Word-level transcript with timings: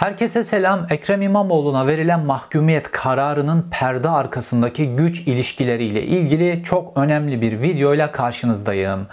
Herkese 0.00 0.44
selam. 0.44 0.86
Ekrem 0.90 1.22
İmamoğlu'na 1.22 1.86
verilen 1.86 2.20
mahkumiyet 2.20 2.90
kararının 2.90 3.66
perde 3.70 4.08
arkasındaki 4.08 4.96
güç 4.96 5.20
ilişkileriyle 5.20 6.02
ilgili 6.02 6.62
çok 6.62 6.96
önemli 6.98 7.40
bir 7.40 7.62
videoyla 7.62 8.12
karşınızdayım. 8.12 9.06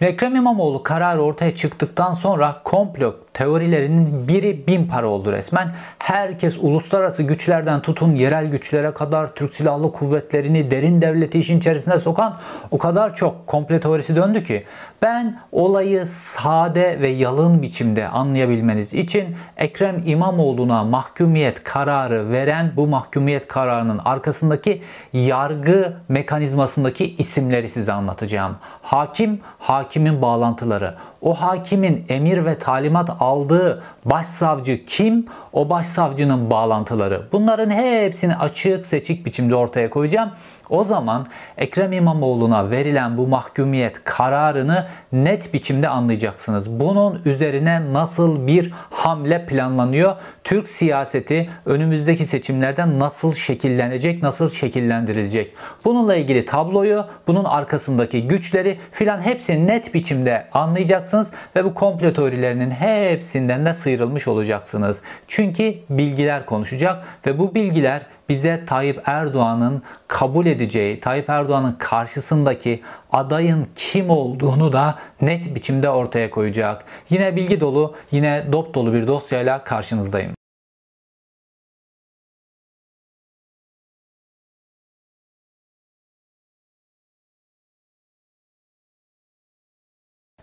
Ekrem 0.00 0.36
İmamoğlu 0.36 0.82
kararı 0.82 1.22
ortaya 1.22 1.54
çıktıktan 1.54 2.12
sonra 2.12 2.60
komplo 2.64 3.14
teorilerinin 3.32 4.28
biri 4.28 4.66
bin 4.66 4.86
para 4.86 5.06
oldu 5.08 5.32
resmen. 5.32 5.68
Herkes 6.02 6.58
uluslararası 6.60 7.22
güçlerden 7.22 7.82
tutun 7.82 8.14
yerel 8.14 8.46
güçlere 8.46 8.94
kadar 8.94 9.34
Türk 9.34 9.54
Silahlı 9.54 9.92
Kuvvetleri'ni 9.92 10.70
derin 10.70 11.02
devleti 11.02 11.38
işin 11.38 11.58
içerisine 11.58 11.98
sokan 11.98 12.38
o 12.70 12.78
kadar 12.78 13.14
çok 13.14 13.46
komplo 13.46 13.80
teorisi 13.80 14.16
döndü 14.16 14.44
ki 14.44 14.64
ben 15.02 15.40
olayı 15.52 16.06
sade 16.06 17.00
ve 17.00 17.08
yalın 17.08 17.62
biçimde 17.62 18.08
anlayabilmeniz 18.08 18.94
için 18.94 19.36
Ekrem 19.56 20.02
İmamoğlu'na 20.06 20.84
mahkumiyet 20.84 21.64
kararı 21.64 22.30
veren 22.30 22.72
bu 22.76 22.86
mahkumiyet 22.86 23.48
kararının 23.48 24.00
arkasındaki 24.04 24.82
yargı 25.12 25.96
mekanizmasındaki 26.08 27.14
isimleri 27.16 27.68
size 27.68 27.92
anlatacağım. 27.92 28.56
Hakim, 28.82 29.40
hakimin 29.58 30.22
bağlantıları. 30.22 30.94
O 31.20 31.34
hakimin 31.34 32.04
emir 32.08 32.44
ve 32.44 32.58
talimat 32.58 33.10
aldığı 33.20 33.82
başsavcı 34.04 34.84
kim? 34.86 35.26
O 35.52 35.68
başsavcının 35.68 36.50
bağlantıları. 36.50 37.28
Bunların 37.32 37.70
hepsini 37.70 38.36
açık 38.36 38.86
seçik 38.86 39.26
biçimde 39.26 39.54
ortaya 39.54 39.90
koyacağım. 39.90 40.30
O 40.72 40.84
zaman 40.84 41.26
Ekrem 41.58 41.92
İmamoğlu'na 41.92 42.70
verilen 42.70 43.18
bu 43.18 43.26
mahkumiyet 43.26 44.04
kararını 44.04 44.86
net 45.12 45.54
biçimde 45.54 45.88
anlayacaksınız. 45.88 46.70
Bunun 46.80 47.22
üzerine 47.24 47.92
nasıl 47.92 48.46
bir 48.46 48.72
hamle 48.90 49.46
planlanıyor? 49.46 50.16
Türk 50.44 50.68
siyaseti 50.68 51.50
önümüzdeki 51.66 52.26
seçimlerden 52.26 52.98
nasıl 52.98 53.34
şekillenecek, 53.34 54.22
nasıl 54.22 54.50
şekillendirilecek? 54.50 55.54
Bununla 55.84 56.16
ilgili 56.16 56.44
tabloyu, 56.44 57.04
bunun 57.26 57.44
arkasındaki 57.44 58.28
güçleri 58.28 58.78
filan 58.92 59.20
hepsini 59.20 59.66
net 59.66 59.94
biçimde 59.94 60.48
anlayacaksınız 60.52 61.30
ve 61.56 61.64
bu 61.64 61.74
komplo 61.74 62.12
teorilerinin 62.12 62.70
hepsinden 62.70 63.66
de 63.66 63.74
sıyrılmış 63.74 64.28
olacaksınız. 64.28 65.00
Çünkü 65.28 65.74
bilgiler 65.90 66.46
konuşacak 66.46 67.04
ve 67.26 67.38
bu 67.38 67.54
bilgiler 67.54 68.02
bize 68.32 68.64
Tayyip 68.66 69.02
Erdoğan'ın 69.08 69.82
kabul 70.08 70.46
edeceği, 70.46 71.00
Tayyip 71.00 71.30
Erdoğan'ın 71.30 71.72
karşısındaki 71.72 72.82
adayın 73.12 73.66
kim 73.76 74.10
olduğunu 74.10 74.72
da 74.72 74.98
net 75.20 75.54
biçimde 75.54 75.90
ortaya 75.90 76.30
koyacak. 76.30 76.84
Yine 77.10 77.36
bilgi 77.36 77.60
dolu, 77.60 77.94
yine 78.12 78.46
dop 78.52 78.74
dolu 78.74 78.92
bir 78.92 79.06
dosyayla 79.06 79.64
karşınızdayım. 79.64 80.41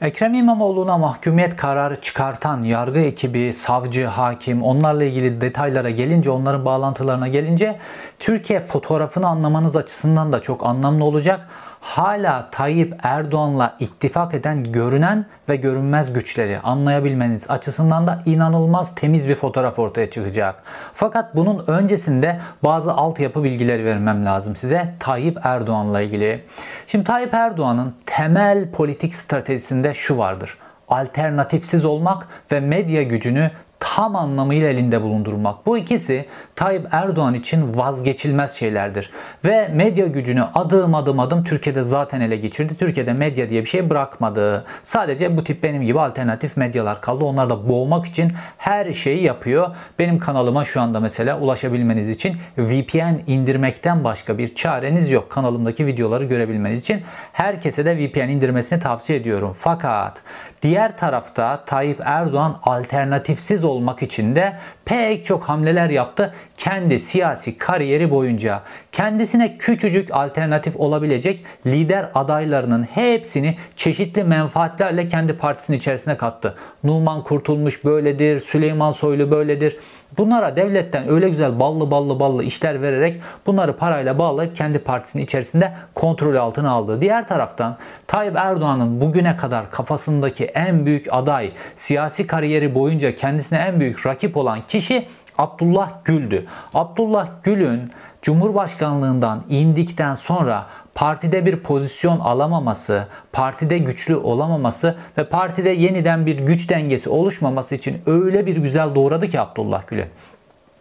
Ekrem 0.02 0.34
İmamoğlu'na 0.34 0.98
mahkumiyet 0.98 1.56
kararı 1.56 2.02
çıkartan 2.02 2.64
yargı 2.64 3.00
ekibi, 3.00 3.54
savcı, 3.54 4.06
hakim 4.06 4.64
onlarla 4.64 5.04
ilgili 5.04 5.42
detaylara 5.42 5.90
gelince, 5.90 6.30
onların 6.30 6.66
bağlantılarına 6.66 7.28
gelince 7.28 7.80
Türkiye 8.20 8.60
fotoğrafını 8.60 9.28
anlamanız 9.28 9.76
açısından 9.76 10.32
da 10.34 10.40
çok 10.40 10.66
anlamlı 10.66 11.04
olacak 11.04 11.48
hala 11.82 12.50
Tayyip 12.52 12.96
Erdoğan'la 13.04 13.76
ittifak 13.80 14.34
eden 14.34 14.72
görünen 14.72 15.26
ve 15.50 15.56
görünmez 15.56 16.14
güçleri 16.14 16.60
anlayabilmeniz 16.60 17.50
açısından 17.50 18.08
da 18.08 18.22
inanılmaz 18.26 18.96
temiz 18.96 19.30
bir 19.30 19.36
fotoğraf 19.36 19.80
ortaya 19.80 20.10
çıkacak. 20.10 20.64
Fakat 20.94 21.36
bunun 21.36 21.64
öncesinde 21.68 22.40
bazı 22.64 22.94
altyapı 22.94 23.44
bilgileri 23.44 23.86
vermem 23.86 24.26
lazım 24.26 24.56
size 24.56 24.96
Tayyip 25.00 25.38
Erdoğan'la 25.44 26.02
ilgili. 26.02 26.44
Şimdi 26.88 27.04
Tayyip 27.04 27.34
Erdoğan'ın 27.34 27.96
temel 28.06 28.72
politik 28.72 29.16
stratejisinde 29.16 29.94
şu 29.94 30.18
vardır 30.18 30.58
alternatifsiz 30.90 31.86
olmak 31.86 32.28
ve 32.52 32.60
medya 32.60 33.04
gücünü 33.04 33.52
tam 33.80 34.16
anlamıyla 34.16 34.70
elinde 34.70 35.02
bulundurmak. 35.02 35.66
Bu 35.66 35.78
ikisi 35.78 36.26
Tayyip 36.56 36.88
Erdoğan 36.92 37.34
için 37.34 37.78
vazgeçilmez 37.78 38.54
şeylerdir. 38.54 39.12
Ve 39.46 39.68
medya 39.68 40.08
gücünü 40.08 40.44
adım 40.56 40.96
adım 40.96 41.20
adım 41.20 41.44
Türkiye'de 41.44 41.84
zaten 41.84 42.22
ele 42.22 42.36
geçirdi. 42.36 42.78
Türkiye'de 42.78 43.14
medya 43.14 43.50
diye 43.50 43.62
bir 43.62 43.70
şey 43.70 43.90
bırakmadı. 43.90 44.66
Sadece 44.84 45.38
bu 45.38 45.44
tip 45.44 45.64
benim 45.64 45.82
gibi 45.82 46.00
alternatif 46.00 46.58
medyalar 46.58 47.02
kaldı. 47.02 47.24
Onlar 47.24 47.50
da 47.50 47.70
boğmak 47.70 48.06
için 48.06 48.32
her 48.58 48.94
şeyi 48.94 49.24
yapıyor. 49.24 49.76
Benim 50.00 50.20
kanalıma 50.20 50.66
şu 50.66 50.82
anda 50.82 51.00
mesela 51.00 51.40
ulaşabilmeniz 51.40 52.10
için 52.10 52.38
VPN 52.58 53.20
indirmekten 53.28 54.04
başka 54.04 54.38
bir 54.38 54.56
çareniz 54.56 55.12
yok. 55.12 55.30
Kanalımdaki 55.30 55.86
videoları 55.86 56.26
görebilmeniz 56.26 56.80
için 56.80 57.02
herkese 57.34 57.86
de 57.86 57.98
VPN 57.98 58.30
indirmesini 58.30 58.80
tavsiye 58.80 59.20
ediyorum. 59.20 59.56
Fakat 59.60 60.22
diğer 60.62 60.98
tarafta 60.98 61.66
Tayyip 61.66 62.02
Erdoğan 62.06 62.60
alternatifsiz 62.64 63.64
olmak 63.64 64.02
için 64.04 64.36
de 64.36 64.58
pek 64.90 65.26
çok 65.26 65.44
hamleler 65.44 65.90
yaptı 65.90 66.34
kendi 66.58 67.00
siyasi 67.00 67.58
kariyeri 67.58 68.12
boyunca. 68.12 68.64
Kendisine 68.92 69.58
küçücük 69.58 70.10
alternatif 70.12 70.76
olabilecek 70.76 71.44
lider 71.66 72.10
adaylarının 72.16 72.84
hepsini 72.84 73.58
çeşitli 73.76 74.24
menfaatlerle 74.24 75.08
kendi 75.08 75.34
partisinin 75.34 75.78
içerisine 75.78 76.18
kattı. 76.18 76.56
Numan 76.84 77.24
Kurtulmuş 77.24 77.86
böyledir, 77.86 78.40
Süleyman 78.40 78.92
Soylu 78.92 79.32
böyledir. 79.32 79.78
Bunlara 80.18 80.56
devletten 80.56 81.10
öyle 81.10 81.30
güzel 81.30 81.60
ballı 81.60 81.92
ballı 81.92 82.20
ballı 82.20 82.44
işler 82.44 82.82
vererek 82.82 83.22
bunları 83.46 83.74
parayla 83.76 84.20
bağlayıp 84.20 84.56
kendi 84.56 84.80
partisinin 84.80 85.24
içerisinde 85.24 85.74
kontrol 85.96 86.36
altına 86.36 86.72
aldı. 86.72 87.02
Diğer 87.02 87.28
taraftan 87.28 87.78
Tayyip 88.08 88.36
Erdoğan'ın 88.36 89.02
bugüne 89.02 89.38
kadar 89.38 89.72
kafasındaki 89.72 90.46
en 90.46 90.86
büyük 90.86 91.08
aday, 91.12 91.52
siyasi 91.76 92.28
kariyeri 92.28 92.76
boyunca 92.76 93.16
kendisine 93.16 93.60
en 93.60 93.80
büyük 93.80 94.06
rakip 94.06 94.38
olan 94.38 94.62
kişi 94.80 95.08
Abdullah 95.38 95.92
Gül'dü. 96.06 96.46
Abdullah 96.74 97.28
Gül'ün 97.44 97.92
Cumhurbaşkanlığından 98.22 99.44
indikten 99.50 100.16
sonra 100.16 100.66
partide 100.96 101.46
bir 101.46 101.56
pozisyon 101.60 102.20
alamaması, 102.20 103.08
partide 103.32 103.78
güçlü 103.78 104.16
olamaması 104.16 104.96
ve 105.18 105.30
partide 105.30 105.70
yeniden 105.70 106.26
bir 106.26 106.38
güç 106.38 106.70
dengesi 106.70 107.10
oluşmaması 107.10 107.76
için 107.76 108.02
öyle 108.06 108.46
bir 108.46 108.58
güzel 108.58 108.96
doğradı 108.96 109.28
ki 109.28 109.40
Abdullah 109.40 109.88
Gül'ü. 109.88 110.08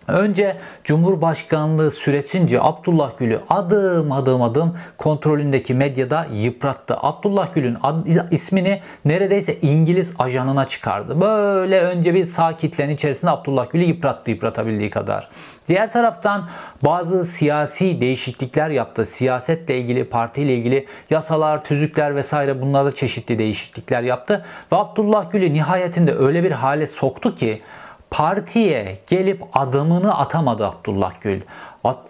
Önce 0.09 0.57
Cumhurbaşkanlığı 0.85 1.91
süresince 1.91 2.63
Abdullah 2.63 3.19
Gül'ü 3.19 3.41
adım 3.49 4.13
adım 4.13 4.43
adım 4.43 4.71
kontrolündeki 4.99 5.75
medyada 5.75 6.27
yıprattı. 6.33 6.97
Abdullah 7.01 7.55
Gül'ün 7.55 7.77
ismini 8.31 8.81
neredeyse 9.05 9.59
İngiliz 9.63 10.15
ajanına 10.19 10.67
çıkardı. 10.67 11.21
Böyle 11.21 11.81
önce 11.81 12.15
bir 12.15 12.25
sağ 12.25 12.57
kitlenin 12.57 12.95
içerisinde 12.95 13.31
Abdullah 13.31 13.71
Gül'ü 13.71 13.85
yıprattı 13.85 14.31
yıpratabildiği 14.31 14.91
kadar. 14.91 15.29
Diğer 15.67 15.93
taraftan 15.93 16.49
bazı 16.85 17.25
siyasi 17.25 18.01
değişiklikler 18.01 18.71
yaptı. 18.71 19.07
Siyasetle 19.07 19.79
ilgili, 19.79 20.05
partiyle 20.05 20.55
ilgili 20.55 20.87
yasalar, 21.11 21.65
tüzükler 21.65 22.17
vesaire 22.17 22.63
bunlarda 22.63 22.93
çeşitli 22.93 23.39
değişiklikler 23.39 24.03
yaptı. 24.03 24.45
Ve 24.73 24.77
Abdullah 24.77 25.31
Gül'ü 25.31 25.53
nihayetinde 25.55 26.15
öyle 26.15 26.45
bir 26.45 26.53
hale 26.53 26.87
soktu 26.87 27.35
ki 27.35 27.63
partiye 28.11 28.99
gelip 29.07 29.45
adımını 29.53 30.19
atamadı 30.19 30.67
Abdullah 30.67 31.13
Gül. 31.21 31.41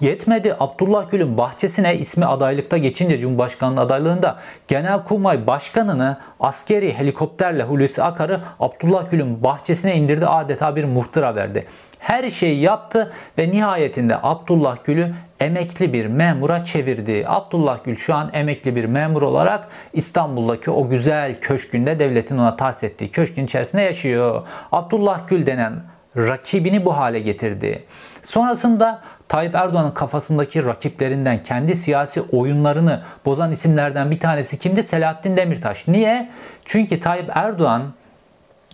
Yetmedi 0.01 0.57
Abdullah 0.61 1.11
Gül'ün 1.11 1.37
bahçesine 1.39 1.97
ismi 1.97 2.25
adaylıkta 2.25 2.79
geçince 2.79 3.19
Cumhurbaşkanlığı 3.19 3.81
adaylığında 3.81 4.39
Genelkurmay 4.69 5.47
Başkanı'nı 5.47 6.19
askeri 6.41 6.95
helikopterle 6.95 7.63
Hulusi 7.63 8.03
Akar'ı 8.03 8.41
Abdullah 8.61 9.11
Gül'ün 9.11 9.45
bahçesine 9.45 9.97
indirdi 9.97 10.27
adeta 10.27 10.77
bir 10.77 10.85
muhtıra 10.85 11.35
verdi. 11.35 11.67
Her 11.99 12.31
şeyi 12.31 12.61
yaptı 12.61 13.13
ve 13.39 13.51
nihayetinde 13.51 14.19
Abdullah 14.23 14.77
Gül'ü 14.85 15.13
emekli 15.41 15.93
bir 15.93 16.07
memura 16.07 16.65
çevirdi. 16.65 17.25
Abdullah 17.27 17.85
Gül 17.85 17.97
şu 17.97 18.15
an 18.15 18.31
emekli 18.33 18.77
bir 18.77 18.85
memur 18.85 19.23
olarak 19.23 19.69
İstanbul'daki 19.93 20.71
o 20.71 20.89
güzel 20.89 21.41
köşkünde 21.41 21.99
devletin 21.99 22.39
ona 22.39 22.57
tahsis 22.57 22.83
ettiği 22.83 23.11
köşkün 23.11 23.45
içerisinde 23.45 23.83
yaşıyor. 23.83 24.43
Abdullah 24.73 25.29
Gül 25.29 25.47
denen 25.47 25.83
rakibini 26.17 26.85
bu 26.85 26.97
hale 26.97 27.21
getirdi. 27.21 27.85
Sonrasında 28.23 29.01
Tayyip 29.29 29.55
Erdoğan'ın 29.55 29.91
kafasındaki 29.91 30.65
rakiplerinden 30.65 31.43
kendi 31.43 31.75
siyasi 31.75 32.23
oyunlarını 32.23 33.03
bozan 33.25 33.53
isimlerden 33.53 34.11
bir 34.11 34.19
tanesi 34.19 34.59
kimdi? 34.59 34.83
Selahattin 34.83 35.37
Demirtaş. 35.37 35.89
Niye? 35.89 36.31
Çünkü 36.65 37.01
Tayyip 37.01 37.31
Erdoğan 37.35 37.83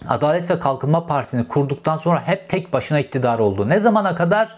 Adalet 0.09 0.51
ve 0.51 0.59
Kalkınma 0.59 1.07
Partisi'ni 1.07 1.49
kurduktan 1.49 1.97
sonra 1.97 2.23
hep 2.27 2.49
tek 2.49 2.73
başına 2.73 3.01
iktidar 3.01 3.39
oldu. 3.39 3.69
Ne 3.69 3.81
zamana 3.81 4.15
kadar? 4.15 4.57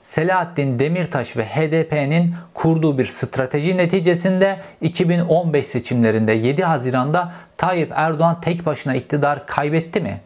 Selahattin 0.00 0.78
Demirtaş 0.78 1.36
ve 1.36 1.44
HDP'nin 1.44 2.34
kurduğu 2.54 2.98
bir 2.98 3.06
strateji 3.06 3.76
neticesinde 3.76 4.58
2015 4.80 5.66
seçimlerinde 5.66 6.32
7 6.32 6.64
Haziran'da 6.64 7.32
Tayyip 7.56 7.92
Erdoğan 7.94 8.40
tek 8.40 8.66
başına 8.66 8.94
iktidar 8.94 9.46
kaybetti 9.46 10.00
mi? 10.00 10.20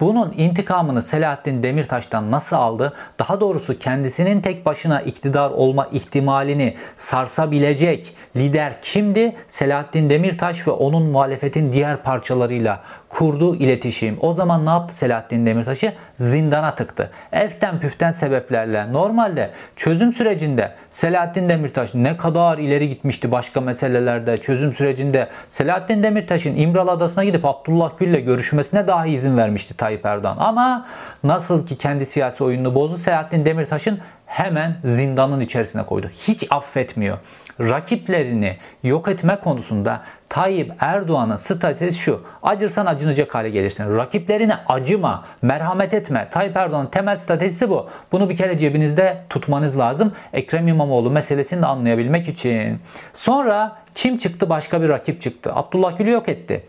Bunun 0.00 0.34
intikamını 0.36 1.02
Selahattin 1.02 1.62
Demirtaş'tan 1.62 2.30
nasıl 2.30 2.56
aldı? 2.56 2.92
Daha 3.18 3.40
doğrusu 3.40 3.78
kendisinin 3.78 4.40
tek 4.40 4.66
başına 4.66 5.00
iktidar 5.00 5.50
olma 5.50 5.88
ihtimalini 5.92 6.76
sarsabilecek 6.96 8.14
lider 8.36 8.82
kimdi? 8.82 9.36
Selahattin 9.48 10.10
Demirtaş 10.10 10.66
ve 10.66 10.70
onun 10.70 11.02
muhalefetin 11.02 11.72
diğer 11.72 12.02
parçalarıyla 12.02 12.82
kurduğu 13.16 13.56
iletişim. 13.56 14.18
O 14.20 14.32
zaman 14.32 14.66
ne 14.66 14.70
yaptı 14.70 14.94
Selahattin 14.94 15.46
Demirtaş'ı? 15.46 15.92
Zindana 16.16 16.74
tıktı. 16.74 17.10
Eften 17.32 17.80
püften 17.80 18.12
sebeplerle. 18.12 18.92
Normalde 18.92 19.50
çözüm 19.76 20.12
sürecinde 20.12 20.72
Selahattin 20.90 21.48
Demirtaş 21.48 21.94
ne 21.94 22.16
kadar 22.16 22.58
ileri 22.58 22.88
gitmişti 22.88 23.32
başka 23.32 23.60
meselelerde. 23.60 24.36
Çözüm 24.36 24.72
sürecinde 24.72 25.28
Selahattin 25.48 26.02
Demirtaş'ın 26.02 26.56
İmralı 26.56 26.90
Adası'na 26.90 27.24
gidip 27.24 27.44
Abdullah 27.44 27.98
Gül'le 27.98 28.24
görüşmesine 28.24 28.88
dahi 28.88 29.10
izin 29.10 29.36
vermişti 29.36 29.76
Tayyip 29.76 30.06
Erdoğan. 30.06 30.36
Ama 30.40 30.86
nasıl 31.24 31.66
ki 31.66 31.78
kendi 31.78 32.06
siyasi 32.06 32.44
oyununu 32.44 32.74
bozdu 32.74 32.98
Selahattin 32.98 33.44
Demirtaş'ın 33.44 33.98
hemen 34.26 34.76
zindanın 34.84 35.40
içerisine 35.40 35.86
koydu. 35.86 36.06
Hiç 36.28 36.46
affetmiyor. 36.50 37.18
Rakiplerini 37.60 38.56
yok 38.82 39.08
etme 39.08 39.36
konusunda 39.40 40.02
Tayyip 40.28 40.72
Erdoğan'ın 40.80 41.36
stratejisi 41.36 41.98
şu. 41.98 42.22
Acırsan 42.42 42.86
acınacak 42.86 43.34
hale 43.34 43.50
gelirsin. 43.50 43.96
Rakiplerine 43.96 44.56
acıma, 44.68 45.24
merhamet 45.42 45.94
etme. 45.94 46.28
Tayyip 46.30 46.56
Erdoğan'ın 46.56 46.86
temel 46.86 47.16
stratejisi 47.16 47.70
bu. 47.70 47.88
Bunu 48.12 48.30
bir 48.30 48.36
kere 48.36 48.58
cebinizde 48.58 49.22
tutmanız 49.30 49.78
lazım. 49.78 50.12
Ekrem 50.32 50.68
İmamoğlu 50.68 51.10
meselesini 51.10 51.62
de 51.62 51.66
anlayabilmek 51.66 52.28
için. 52.28 52.80
Sonra 53.14 53.76
kim 53.94 54.18
çıktı? 54.18 54.48
Başka 54.50 54.82
bir 54.82 54.88
rakip 54.88 55.20
çıktı. 55.20 55.52
Abdullah 55.54 55.98
Gül'ü 55.98 56.10
yok 56.10 56.28
etti. 56.28 56.62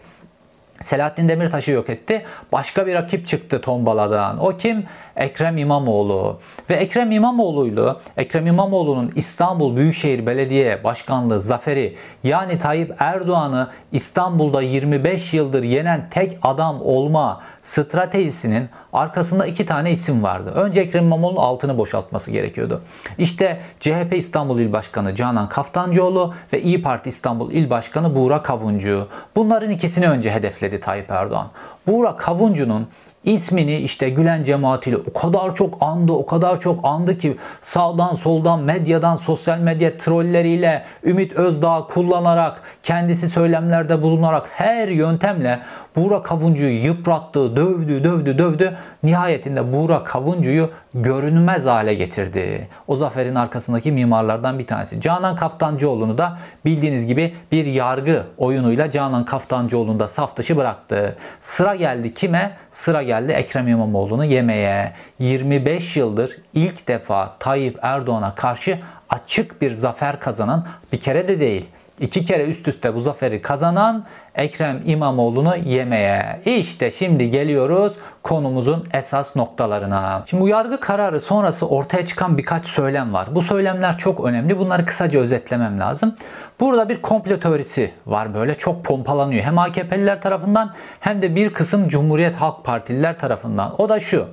Selahattin 0.80 1.30
Demirtaş'ı 1.30 1.72
yok 1.72 1.90
etti. 1.90 2.26
Başka 2.52 2.88
bir 2.88 2.94
rakip 2.94 3.28
çıktı 3.28 3.62
tombaladan. 3.62 4.46
O 4.46 4.58
kim? 4.58 4.86
Ekrem 5.18 5.58
İmamoğlu. 5.58 6.40
Ve 6.70 6.74
Ekrem 6.74 7.12
İmamoğlu'yla 7.12 8.00
Ekrem 8.18 8.48
İmamoğlu'nun 8.48 9.12
İstanbul 9.16 9.76
Büyükşehir 9.76 10.26
Belediye 10.26 10.84
Başkanlığı 10.84 11.42
zaferi 11.42 11.96
yani 12.24 12.58
Tayyip 12.58 12.96
Erdoğan'ı 13.00 13.68
İstanbul'da 13.92 14.62
25 14.62 15.34
yıldır 15.34 15.64
yenen 15.64 16.08
tek 16.12 16.38
adam 16.42 16.82
olma 16.82 17.42
stratejisinin 17.64 18.70
arkasında 18.94 19.46
iki 19.46 19.66
tane 19.66 19.92
isim 19.92 20.24
vardı. 20.24 20.52
Önce 20.56 20.82
Ekrem 20.82 21.04
İmamoğlu'nun 21.04 21.40
altını 21.40 21.78
boşaltması 21.78 22.32
gerekiyordu. 22.32 22.82
İşte 23.18 23.60
CHP 23.80 24.14
İstanbul 24.16 24.60
İl 24.60 24.74
Başkanı 24.74 25.16
Canan 25.16 25.50
Kaftancıoğlu 25.50 26.34
ve 26.54 26.62
İyi 26.62 26.82
Parti 26.82 27.10
İstanbul 27.10 27.52
İl 27.52 27.70
Başkanı 27.70 28.16
Buğra 28.16 28.42
Kavuncu. 28.42 29.08
Bunların 29.36 29.70
ikisini 29.70 30.10
önce 30.10 30.32
hedefledi 30.32 30.80
Tayyip 30.80 31.12
Erdoğan. 31.12 31.48
Buğra 31.88 32.18
Kavuncu'nun 32.18 32.88
ismini 33.28 33.76
işte 33.78 34.10
Gülen 34.10 34.44
cemaatiyle 34.44 34.98
o 34.98 35.14
kadar 35.14 35.56
çok 35.56 35.78
andı, 35.82 36.12
o 36.12 36.26
kadar 36.26 36.60
çok 36.60 36.86
andı 36.86 37.18
ki 37.18 37.38
sağdan 37.62 38.16
soldan 38.16 38.60
medyadan 38.60 39.16
sosyal 39.16 39.60
medya 39.60 39.98
trolleriyle 39.98 40.84
Ümit 41.04 41.34
Özdağ 41.34 41.88
kullanarak 41.90 42.62
kendisi 42.84 43.30
söylemlerde 43.30 44.02
bulunarak 44.02 44.48
her 44.52 44.88
yöntemle 44.88 45.60
Buğra 45.98 46.24
Kavuncu'yu 46.24 46.84
yıprattı, 46.86 47.56
dövdü, 47.56 48.04
dövdü, 48.04 48.38
dövdü. 48.38 48.78
Nihayetinde 49.04 49.74
Buğra 49.74 50.04
Kavuncu'yu 50.04 50.70
görünmez 50.94 51.66
hale 51.66 51.94
getirdi. 51.94 52.68
O 52.88 52.96
zaferin 52.96 53.36
arkasındaki 53.36 53.92
mimarlardan 53.92 54.60
bir 54.60 54.68
tanesi. 54.68 55.02
Canan 55.02 55.36
Kaftancıoğlu'nu 55.36 56.18
da 56.18 56.38
bildiğiniz 56.66 57.06
gibi 57.06 57.36
bir 57.52 57.66
yargı 57.66 58.24
oyunuyla 58.38 58.92
Canan 58.92 59.26
Kaftancıoğlu'nu 59.26 60.00
da 60.00 60.08
saf 60.08 60.38
dışı 60.38 60.58
bıraktı. 60.58 61.16
Sıra 61.42 61.76
geldi 61.76 62.14
kime? 62.14 62.58
Sıra 62.72 63.04
geldi 63.04 63.32
Ekrem 63.32 63.68
İmamoğlu'nu 63.68 64.26
yemeye. 64.26 64.94
25 65.20 65.98
yıldır 65.98 66.38
ilk 66.54 66.88
defa 66.88 67.36
Tayyip 67.40 67.80
Erdoğan'a 67.82 68.36
karşı 68.36 68.80
açık 69.10 69.62
bir 69.62 69.72
zafer 69.72 70.20
kazanan 70.20 70.68
bir 70.94 71.00
kere 71.00 71.28
de 71.28 71.40
değil 71.40 71.70
iki 72.00 72.24
kere 72.24 72.46
üst 72.46 72.68
üste 72.68 72.96
bu 72.96 73.02
zaferi 73.02 73.42
kazanan 73.42 74.06
Ekrem 74.38 74.82
İmamoğlu'nu 74.86 75.56
yemeye. 75.56 76.42
İşte 76.46 76.92
şimdi 76.92 77.30
geliyoruz 77.30 77.94
konumuzun 78.24 78.88
esas 78.94 79.36
noktalarına. 79.36 80.24
Şimdi 80.30 80.44
bu 80.44 80.48
yargı 80.48 80.80
kararı 80.80 81.20
sonrası 81.22 81.68
ortaya 81.68 82.06
çıkan 82.06 82.38
birkaç 82.38 82.68
söylem 82.68 83.14
var. 83.14 83.28
Bu 83.32 83.42
söylemler 83.42 83.98
çok 83.98 84.26
önemli. 84.26 84.60
Bunları 84.60 84.86
kısaca 84.86 85.20
özetlemem 85.20 85.80
lazım. 85.80 86.16
Burada 86.60 86.90
bir 86.90 87.02
komplo 87.02 87.40
teorisi 87.40 87.92
var 88.06 88.34
böyle 88.34 88.56
çok 88.56 88.86
pompalanıyor. 88.86 89.44
Hem 89.44 89.58
AKP'liler 89.58 90.22
tarafından 90.22 90.74
hem 91.00 91.22
de 91.22 91.36
bir 91.36 91.54
kısım 91.54 91.88
Cumhuriyet 91.88 92.36
Halk 92.36 92.66
Partililer 92.66 93.20
tarafından. 93.20 93.82
O 93.82 93.90
da 93.90 94.00
şu. 94.00 94.28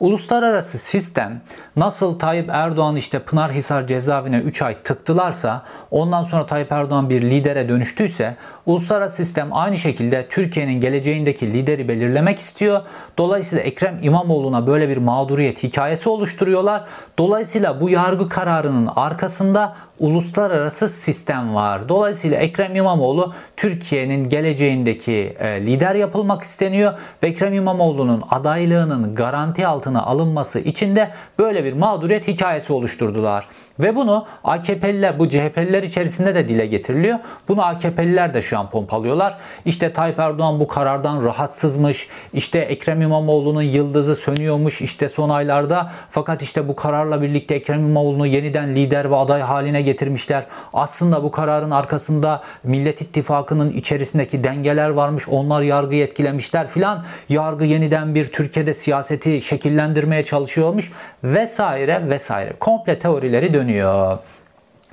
Uluslararası 0.00 0.78
sistem 0.78 1.40
nasıl 1.76 2.18
Tayyip 2.18 2.50
Erdoğan 2.52 2.96
işte 2.96 3.18
Pınarhisar 3.18 3.86
cezaevine 3.86 4.38
3 4.38 4.62
ay 4.62 4.82
tıktılarsa 4.82 5.62
ondan 5.90 6.22
sonra 6.22 6.46
Tayyip 6.46 6.72
Erdoğan 6.72 7.10
bir 7.10 7.22
lidere 7.22 7.68
dönüştüyse 7.68 8.36
uluslararası 8.66 9.16
sistem 9.16 9.48
aynı 9.52 9.78
şekilde 9.78 10.28
Türkiye'nin 10.28 10.80
geleceğindeki 10.80 11.52
lideri 11.52 11.88
belirlemek 11.88 12.38
istiyor. 12.38 12.82
Dolayısıyla 13.18 13.64
Ekrem 13.64 13.98
İmamoğlu'na 14.02 14.66
böyle 14.66 14.88
bir 14.88 14.96
mağduriyet 14.96 15.62
hikayesi 15.62 16.08
oluşturuyorlar. 16.08 16.84
Dolayısıyla 17.18 17.80
bu 17.80 17.90
yargı 17.90 18.28
kararının 18.28 18.88
arkasında 18.96 19.76
uluslararası 19.98 20.88
sistem 20.88 21.54
var. 21.54 21.88
Dolayısıyla 21.88 22.38
Ekrem 22.38 22.76
İmamoğlu 22.76 23.34
Türkiye'nin 23.56 24.28
geleceğindeki 24.28 25.36
e, 25.38 25.66
lider 25.66 25.94
yapılmak 25.94 26.42
isteniyor 26.42 26.92
ve 27.22 27.28
Ekrem 27.28 27.54
İmamoğlu'nun 27.54 28.22
adaylığının 28.30 29.14
garanti 29.14 29.66
altına 29.66 30.02
alınması 30.02 30.58
için 30.58 30.96
de 30.96 31.10
böyle 31.38 31.64
bir 31.64 31.72
mağduriyet 31.72 32.28
hikayesi 32.28 32.72
oluşturdular. 32.72 33.48
Ve 33.80 33.96
bunu 33.96 34.26
AKP'liler, 34.44 35.18
bu 35.18 35.28
CHP'liler 35.28 35.82
içerisinde 35.82 36.34
de 36.34 36.48
dile 36.48 36.66
getiriliyor. 36.66 37.18
Bunu 37.48 37.66
AKP'liler 37.66 38.34
de 38.34 38.42
şu 38.42 38.58
an 38.58 38.70
pompalıyorlar. 38.70 39.36
İşte 39.64 39.92
Tayyip 39.92 40.18
Erdoğan 40.18 40.60
bu 40.60 40.68
karardan 40.68 41.24
rahatsızmış. 41.24 42.08
İşte 42.34 42.58
Ekrem 42.58 43.02
İmamoğlu'nun 43.02 43.62
yıldızı 43.62 44.16
sönüyormuş 44.16 44.80
işte 44.80 45.08
son 45.08 45.28
aylarda. 45.28 45.92
Fakat 46.10 46.42
işte 46.42 46.68
bu 46.68 46.76
kararla 46.76 47.22
birlikte 47.22 47.54
Ekrem 47.54 47.80
İmamoğlu'nu 47.80 48.26
yeniden 48.26 48.76
lider 48.76 49.10
ve 49.10 49.16
aday 49.16 49.40
haline 49.40 49.82
getirmişler. 49.82 50.46
Aslında 50.72 51.22
bu 51.22 51.30
kararın 51.30 51.70
arkasında 51.70 52.42
Millet 52.64 53.00
İttifakı'nın 53.00 53.70
içerisindeki 53.72 54.44
dengeler 54.44 54.88
varmış. 54.88 55.28
Onlar 55.28 55.62
yargıyı 55.62 56.04
etkilemişler 56.04 56.68
filan. 56.68 57.04
Yargı 57.28 57.64
yeniden 57.64 58.14
bir 58.14 58.32
Türkiye'de 58.32 58.74
siyaseti 58.74 59.42
şekillendirmeye 59.42 60.24
çalışıyormuş 60.24 60.92
vesaire 61.24 62.08
vesaire. 62.08 62.52
Komple 62.60 62.98
teorileri 62.98 63.54
dönüyor 63.54 63.65
dönüyor. 63.66 64.18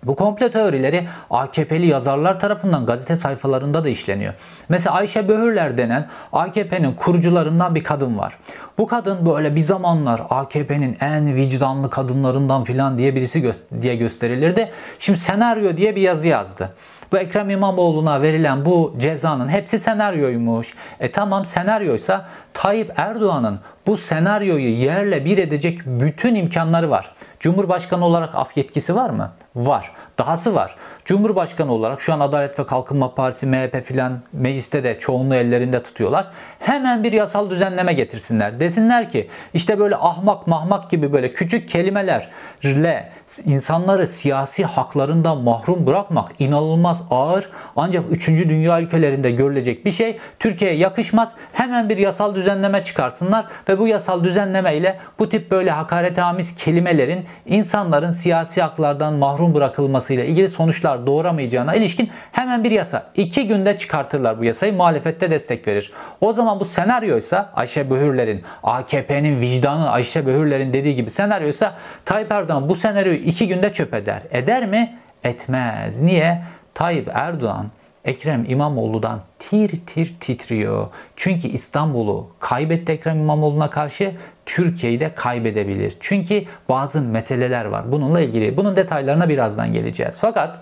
Bu 0.04 0.16
komplo 0.16 0.50
teorileri 0.50 1.08
AKP'li 1.30 1.86
yazarlar 1.86 2.40
tarafından 2.40 2.86
gazete 2.86 3.16
sayfalarında 3.16 3.84
da 3.84 3.90
işleniyor. 3.90 4.34
Mesela 4.70 4.96
Ayşe 4.96 5.28
Böhürler 5.28 5.78
denen 5.78 6.08
AKP'nin 6.34 6.94
kurucularından 6.94 7.76
bir 7.76 7.84
kadın 7.84 8.18
var. 8.18 8.38
Bu 8.78 8.88
kadın 8.88 9.26
böyle 9.26 9.56
bir 9.56 9.62
zamanlar 9.62 10.22
AKP'nin 10.30 10.98
en 11.02 11.36
vicdanlı 11.36 11.90
kadınlarından 11.90 12.64
filan 12.64 12.98
diye 12.98 13.16
birisi 13.16 13.40
gö- 13.40 13.82
diye 13.82 13.96
gösterilirdi. 13.96 14.72
Şimdi 15.00 15.20
senaryo 15.20 15.78
diye 15.78 15.96
bir 15.96 16.02
yazı 16.02 16.28
yazdı. 16.28 16.70
Bu 17.12 17.18
Ekrem 17.18 17.50
İmamoğlu'na 17.50 18.22
verilen 18.22 18.66
bu 18.66 18.96
cezanın 18.98 19.48
hepsi 19.50 19.80
senaryoymuş. 19.80 20.74
E 21.00 21.12
tamam 21.12 21.46
senaryoysa 21.46 22.26
Tayyip 22.54 22.92
Erdoğan'ın 23.00 23.60
bu 23.88 23.98
senaryoyu 23.98 24.70
yerle 24.70 25.26
bir 25.26 25.38
edecek 25.38 25.80
bütün 25.86 26.36
imkanları 26.36 26.90
var. 26.90 27.12
Cumhurbaşkanı 27.44 28.06
olarak 28.06 28.36
af 28.36 28.58
yetkisi 28.58 28.96
var 28.96 29.10
mı? 29.10 29.32
Var. 29.56 29.92
Dahası 30.18 30.56
var. 30.56 30.76
Cumhurbaşkanı 31.06 31.74
olarak 31.74 32.02
şu 32.02 32.14
an 32.14 32.20
Adalet 32.20 32.60
ve 32.60 32.66
Kalkınma 32.66 33.16
Partisi, 33.16 33.46
MHP 33.46 33.86
filan 33.86 34.20
mecliste 34.34 34.84
de 34.84 35.00
çoğunluğu 35.00 35.36
ellerinde 35.36 35.84
tutuyorlar. 35.84 36.28
Hemen 36.60 37.04
bir 37.04 37.12
yasal 37.12 37.50
düzenleme 37.50 37.94
getirsinler. 37.94 38.60
Desinler 38.60 39.10
ki 39.10 39.30
işte 39.54 39.80
böyle 39.80 39.96
ahmak 39.96 40.48
mahmak 40.48 40.90
gibi 40.90 41.14
böyle 41.14 41.34
küçük 41.34 41.70
kelimelerle 41.70 43.10
insanları 43.46 44.08
siyasi 44.08 44.66
haklarından 44.66 45.38
mahrum 45.38 45.88
bırakmak 45.88 46.32
inanılmaz 46.40 47.02
ağır 47.12 47.50
ancak 47.76 48.12
3. 48.12 48.28
dünya 48.28 48.82
ülkelerinde 48.82 49.32
görülecek 49.32 49.86
bir 49.86 49.92
şey. 49.92 50.20
Türkiye'ye 50.40 50.78
yakışmaz. 50.78 51.34
Hemen 51.54 51.90
bir 51.90 51.98
yasal 51.98 52.36
düzenleme 52.36 52.84
çıkarsınlar 52.84 53.46
ve 53.70 53.80
bu 53.80 53.88
yasal 53.88 54.24
düzenleme 54.24 54.76
ile 54.76 55.00
bu 55.20 55.30
tip 55.30 55.52
böyle 55.52 55.72
hakaretamiz 55.72 56.56
kelimelerin 56.56 57.26
insanların 57.46 58.12
siyasi 58.12 58.62
haklardan 58.62 59.14
mahrum 59.14 59.43
bırakılmasıyla 59.54 60.24
ilgili 60.24 60.50
sonuçlar 60.50 61.06
doğuramayacağına 61.08 61.76
ilişkin 61.76 62.10
hemen 62.32 62.64
bir 62.64 62.72
yasa. 62.72 63.12
iki 63.16 63.48
günde 63.48 63.78
çıkartırlar 63.78 64.40
bu 64.40 64.44
yasayı. 64.44 64.74
Muhalefette 64.74 65.32
destek 65.32 65.68
verir. 65.68 65.94
O 66.22 66.34
zaman 66.34 66.60
bu 66.60 66.66
senaryoysa 66.66 67.52
Ayşe 67.56 67.90
Böhürler'in 67.90 68.42
AKP'nin 68.64 69.42
vicdanı 69.42 69.90
Ayşe 69.90 70.26
Böhürler'in 70.26 70.74
dediği 70.74 70.96
gibi 70.96 71.10
senaryoysa 71.10 71.76
Tayyip 72.06 72.32
Erdoğan 72.32 72.70
bu 72.70 72.76
senaryoyu 72.76 73.18
iki 73.18 73.48
günde 73.48 73.72
çöp 73.74 73.94
eder. 73.94 74.22
Eder 74.32 74.66
mi? 74.66 74.98
Etmez. 75.24 76.00
Niye? 76.00 76.42
Tayyip 76.74 77.10
Erdoğan 77.14 77.68
Ekrem 78.06 78.46
İmamoğlu'dan 78.48 79.20
tir 79.40 79.70
tir 79.88 80.16
titriyor. 80.20 80.88
Çünkü 81.16 81.48
İstanbul'u 81.48 82.28
kaybetti 82.40 82.92
Ekrem 82.92 83.20
İmamoğlu'na 83.20 83.70
karşı 83.70 84.12
Türkiye'yi 84.46 85.00
de 85.00 85.16
kaybedebilir. 85.16 85.94
Çünkü 86.00 86.44
bazı 86.70 87.02
meseleler 87.02 87.66
var. 87.66 87.92
Bununla 87.92 88.22
ilgili 88.22 88.58
bunun 88.58 88.76
detaylarına 88.76 89.30
birazdan 89.30 89.74
geleceğiz. 89.74 90.18
Fakat 90.22 90.60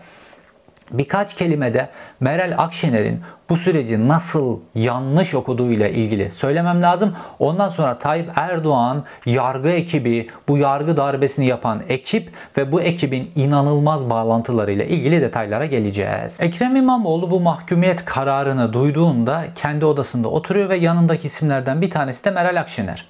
birkaç 0.91 1.35
kelimede 1.35 1.89
Meral 2.19 2.53
Akşener'in 2.57 3.19
bu 3.49 3.57
süreci 3.57 4.07
nasıl 4.07 4.59
yanlış 4.75 5.33
okuduğuyla 5.33 5.87
ilgili 5.87 6.31
söylemem 6.31 6.81
lazım. 6.81 7.15
Ondan 7.39 7.69
sonra 7.69 7.99
Tayyip 7.99 8.29
Erdoğan 8.35 9.03
yargı 9.25 9.69
ekibi, 9.69 10.29
bu 10.47 10.57
yargı 10.57 10.97
darbesini 10.97 11.45
yapan 11.45 11.81
ekip 11.89 12.31
ve 12.57 12.71
bu 12.71 12.81
ekibin 12.81 13.31
inanılmaz 13.35 14.09
bağlantılarıyla 14.09 14.85
ilgili 14.85 15.21
detaylara 15.21 15.65
geleceğiz. 15.65 16.37
Ekrem 16.41 16.75
İmamoğlu 16.75 17.31
bu 17.31 17.39
mahkumiyet 17.39 18.05
kararını 18.05 18.73
duyduğunda 18.73 19.43
kendi 19.55 19.85
odasında 19.85 20.27
oturuyor 20.29 20.69
ve 20.69 20.75
yanındaki 20.75 21.27
isimlerden 21.27 21.81
bir 21.81 21.89
tanesi 21.89 22.25
de 22.25 22.31
Meral 22.31 22.59
Akşener. 22.59 23.07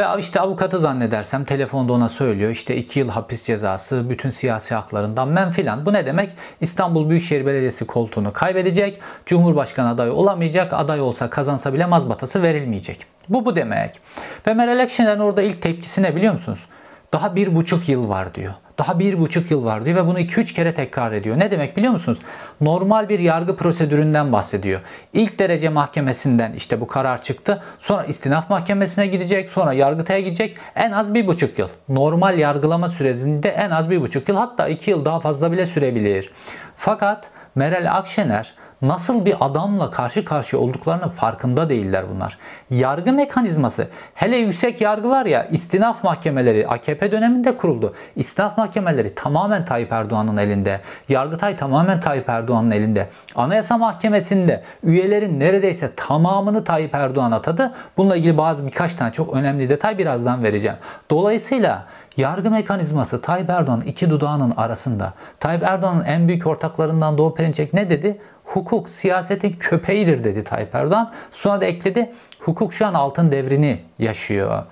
Ve 0.00 0.04
işte 0.18 0.40
avukatı 0.40 0.78
zannedersem 0.78 1.44
telefonda 1.44 1.92
ona 1.92 2.08
söylüyor 2.08 2.50
işte 2.50 2.76
2 2.76 2.98
yıl 2.98 3.08
hapis 3.08 3.42
cezası, 3.42 4.10
bütün 4.10 4.30
siyasi 4.30 4.74
haklarından 4.74 5.28
men 5.28 5.50
filan. 5.50 5.86
Bu 5.86 5.92
ne 5.92 6.06
demek? 6.06 6.32
İstanbul 6.60 7.10
Büyükşehir 7.10 7.46
Belediyesi 7.46 7.86
koltuğunu 7.86 8.32
kaybedecek, 8.32 9.00
Cumhurbaşkanı 9.26 9.88
adayı 9.88 10.12
olamayacak, 10.12 10.72
aday 10.72 11.00
olsa 11.00 11.30
kazansa 11.30 11.74
bile 11.74 11.86
mazbatası 11.86 12.42
verilmeyecek. 12.42 13.06
Bu 13.28 13.46
bu 13.46 13.56
demek. 13.56 14.00
Ve 14.46 14.54
Meral 14.54 14.82
Akşener'in 14.82 15.20
orada 15.20 15.42
ilk 15.42 15.62
tepkisi 15.62 16.02
ne 16.02 16.16
biliyor 16.16 16.32
musunuz? 16.32 16.66
Daha 17.12 17.36
bir 17.36 17.54
buçuk 17.54 17.88
yıl 17.88 18.08
var 18.08 18.34
diyor. 18.34 18.54
Daha 18.78 18.98
bir 18.98 19.18
buçuk 19.18 19.50
yıl 19.50 19.64
var 19.64 19.84
diyor 19.84 19.96
ve 19.96 20.06
bunu 20.06 20.20
2-3 20.20 20.54
kere 20.54 20.74
tekrar 20.74 21.12
ediyor. 21.12 21.38
Ne 21.38 21.50
demek 21.50 21.76
biliyor 21.76 21.92
musunuz? 21.92 22.18
Normal 22.60 23.08
bir 23.08 23.18
yargı 23.18 23.56
prosedüründen 23.56 24.32
bahsediyor. 24.32 24.80
İlk 25.12 25.38
derece 25.38 25.68
mahkemesinden 25.68 26.52
işte 26.52 26.80
bu 26.80 26.86
karar 26.86 27.22
çıktı. 27.22 27.62
Sonra 27.78 28.04
istinaf 28.04 28.50
mahkemesine 28.50 29.06
gidecek. 29.06 29.50
Sonra 29.50 29.72
yargıtaya 29.72 30.20
gidecek. 30.20 30.56
En 30.76 30.92
az 30.92 31.14
bir 31.14 31.26
buçuk 31.26 31.58
yıl. 31.58 31.68
Normal 31.88 32.38
yargılama 32.38 32.88
sürecinde 32.88 33.48
en 33.48 33.70
az 33.70 33.90
bir 33.90 34.00
buçuk 34.00 34.28
yıl 34.28 34.36
hatta 34.36 34.68
iki 34.68 34.90
yıl 34.90 35.04
daha 35.04 35.20
fazla 35.20 35.52
bile 35.52 35.66
sürebilir. 35.66 36.32
Fakat 36.76 37.30
Meral 37.58 37.96
Akşener 37.96 38.54
nasıl 38.82 39.24
bir 39.24 39.36
adamla 39.40 39.90
karşı 39.90 40.24
karşıya 40.24 40.62
olduklarının 40.62 41.08
farkında 41.08 41.68
değiller 41.68 42.04
bunlar. 42.14 42.38
Yargı 42.70 43.12
mekanizması 43.12 43.88
hele 44.14 44.36
yüksek 44.36 44.80
yargılar 44.80 45.26
ya 45.26 45.44
istinaf 45.44 46.04
mahkemeleri 46.04 46.68
AKP 46.68 47.12
döneminde 47.12 47.56
kuruldu. 47.56 47.94
İstinaf 48.16 48.58
mahkemeleri 48.58 49.14
tamamen 49.14 49.64
Tayyip 49.64 49.92
Erdoğan'ın 49.92 50.36
elinde. 50.36 50.80
Yargıtay 51.08 51.56
tamamen 51.56 52.00
Tayyip 52.00 52.28
Erdoğan'ın 52.28 52.70
elinde. 52.70 53.08
Anayasa 53.34 53.78
Mahkemesi'nde 53.78 54.62
üyelerin 54.82 55.40
neredeyse 55.40 55.90
tamamını 55.96 56.64
Tayyip 56.64 56.94
Erdoğan 56.94 57.32
atadı. 57.32 57.74
Bununla 57.96 58.16
ilgili 58.16 58.38
bazı 58.38 58.66
birkaç 58.66 58.94
tane 58.94 59.12
çok 59.12 59.34
önemli 59.34 59.68
detay 59.68 59.98
birazdan 59.98 60.44
vereceğim. 60.44 60.76
Dolayısıyla 61.10 61.86
Yargı 62.18 62.50
mekanizması 62.50 63.22
Tayyip 63.22 63.50
Erdoğan 63.50 63.80
iki 63.80 64.10
dudağının 64.10 64.52
arasında. 64.56 65.14
Tayyip 65.40 65.62
Erdoğan'ın 65.62 66.04
en 66.04 66.28
büyük 66.28 66.46
ortaklarından 66.46 67.18
Doğu 67.18 67.34
Perinçek 67.34 67.74
ne 67.74 67.90
dedi? 67.90 68.18
hukuk 68.44 68.88
siyasetin 68.88 69.56
köpeğidir 69.60 70.24
dedi 70.24 70.44
Tayyip 70.44 70.74
Erdoğan. 70.74 71.12
Sonra 71.30 71.60
da 71.60 71.64
ekledi 71.64 72.12
hukuk 72.40 72.72
şu 72.72 72.86
an 72.86 72.94
altın 72.94 73.32
devrini 73.32 73.80
yaşıyor 73.98 74.64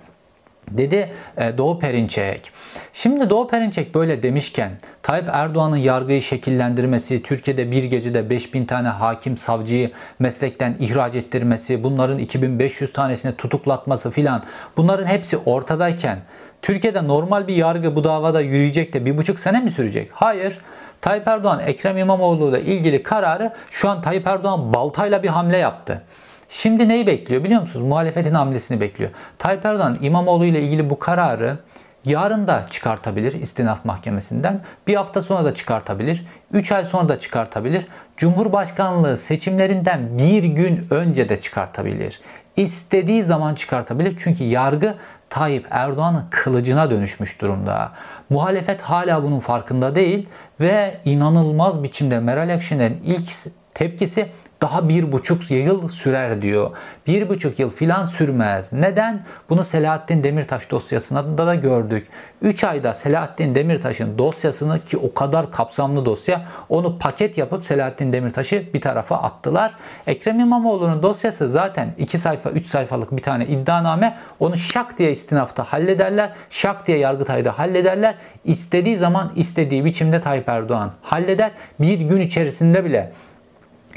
dedi 0.70 1.12
e, 1.36 1.58
Doğu 1.58 1.78
Perinçek. 1.78 2.50
Şimdi 2.92 3.30
Doğu 3.30 3.48
Perinçek 3.48 3.94
böyle 3.94 4.22
demişken 4.22 4.72
Tayyip 5.02 5.28
Erdoğan'ın 5.32 5.76
yargıyı 5.76 6.22
şekillendirmesi, 6.22 7.22
Türkiye'de 7.22 7.70
bir 7.70 7.84
gecede 7.84 8.30
5000 8.30 8.64
tane 8.64 8.88
hakim 8.88 9.36
savcıyı 9.36 9.90
meslekten 10.18 10.76
ihraç 10.80 11.14
ettirmesi, 11.14 11.84
bunların 11.84 12.18
2500 12.18 12.92
tanesini 12.92 13.36
tutuklatması 13.36 14.10
filan 14.10 14.42
bunların 14.76 15.06
hepsi 15.06 15.36
ortadayken 15.36 16.18
Türkiye'de 16.62 17.08
normal 17.08 17.48
bir 17.48 17.56
yargı 17.56 17.96
bu 17.96 18.04
davada 18.04 18.40
yürüyecek 18.40 18.92
de 18.92 19.06
bir 19.06 19.18
buçuk 19.18 19.38
sene 19.40 19.60
mi 19.60 19.70
sürecek? 19.70 20.10
Hayır. 20.12 20.58
Tayyip 21.00 21.28
Erdoğan 21.28 21.60
Ekrem 21.60 21.98
İmamoğlu 21.98 22.50
ile 22.50 22.62
ilgili 22.62 23.02
kararı 23.02 23.52
şu 23.70 23.88
an 23.88 24.02
Tayyip 24.02 24.26
Erdoğan 24.26 24.74
baltayla 24.74 25.22
bir 25.22 25.28
hamle 25.28 25.56
yaptı. 25.56 26.02
Şimdi 26.48 26.88
neyi 26.88 27.06
bekliyor 27.06 27.44
biliyor 27.44 27.60
musunuz? 27.60 27.86
Muhalefetin 27.86 28.34
hamlesini 28.34 28.80
bekliyor. 28.80 29.10
Tayyip 29.38 29.66
Erdoğan 29.66 29.98
İmamoğlu 30.00 30.44
ile 30.44 30.60
ilgili 30.62 30.90
bu 30.90 30.98
kararı 30.98 31.58
yarın 32.04 32.46
da 32.46 32.66
çıkartabilir 32.70 33.32
istinaf 33.32 33.84
mahkemesinden. 33.84 34.60
Bir 34.86 34.94
hafta 34.94 35.22
sonra 35.22 35.44
da 35.44 35.54
çıkartabilir. 35.54 36.26
3 36.52 36.72
ay 36.72 36.84
sonra 36.84 37.08
da 37.08 37.18
çıkartabilir. 37.18 37.86
Cumhurbaşkanlığı 38.16 39.16
seçimlerinden 39.16 40.18
bir 40.18 40.44
gün 40.44 40.86
önce 40.90 41.28
de 41.28 41.40
çıkartabilir. 41.40 42.20
İstediği 42.56 43.22
zaman 43.22 43.54
çıkartabilir. 43.54 44.14
Çünkü 44.18 44.44
yargı 44.44 44.94
Tayyip 45.36 45.66
Erdoğan'ın 45.70 46.24
kılıcına 46.30 46.90
dönüşmüş 46.90 47.40
durumda. 47.40 47.92
Muhalefet 48.30 48.82
hala 48.82 49.22
bunun 49.22 49.40
farkında 49.40 49.94
değil 49.94 50.28
ve 50.60 51.00
inanılmaz 51.04 51.82
biçimde 51.82 52.20
Meral 52.20 52.54
Akşener'in 52.54 53.02
ilk 53.04 53.30
tepkisi 53.74 54.28
daha 54.62 54.88
bir 54.88 55.12
buçuk 55.12 55.50
yıl 55.50 55.88
sürer 55.88 56.42
diyor. 56.42 56.70
Bir 57.06 57.28
buçuk 57.28 57.58
yıl 57.58 57.70
filan 57.70 58.04
sürmez. 58.04 58.72
Neden? 58.72 59.22
Bunu 59.48 59.64
Selahattin 59.64 60.24
Demirtaş 60.24 60.70
dosyasında 60.70 61.46
da 61.46 61.54
gördük. 61.54 62.06
3 62.42 62.64
ayda 62.64 62.94
Selahattin 62.94 63.54
Demirtaş'ın 63.54 64.18
dosyasını 64.18 64.80
ki 64.84 64.96
o 64.96 65.14
kadar 65.14 65.50
kapsamlı 65.50 66.04
dosya 66.04 66.44
onu 66.68 66.98
paket 66.98 67.38
yapıp 67.38 67.64
Selahattin 67.64 68.12
Demirtaş'ı 68.12 68.64
bir 68.74 68.80
tarafa 68.80 69.16
attılar. 69.16 69.74
Ekrem 70.06 70.40
İmamoğlu'nun 70.40 71.02
dosyası 71.02 71.50
zaten 71.50 71.94
2 71.98 72.18
sayfa 72.18 72.50
3 72.50 72.66
sayfalık 72.66 73.16
bir 73.16 73.22
tane 73.22 73.46
iddianame. 73.46 74.16
Onu 74.40 74.56
şak 74.56 74.98
diye 74.98 75.10
istinafta 75.10 75.64
hallederler. 75.64 76.30
Şak 76.50 76.86
diye 76.86 76.98
yargıtayda 76.98 77.58
hallederler. 77.58 78.14
İstediği 78.44 78.96
zaman 78.96 79.32
istediği 79.36 79.84
biçimde 79.84 80.20
Tayyip 80.20 80.48
Erdoğan 80.48 80.92
halleder. 81.02 81.50
Bir 81.80 82.00
gün 82.00 82.20
içerisinde 82.20 82.84
bile 82.84 83.12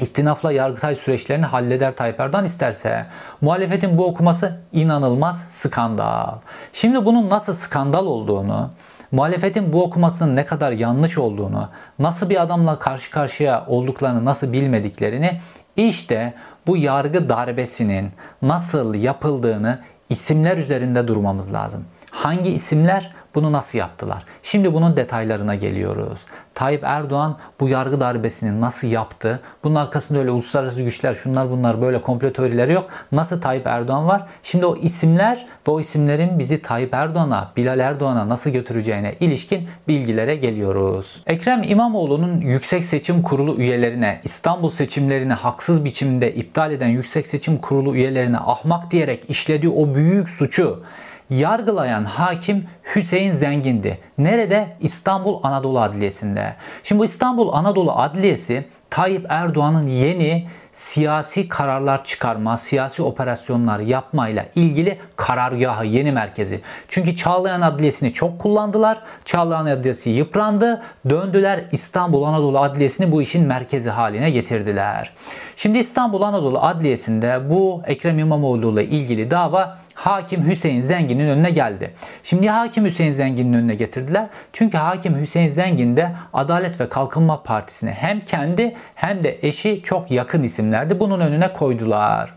istinafla 0.01 0.51
yargıtay 0.51 0.96
süreçlerini 0.96 1.46
halleder 1.46 1.96
Tayyip 1.96 2.20
Erdoğan 2.20 2.46
isterse. 2.46 3.06
Muhalefetin 3.41 3.98
bu 3.98 4.06
okuması 4.06 4.58
inanılmaz 4.74 5.44
skandal. 5.48 6.36
Şimdi 6.74 7.06
bunun 7.06 7.29
nasıl 7.29 7.53
skandal 7.53 8.06
olduğunu, 8.06 8.70
muhalefetin 9.12 9.74
bu 9.74 9.84
okumasının 9.84 10.36
ne 10.36 10.46
kadar 10.46 10.72
yanlış 10.72 11.18
olduğunu, 11.18 11.70
nasıl 12.00 12.29
bir 12.29 12.41
adamla 12.41 12.79
karşı 12.79 13.12
karşıya 13.12 13.65
olduklarını 13.68 14.25
nasıl 14.25 14.53
bilmediklerini 14.53 15.39
işte 15.75 16.34
bu 16.68 16.77
yargı 16.77 17.29
darbesinin 17.29 18.12
nasıl 18.41 18.94
yapıldığını 18.94 19.79
isimler 20.10 20.58
üzerinde 20.58 21.08
durmamız 21.08 21.53
lazım. 21.53 21.86
Hangi 22.12 22.50
isimler? 22.50 23.12
Bunu 23.36 23.51
nasıl 23.51 23.80
yaptılar? 23.80 24.24
Şimdi 24.44 24.74
bunun 24.74 24.98
detaylarına 24.98 25.56
geliyoruz. 25.56 26.20
Tayyip 26.54 26.84
Erdoğan 26.84 27.38
bu 27.60 27.70
yargı 27.70 28.00
darbesini 28.00 28.62
nasıl 28.62 28.88
yaptı? 28.88 29.39
Bunun 29.63 29.75
arkasında 29.75 30.20
öyle 30.20 30.32
uluslararası 30.32 30.82
güçler, 30.82 31.16
şunlar 31.16 31.51
bunlar 31.51 31.82
böyle 31.82 32.01
komplo 32.01 32.34
teorileri 32.34 32.74
yok. 32.74 32.89
Nasıl 33.12 33.42
Tayyip 33.42 33.68
Erdoğan 33.68 34.08
var? 34.08 34.28
Şimdi 34.44 34.66
o 34.66 34.75
isimler 34.75 35.48
ve 35.68 35.72
o 35.72 35.80
isimlerin 35.80 36.39
bizi 36.39 36.62
Tayyip 36.62 36.94
Erdoğan'a, 36.94 37.51
Bilal 37.58 37.80
Erdoğan'a 37.80 38.30
nasıl 38.30 38.50
götüreceğine 38.50 39.16
ilişkin 39.20 39.68
bilgilere 39.88 40.36
geliyoruz. 40.36 41.24
Ekrem 41.28 41.63
İmamoğlu'nun 41.63 42.42
Yüksek 42.42 42.84
Seçim 42.84 43.22
Kurulu 43.22 43.56
üyelerine, 43.56 44.22
İstanbul 44.24 44.70
seçimlerini 44.70 45.34
haksız 45.34 45.86
biçimde 45.86 46.34
iptal 46.34 46.72
eden 46.72 46.88
Yüksek 46.88 47.28
Seçim 47.28 47.58
Kurulu 47.58 47.96
üyelerine 47.96 48.38
ahmak 48.38 48.92
diyerek 48.92 49.30
işlediği 49.30 49.72
o 49.72 49.96
büyük 49.96 50.30
suçu 50.30 50.84
yargılayan 51.29 52.03
hakim 52.03 52.67
Hüseyin 52.95 53.31
Zengin'di. 53.31 54.00
Nerede? 54.17 54.77
İstanbul 54.79 55.39
Anadolu 55.43 55.79
Adliyesi'nde. 55.79 56.55
Şimdi 56.83 57.00
bu 57.00 57.05
İstanbul 57.05 57.53
Anadolu 57.53 57.91
Adliyesi 57.91 58.65
Tayyip 58.89 59.25
Erdoğan'ın 59.29 59.88
yeni 59.88 60.48
siyasi 60.74 61.50
kararlar 61.50 62.03
çıkarma, 62.03 62.57
siyasi 62.57 63.03
operasyonlar 63.03 63.79
yapmayla 63.79 64.45
ilgili 64.55 64.98
karargahı, 65.15 65.86
yeni 65.86 66.12
merkezi. 66.12 66.62
Çünkü 66.88 67.15
Çağlayan 67.15 67.62
Adliyesi'ni 67.62 68.13
çok 68.13 68.39
kullandılar. 68.39 68.98
Çağlayan 69.25 69.65
Adliyesi 69.65 70.09
yıprandı. 70.09 70.81
Döndüler 71.09 71.63
İstanbul 71.71 72.24
Anadolu 72.24 72.59
Adliyesi'ni 72.59 73.12
bu 73.12 73.21
işin 73.21 73.45
merkezi 73.45 73.89
haline 73.89 74.29
getirdiler. 74.29 75.13
Şimdi 75.55 75.77
İstanbul 75.77 76.21
Anadolu 76.21 76.59
Adliyesi'nde 76.59 77.50
bu 77.50 77.81
Ekrem 77.86 78.19
İmamoğlu 78.19 78.74
ile 78.74 78.86
ilgili 78.86 79.31
dava 79.31 79.77
Hakim 80.00 80.50
Hüseyin 80.50 80.82
Zengin'in 80.82 81.29
önüne 81.29 81.50
geldi. 81.50 81.94
Şimdi 82.24 82.50
Hakim 82.50 82.86
Hüseyin 82.86 83.12
Zengin'in 83.12 83.53
önüne 83.53 83.75
getirdiler. 83.75 84.27
Çünkü 84.53 84.77
Hakim 84.77 85.22
Hüseyin 85.22 85.50
Zengin 85.50 85.98
de 85.98 86.12
Adalet 86.34 86.79
ve 86.79 86.89
Kalkınma 86.89 87.44
Partisi'ne 87.44 87.91
hem 87.91 88.20
kendi 88.20 88.75
hem 88.96 89.24
de 89.24 89.39
eşi 89.41 89.82
çok 89.84 90.12
yakın 90.12 90.44
isimlerdi. 90.44 91.00
Bunun 91.00 91.20
önüne 91.20 91.53
koydular. 91.53 92.34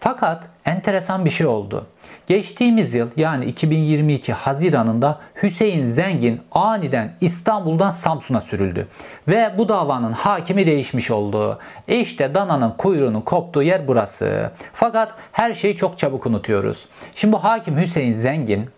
Fakat 0.00 0.48
enteresan 0.64 1.24
bir 1.24 1.30
şey 1.30 1.46
oldu. 1.46 1.86
Geçtiğimiz 2.30 2.94
yıl 2.94 3.10
yani 3.16 3.44
2022 3.44 4.32
Haziran'ında 4.32 5.18
Hüseyin 5.42 5.84
Zengin 5.84 6.40
aniden 6.52 7.12
İstanbul'dan 7.20 7.90
Samsun'a 7.90 8.40
sürüldü. 8.40 8.88
Ve 9.28 9.54
bu 9.58 9.68
davanın 9.68 10.12
hakimi 10.12 10.66
değişmiş 10.66 11.10
oldu. 11.10 11.58
İşte 11.88 12.34
dananın 12.34 12.70
kuyruğunun 12.70 13.20
koptuğu 13.20 13.62
yer 13.62 13.88
burası. 13.88 14.50
Fakat 14.72 15.14
her 15.32 15.54
şeyi 15.54 15.76
çok 15.76 15.98
çabuk 15.98 16.26
unutuyoruz. 16.26 16.86
Şimdi 17.14 17.32
bu 17.32 17.44
hakim 17.44 17.76
Hüseyin 17.76 18.12
Zengin 18.12 18.70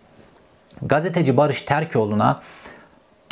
gazeteci 0.82 1.37
Barış 1.37 1.62
Terkoğlu'na 1.62 2.40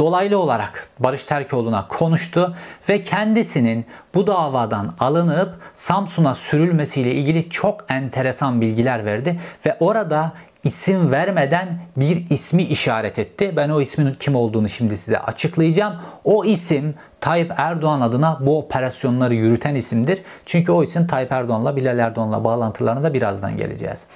dolaylı 0.00 0.38
olarak 0.38 0.88
Barış 0.98 1.24
Terkoğlu'na 1.24 1.88
konuştu 1.88 2.56
ve 2.88 3.02
kendisinin 3.02 3.86
bu 4.14 4.26
davadan 4.26 4.94
alınıp 5.00 5.54
Samsun'a 5.74 6.34
sürülmesiyle 6.34 7.14
ilgili 7.14 7.50
çok 7.50 7.84
enteresan 7.88 8.60
bilgiler 8.60 9.04
verdi 9.04 9.40
ve 9.66 9.76
orada 9.80 10.32
isim 10.64 11.12
vermeden 11.12 11.68
bir 11.96 12.30
ismi 12.30 12.62
işaret 12.62 13.18
etti. 13.18 13.52
Ben 13.56 13.68
o 13.68 13.80
ismin 13.80 14.12
kim 14.12 14.36
olduğunu 14.36 14.68
şimdi 14.68 14.96
size 14.96 15.18
açıklayacağım. 15.18 15.94
O 16.24 16.44
isim 16.44 16.94
Tayyip 17.20 17.52
Erdoğan 17.56 18.00
adına 18.00 18.38
bu 18.40 18.58
operasyonları 18.58 19.34
yürüten 19.34 19.74
isimdir. 19.74 20.22
Çünkü 20.46 20.72
o 20.72 20.84
isim 20.84 21.06
Tayyip 21.06 21.32
Erdoğan'la 21.32 21.76
Bilal 21.76 21.98
Erdoğan'la 21.98 22.44
bağlantılarına 22.44 23.02
da 23.02 23.14
birazdan 23.14 23.56
geleceğiz. 23.56 24.06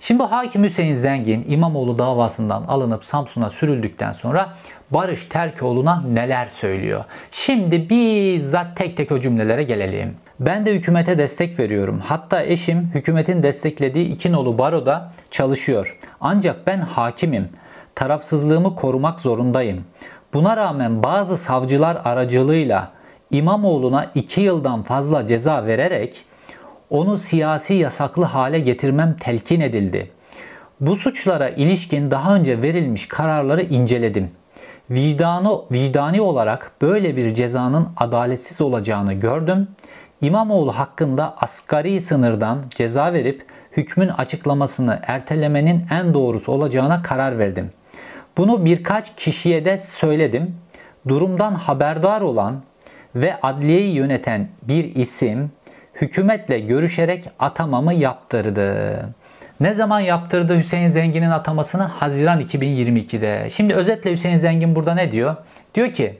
Şimdi 0.00 0.22
Hakim 0.22 0.64
Hüseyin 0.64 0.94
Zengin 0.94 1.44
İmamoğlu 1.48 1.98
davasından 1.98 2.62
alınıp 2.62 3.04
Samsun'a 3.04 3.50
sürüldükten 3.50 4.12
sonra 4.12 4.54
Barış 4.94 5.24
Terkoğlu'na 5.24 6.02
neler 6.12 6.46
söylüyor? 6.46 7.04
Şimdi 7.30 7.90
bizzat 7.90 8.76
tek 8.76 8.96
tek 8.96 9.12
o 9.12 9.20
cümlelere 9.20 9.62
gelelim. 9.62 10.16
Ben 10.40 10.66
de 10.66 10.74
hükümete 10.74 11.18
destek 11.18 11.58
veriyorum. 11.58 12.00
Hatta 12.04 12.42
eşim 12.42 12.90
hükümetin 12.94 13.42
desteklediği 13.42 14.06
iki 14.06 14.32
nolu 14.32 14.58
baroda 14.58 15.12
çalışıyor. 15.30 15.98
Ancak 16.20 16.66
ben 16.66 16.80
hakimim. 16.80 17.48
Tarafsızlığımı 17.94 18.76
korumak 18.76 19.20
zorundayım. 19.20 19.84
Buna 20.34 20.56
rağmen 20.56 21.02
bazı 21.02 21.36
savcılar 21.36 22.00
aracılığıyla 22.04 22.92
İmamoğlu'na 23.30 24.10
2 24.14 24.40
yıldan 24.40 24.82
fazla 24.82 25.26
ceza 25.26 25.66
vererek 25.66 26.24
onu 26.90 27.18
siyasi 27.18 27.74
yasaklı 27.74 28.24
hale 28.24 28.58
getirmem 28.58 29.16
telkin 29.20 29.60
edildi. 29.60 30.10
Bu 30.80 30.96
suçlara 30.96 31.48
ilişkin 31.48 32.10
daha 32.10 32.34
önce 32.34 32.62
verilmiş 32.62 33.08
kararları 33.08 33.62
inceledim. 33.62 34.30
Vicdanı, 34.92 35.58
vicdani 35.70 36.20
olarak 36.20 36.72
böyle 36.82 37.16
bir 37.16 37.34
cezanın 37.34 37.88
adaletsiz 37.96 38.60
olacağını 38.60 39.12
gördüm. 39.12 39.68
İmamoğlu 40.20 40.72
hakkında 40.72 41.34
asgari 41.40 42.00
sınırdan 42.00 42.58
ceza 42.70 43.12
verip 43.12 43.46
hükmün 43.76 44.08
açıklamasını 44.08 45.00
ertelemenin 45.06 45.86
en 45.90 46.14
doğrusu 46.14 46.52
olacağına 46.52 47.02
karar 47.02 47.38
verdim. 47.38 47.70
Bunu 48.38 48.64
birkaç 48.64 49.16
kişiye 49.16 49.64
de 49.64 49.78
söyledim. 49.78 50.56
Durumdan 51.08 51.54
haberdar 51.54 52.20
olan 52.20 52.62
ve 53.14 53.40
adliyeyi 53.42 53.94
yöneten 53.94 54.48
bir 54.62 54.94
isim 54.94 55.50
hükümetle 55.94 56.60
görüşerek 56.60 57.30
atamamı 57.38 57.94
yaptırdı. 57.94 59.08
Ne 59.62 59.74
zaman 59.74 60.00
yaptırdı 60.00 60.58
Hüseyin 60.58 60.88
Zengin'in 60.88 61.30
atamasını? 61.30 61.82
Haziran 61.82 62.40
2022'de. 62.40 63.50
Şimdi 63.50 63.74
özetle 63.74 64.12
Hüseyin 64.12 64.36
Zengin 64.36 64.74
burada 64.74 64.94
ne 64.94 65.12
diyor? 65.12 65.36
Diyor 65.74 65.92
ki 65.92 66.18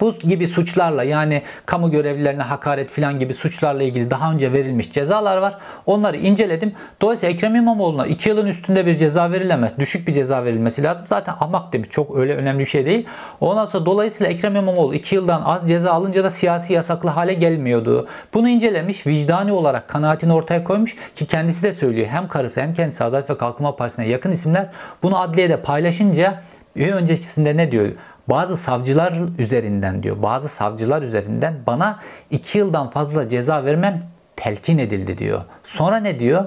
bu 0.00 0.18
gibi 0.18 0.48
suçlarla 0.48 1.02
yani 1.02 1.42
kamu 1.66 1.90
görevlilerine 1.90 2.42
hakaret 2.42 2.90
filan 2.90 3.18
gibi 3.18 3.34
suçlarla 3.34 3.82
ilgili 3.82 4.10
daha 4.10 4.32
önce 4.32 4.52
verilmiş 4.52 4.92
cezalar 4.92 5.36
var. 5.36 5.58
Onları 5.86 6.16
inceledim. 6.16 6.72
Dolayısıyla 7.00 7.34
Ekrem 7.34 7.54
İmamoğlu'na 7.54 8.06
2 8.06 8.28
yılın 8.28 8.46
üstünde 8.46 8.86
bir 8.86 8.98
ceza 8.98 9.32
verilemez. 9.32 9.78
Düşük 9.78 10.08
bir 10.08 10.12
ceza 10.12 10.44
verilmesi 10.44 10.82
lazım. 10.82 11.06
Zaten 11.06 11.34
ahmak 11.40 11.72
demiş. 11.72 11.88
Çok 11.90 12.16
öyle 12.16 12.34
önemli 12.34 12.58
bir 12.60 12.66
şey 12.66 12.86
değil. 12.86 13.06
Ondan 13.40 13.66
sonra 13.66 13.86
dolayısıyla 13.86 14.32
Ekrem 14.32 14.56
İmamoğlu 14.56 14.94
2 14.94 15.14
yıldan 15.14 15.42
az 15.42 15.68
ceza 15.68 15.92
alınca 15.92 16.24
da 16.24 16.30
siyasi 16.30 16.72
yasaklı 16.72 17.08
hale 17.08 17.34
gelmiyordu. 17.34 18.08
Bunu 18.34 18.48
incelemiş. 18.48 19.06
Vicdani 19.06 19.52
olarak 19.52 19.88
kanaatini 19.88 20.32
ortaya 20.32 20.64
koymuş 20.64 20.96
ki 21.14 21.26
kendisi 21.26 21.62
de 21.62 21.72
söylüyor. 21.72 22.06
Hem 22.06 22.28
karısı 22.28 22.60
hem 22.60 22.74
kendisi 22.74 23.04
Adalet 23.04 23.30
ve 23.30 23.38
Kalkınma 23.38 23.76
Partisi'ne 23.76 24.08
yakın 24.08 24.30
isimler 24.30 24.68
bunu 25.02 25.18
adliyede 25.18 25.56
paylaşınca 25.56 26.42
bir 26.76 26.92
öncekisinde 26.92 27.56
ne 27.56 27.70
diyor? 27.70 27.92
Bazı 28.28 28.56
savcılar 28.56 29.12
üzerinden 29.38 30.02
diyor. 30.02 30.22
Bazı 30.22 30.48
savcılar 30.48 31.02
üzerinden 31.02 31.54
bana 31.66 32.00
2 32.30 32.58
yıldan 32.58 32.90
fazla 32.90 33.28
ceza 33.28 33.64
vermem 33.64 34.02
telkin 34.36 34.78
edildi 34.78 35.18
diyor. 35.18 35.42
Sonra 35.64 35.96
ne 35.96 36.20
diyor? 36.20 36.46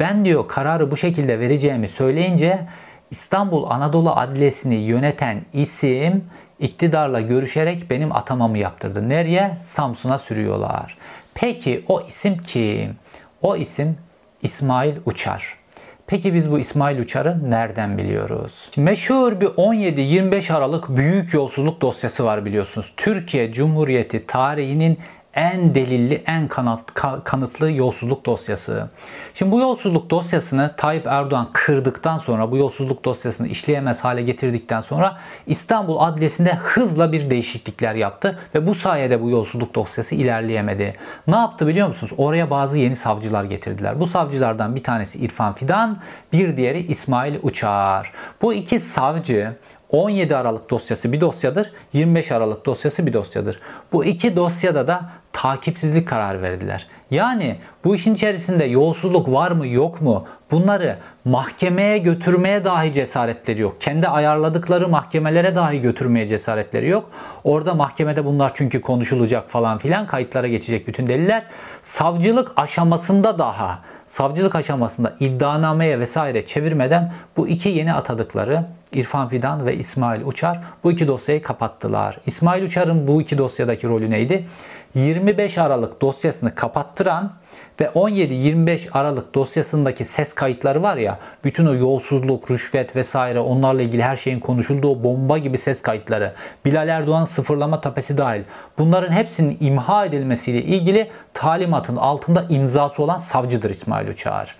Ben 0.00 0.24
diyor 0.24 0.48
kararı 0.48 0.90
bu 0.90 0.96
şekilde 0.96 1.40
vereceğimi 1.40 1.88
söyleyince 1.88 2.66
İstanbul 3.10 3.70
Anadolu 3.70 4.10
Adliyesi'ni 4.16 4.74
yöneten 4.74 5.42
isim 5.52 6.24
iktidarla 6.60 7.20
görüşerek 7.20 7.90
benim 7.90 8.16
atamamı 8.16 8.58
yaptırdı. 8.58 9.08
Nereye? 9.08 9.56
Samsun'a 9.60 10.18
sürüyorlar. 10.18 10.96
Peki 11.34 11.84
o 11.88 12.00
isim 12.00 12.38
kim? 12.38 12.96
O 13.42 13.56
isim 13.56 13.96
İsmail 14.42 14.96
Uçar. 15.06 15.61
Peki 16.06 16.34
biz 16.34 16.50
bu 16.50 16.58
İsmail 16.58 16.98
Uçar'ı 16.98 17.50
nereden 17.50 17.98
biliyoruz? 17.98 18.70
meşhur 18.76 19.40
bir 19.40 19.46
17-25 19.46 20.52
Aralık 20.52 20.88
büyük 20.88 21.34
yolsuzluk 21.34 21.80
dosyası 21.80 22.24
var 22.24 22.44
biliyorsunuz. 22.44 22.92
Türkiye 22.96 23.52
Cumhuriyeti 23.52 24.26
tarihinin 24.26 24.98
en 25.34 25.74
delilli, 25.74 26.22
en 26.26 26.48
kanat, 26.48 26.80
kanıtlı 27.24 27.70
yolsuzluk 27.70 28.26
dosyası. 28.26 28.88
Şimdi 29.34 29.52
bu 29.52 29.60
yolsuzluk 29.60 30.10
dosyasını 30.10 30.74
Tayyip 30.76 31.06
Erdoğan 31.06 31.48
kırdıktan 31.52 32.18
sonra, 32.18 32.50
bu 32.50 32.56
yolsuzluk 32.56 33.04
dosyasını 33.04 33.48
işleyemez 33.48 34.04
hale 34.04 34.22
getirdikten 34.22 34.80
sonra 34.80 35.18
İstanbul 35.46 35.96
Adliyesi'nde 35.98 36.54
hızla 36.54 37.12
bir 37.12 37.30
değişiklikler 37.30 37.94
yaptı 37.94 38.38
ve 38.54 38.66
bu 38.66 38.74
sayede 38.74 39.22
bu 39.22 39.30
yolsuzluk 39.30 39.74
dosyası 39.74 40.14
ilerleyemedi. 40.14 40.94
Ne 41.26 41.36
yaptı 41.36 41.66
biliyor 41.66 41.88
musunuz? 41.88 42.12
Oraya 42.16 42.50
bazı 42.50 42.78
yeni 42.78 42.96
savcılar 42.96 43.44
getirdiler. 43.44 44.00
Bu 44.00 44.06
savcılardan 44.06 44.76
bir 44.76 44.82
tanesi 44.82 45.18
İrfan 45.18 45.54
Fidan, 45.54 45.98
bir 46.32 46.56
diğeri 46.56 46.80
İsmail 46.80 47.34
Uçar. 47.42 48.12
Bu 48.42 48.54
iki 48.54 48.80
savcı 48.80 49.56
17 49.92 50.36
Aralık 50.36 50.70
dosyası 50.70 51.12
bir 51.12 51.20
dosyadır, 51.20 51.72
25 51.92 52.32
Aralık 52.32 52.66
dosyası 52.66 53.06
bir 53.06 53.12
dosyadır. 53.12 53.60
Bu 53.92 54.04
iki 54.04 54.36
dosyada 54.36 54.86
da 54.86 55.10
takipsizlik 55.32 56.08
kararı 56.08 56.42
verdiler. 56.42 56.86
Yani 57.10 57.56
bu 57.84 57.94
işin 57.94 58.14
içerisinde 58.14 58.64
yolsuzluk 58.64 59.32
var 59.32 59.50
mı 59.50 59.66
yok 59.66 60.00
mu 60.00 60.26
bunları 60.50 60.96
mahkemeye 61.24 61.98
götürmeye 61.98 62.64
dahi 62.64 62.92
cesaretleri 62.92 63.60
yok. 63.60 63.80
Kendi 63.80 64.08
ayarladıkları 64.08 64.88
mahkemelere 64.88 65.56
dahi 65.56 65.80
götürmeye 65.80 66.28
cesaretleri 66.28 66.88
yok. 66.88 67.10
Orada 67.44 67.74
mahkemede 67.74 68.24
bunlar 68.24 68.52
çünkü 68.54 68.80
konuşulacak 68.80 69.50
falan 69.50 69.78
filan 69.78 70.06
kayıtlara 70.06 70.48
geçecek 70.48 70.88
bütün 70.88 71.06
deliller. 71.06 71.42
Savcılık 71.82 72.52
aşamasında 72.56 73.38
daha 73.38 73.78
savcılık 74.12 74.54
aşamasında 74.54 75.16
iddianameye 75.20 76.00
vesaire 76.00 76.46
çevirmeden 76.46 77.12
bu 77.36 77.48
iki 77.48 77.68
yeni 77.68 77.94
atadıkları 77.94 78.64
İrfan 78.92 79.28
Fidan 79.28 79.66
ve 79.66 79.76
İsmail 79.76 80.22
Uçar 80.24 80.60
bu 80.84 80.92
iki 80.92 81.08
dosyayı 81.08 81.42
kapattılar. 81.42 82.18
İsmail 82.26 82.62
Uçar'ın 82.62 83.06
bu 83.06 83.22
iki 83.22 83.38
dosyadaki 83.38 83.88
rolü 83.88 84.10
neydi? 84.10 84.46
25 84.94 85.58
Aralık 85.58 86.00
dosyasını 86.00 86.54
kapattıran 86.54 87.32
ve 87.80 87.84
17-25 87.84 88.90
Aralık 88.92 89.34
dosyasındaki 89.34 90.04
ses 90.04 90.32
kayıtları 90.32 90.82
var 90.82 90.96
ya 90.96 91.18
bütün 91.44 91.66
o 91.66 91.74
yolsuzluk, 91.74 92.50
rüşvet 92.50 92.96
vesaire 92.96 93.38
onlarla 93.38 93.82
ilgili 93.82 94.02
her 94.02 94.16
şeyin 94.16 94.40
konuşulduğu 94.40 95.04
bomba 95.04 95.38
gibi 95.38 95.58
ses 95.58 95.82
kayıtları 95.82 96.32
Bilal 96.64 96.88
Erdoğan 96.88 97.24
sıfırlama 97.24 97.80
tapesi 97.80 98.18
dahil 98.18 98.42
bunların 98.78 99.12
hepsinin 99.12 99.56
imha 99.60 100.04
edilmesiyle 100.04 100.62
ilgili 100.62 101.10
talimatın 101.34 101.96
altında 101.96 102.46
imzası 102.48 103.02
olan 103.02 103.18
savcıdır 103.18 103.70
İsmail 103.70 104.08
Uçar. 104.08 104.56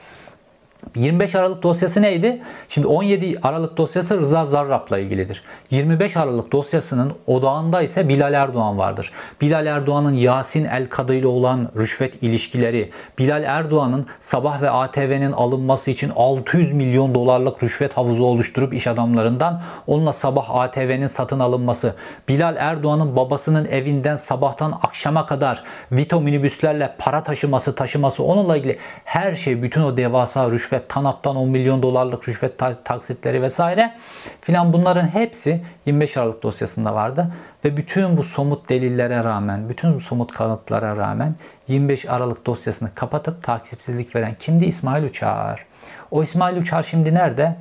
25 0.97 1.35
Aralık 1.35 1.63
dosyası 1.63 2.03
neydi? 2.03 2.43
Şimdi 2.69 2.87
17 2.87 3.39
Aralık 3.43 3.77
dosyası 3.77 4.21
Rıza 4.21 4.47
Zarrab'la 4.47 4.99
ilgilidir. 4.99 5.43
25 5.71 6.17
Aralık 6.17 6.53
dosyasının 6.53 7.13
odağında 7.27 7.83
ise 7.83 8.09
Bilal 8.09 8.35
Erdoğan 8.35 8.79
vardır. 8.79 9.13
Bilal 9.41 9.67
Erdoğan'ın 9.67 10.15
Yasin 10.15 10.65
El 10.65 10.87
Kadı 10.87 11.15
ile 11.15 11.27
olan 11.27 11.69
rüşvet 11.77 12.23
ilişkileri, 12.23 12.91
Bilal 13.19 13.43
Erdoğan'ın 13.43 14.07
Sabah 14.21 14.63
ve 14.63 14.71
ATV'nin 14.71 15.33
alınması 15.33 15.91
için 15.91 16.13
600 16.17 16.73
milyon 16.73 17.15
dolarlık 17.15 17.63
rüşvet 17.63 17.97
havuzu 17.97 18.25
oluşturup 18.25 18.75
iş 18.75 18.87
adamlarından 18.87 19.63
onunla 19.87 20.13
Sabah 20.13 20.51
ATV'nin 20.51 21.07
satın 21.07 21.41
alınması, 21.41 21.95
Bilal 22.29 22.57
Erdoğan'ın 22.59 23.17
babasının 23.17 23.65
evinden 23.65 24.17
sabahtan 24.17 24.73
akşama 24.83 25.27
kadar 25.27 25.65
Vito 25.93 26.21
minibüslerle 26.21 26.95
para 26.99 27.23
taşıması, 27.23 27.75
taşıması 27.75 28.23
onunla 28.25 28.57
ilgili 28.57 28.79
her 29.05 29.37
şey 29.37 29.63
bütün 29.63 29.83
o 29.83 29.97
devasa 29.97 30.51
rüşvet 30.51 30.82
TANAP'tan 30.89 31.37
10 31.37 31.49
milyon 31.49 31.83
dolarlık 31.83 32.29
rüşvet 32.29 32.85
taksitleri 32.85 33.43
vesaire 33.43 33.95
filan 34.41 34.73
bunların 34.73 35.09
hepsi 35.09 35.63
25 35.87 36.17
Aralık 36.17 36.43
dosyasında 36.43 36.95
vardı. 36.95 37.33
Ve 37.65 37.77
bütün 37.77 38.17
bu 38.17 38.23
somut 38.23 38.69
delillere 38.69 39.25
rağmen, 39.25 39.69
bütün 39.69 39.95
bu 39.95 40.01
somut 40.01 40.33
kanıtlara 40.33 40.97
rağmen 40.97 41.35
25 41.69 42.07
Aralık 42.07 42.47
dosyasını 42.47 42.95
kapatıp 42.95 43.43
takipsizlik 43.43 44.17
veren 44.17 44.35
kimdi? 44.39 44.65
İsmail 44.65 45.05
Uçar. 45.05 45.67
O 46.11 46.23
İsmail 46.23 46.57
Uçar 46.57 46.83
şimdi 46.83 47.15
nerede? 47.15 47.57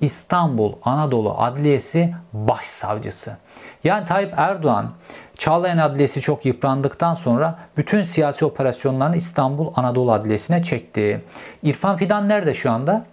İstanbul 0.00 0.72
Anadolu 0.82 1.34
Adliyesi 1.38 2.14
Başsavcısı. 2.32 3.36
Yani 3.84 4.04
Tayyip 4.04 4.34
Erdoğan 4.36 4.92
Çağlayan 5.38 5.78
Adliyesi 5.78 6.20
çok 6.20 6.46
yıprandıktan 6.46 7.14
sonra 7.14 7.58
bütün 7.76 8.02
siyasi 8.02 8.44
operasyonlarını 8.44 9.16
İstanbul 9.16 9.72
Anadolu 9.76 10.12
Adliyesi'ne 10.12 10.62
çekti. 10.62 11.24
İrfan 11.62 11.96
Fidan 11.96 12.28
nerede 12.28 12.54
şu 12.54 12.70
anda? 12.70 13.04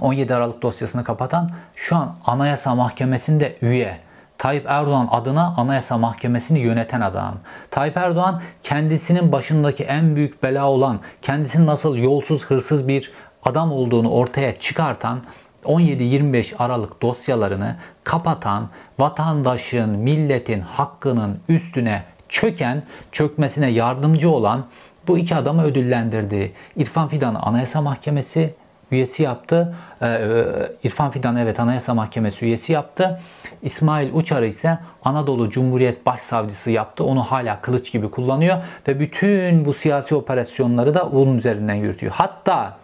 17 0.00 0.34
Aralık 0.34 0.62
dosyasını 0.62 1.04
kapatan 1.04 1.50
şu 1.74 1.96
an 1.96 2.16
Anayasa 2.26 2.74
Mahkemesi'nde 2.74 3.56
üye. 3.62 4.00
Tayyip 4.38 4.66
Erdoğan 4.68 5.08
adına 5.10 5.54
Anayasa 5.56 5.98
Mahkemesi'ni 5.98 6.58
yöneten 6.58 7.00
adam. 7.00 7.34
Tayyip 7.70 7.96
Erdoğan 7.96 8.42
kendisinin 8.62 9.32
başındaki 9.32 9.84
en 9.84 10.16
büyük 10.16 10.42
bela 10.42 10.68
olan, 10.70 11.00
kendisinin 11.22 11.66
nasıl 11.66 11.96
yolsuz, 11.96 12.44
hırsız 12.44 12.88
bir 12.88 13.12
adam 13.44 13.72
olduğunu 13.72 14.10
ortaya 14.10 14.58
çıkartan 14.58 15.20
17-25 15.64 16.56
Aralık 16.56 17.02
dosyalarını 17.02 17.76
kapatan, 18.06 18.68
vatandaşın, 18.98 19.90
milletin 19.90 20.60
hakkının 20.60 21.40
üstüne 21.48 22.02
çöken, 22.28 22.82
çökmesine 23.12 23.70
yardımcı 23.70 24.30
olan 24.30 24.64
bu 25.08 25.18
iki 25.18 25.36
adamı 25.36 25.62
ödüllendirdi. 25.62 26.52
İrfan 26.76 27.08
Fidan'ı 27.08 27.42
Anayasa 27.42 27.80
Mahkemesi 27.80 28.54
üyesi 28.90 29.22
yaptı. 29.22 29.74
Ee, 30.00 30.06
e, 30.06 30.44
İrfan 30.84 31.10
Fidan 31.10 31.36
evet 31.36 31.60
Anayasa 31.60 31.94
Mahkemesi 31.94 32.44
üyesi 32.44 32.72
yaptı. 32.72 33.20
İsmail 33.62 34.14
Uçar'ı 34.14 34.46
ise 34.46 34.78
Anadolu 35.04 35.50
Cumhuriyet 35.50 36.06
Başsavcısı 36.06 36.70
yaptı. 36.70 37.04
Onu 37.04 37.22
hala 37.22 37.60
kılıç 37.60 37.92
gibi 37.92 38.10
kullanıyor 38.10 38.56
ve 38.88 39.00
bütün 39.00 39.64
bu 39.64 39.74
siyasi 39.74 40.14
operasyonları 40.14 40.94
da 40.94 41.02
onun 41.02 41.38
üzerinden 41.38 41.74
yürütüyor. 41.74 42.12
Hatta 42.16 42.76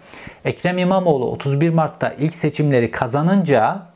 Ekrem 0.45 0.79
İmamoğlu 0.79 1.31
31 1.31 1.71
Mart'ta 1.71 2.11
ilk 2.19 2.35
seçimleri 2.35 2.91
kazanınca 2.91 3.92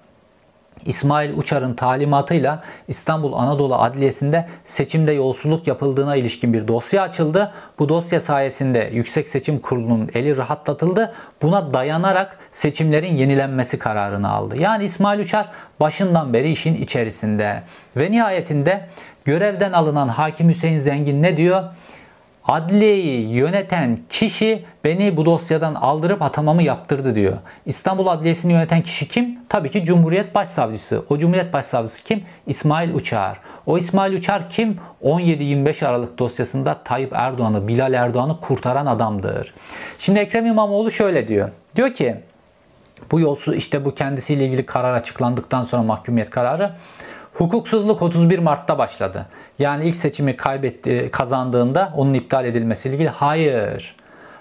İsmail 0.85 1.37
Uçar'ın 1.37 1.75
talimatıyla 1.75 2.63
İstanbul 2.89 3.33
Anadolu 3.33 3.75
Adliyesi'nde 3.75 4.49
seçimde 4.65 5.13
yolsuzluk 5.13 5.67
yapıldığına 5.67 6.17
ilişkin 6.17 6.53
bir 6.53 6.69
dosya 6.69 7.03
açıldı. 7.03 7.53
Bu 7.79 7.89
dosya 7.89 8.21
sayesinde 8.21 8.91
Yüksek 8.93 9.29
Seçim 9.29 9.59
Kurulu'nun 9.59 10.11
eli 10.15 10.37
rahatlatıldı. 10.37 11.15
Buna 11.43 11.75
dayanarak 11.75 12.39
seçimlerin 12.53 13.15
yenilenmesi 13.15 13.79
kararını 13.79 14.31
aldı. 14.31 14.57
Yani 14.59 14.85
İsmail 14.85 15.21
Uçar 15.21 15.49
başından 15.81 16.33
beri 16.33 16.51
işin 16.51 16.75
içerisinde. 16.75 17.63
Ve 17.97 18.13
nihayetinde 18.13 18.89
görevden 19.25 19.73
alınan 19.73 20.09
Hakim 20.09 20.49
Hüseyin 20.49 20.79
Zengin 20.79 21.23
ne 21.23 21.37
diyor? 21.37 21.65
Adliyeyi 22.49 23.29
yöneten 23.29 23.99
kişi 24.11 24.65
beni 24.85 25.17
bu 25.17 25.25
dosyadan 25.25 25.75
aldırıp 25.75 26.23
atamamı 26.23 26.63
yaptırdı 26.63 27.15
diyor. 27.15 27.37
İstanbul 27.67 28.07
Adliyesi'ni 28.07 28.53
yöneten 28.53 28.83
kişi 28.83 29.09
kim? 29.09 29.39
Tabii 29.49 29.71
ki 29.71 29.85
Cumhuriyet 29.85 30.35
Başsavcısı. 30.35 31.05
O 31.09 31.19
Cumhuriyet 31.19 31.53
Başsavcısı 31.53 32.05
kim? 32.05 32.23
İsmail 32.47 32.95
Uçar. 32.95 33.41
O 33.67 33.79
İsmail 33.79 34.13
Uçar 34.13 34.51
kim? 34.51 34.79
17-25 35.05 35.87
Aralık 35.87 36.19
dosyasında 36.19 36.83
Tayyip 36.85 37.13
Erdoğan'ı, 37.13 37.69
Bilal 37.69 37.93
Erdoğan'ı 37.93 38.41
kurtaran 38.41 38.87
adamdır. 38.87 39.55
Şimdi 39.99 40.19
Ekrem 40.19 40.47
İmamoğlu 40.47 40.91
şöyle 40.91 41.29
diyor. 41.29 41.51
Diyor 41.77 41.95
ki 41.95 42.17
bu 43.13 43.21
yolsuz 43.21 43.57
işte 43.57 43.85
bu 43.85 43.95
kendisiyle 43.95 44.47
ilgili 44.47 44.67
karar 44.67 44.95
açıklandıktan 44.95 45.65
sonra 45.65 45.83
mahkumiyet 45.83 46.31
kararı 46.31 46.73
Hukuksuzluk 47.39 48.03
31 48.03 48.39
Mart'ta 48.39 48.79
başladı. 48.79 49.27
Yani 49.59 49.85
ilk 49.85 49.97
seçimi 49.97 50.37
kaybetti, 50.37 51.09
kazandığında 51.13 51.93
onun 51.97 52.15
iptal 52.15 52.45
edilmesiyle 52.45 52.95
ilgili 52.95 53.09
hayır. 53.09 53.97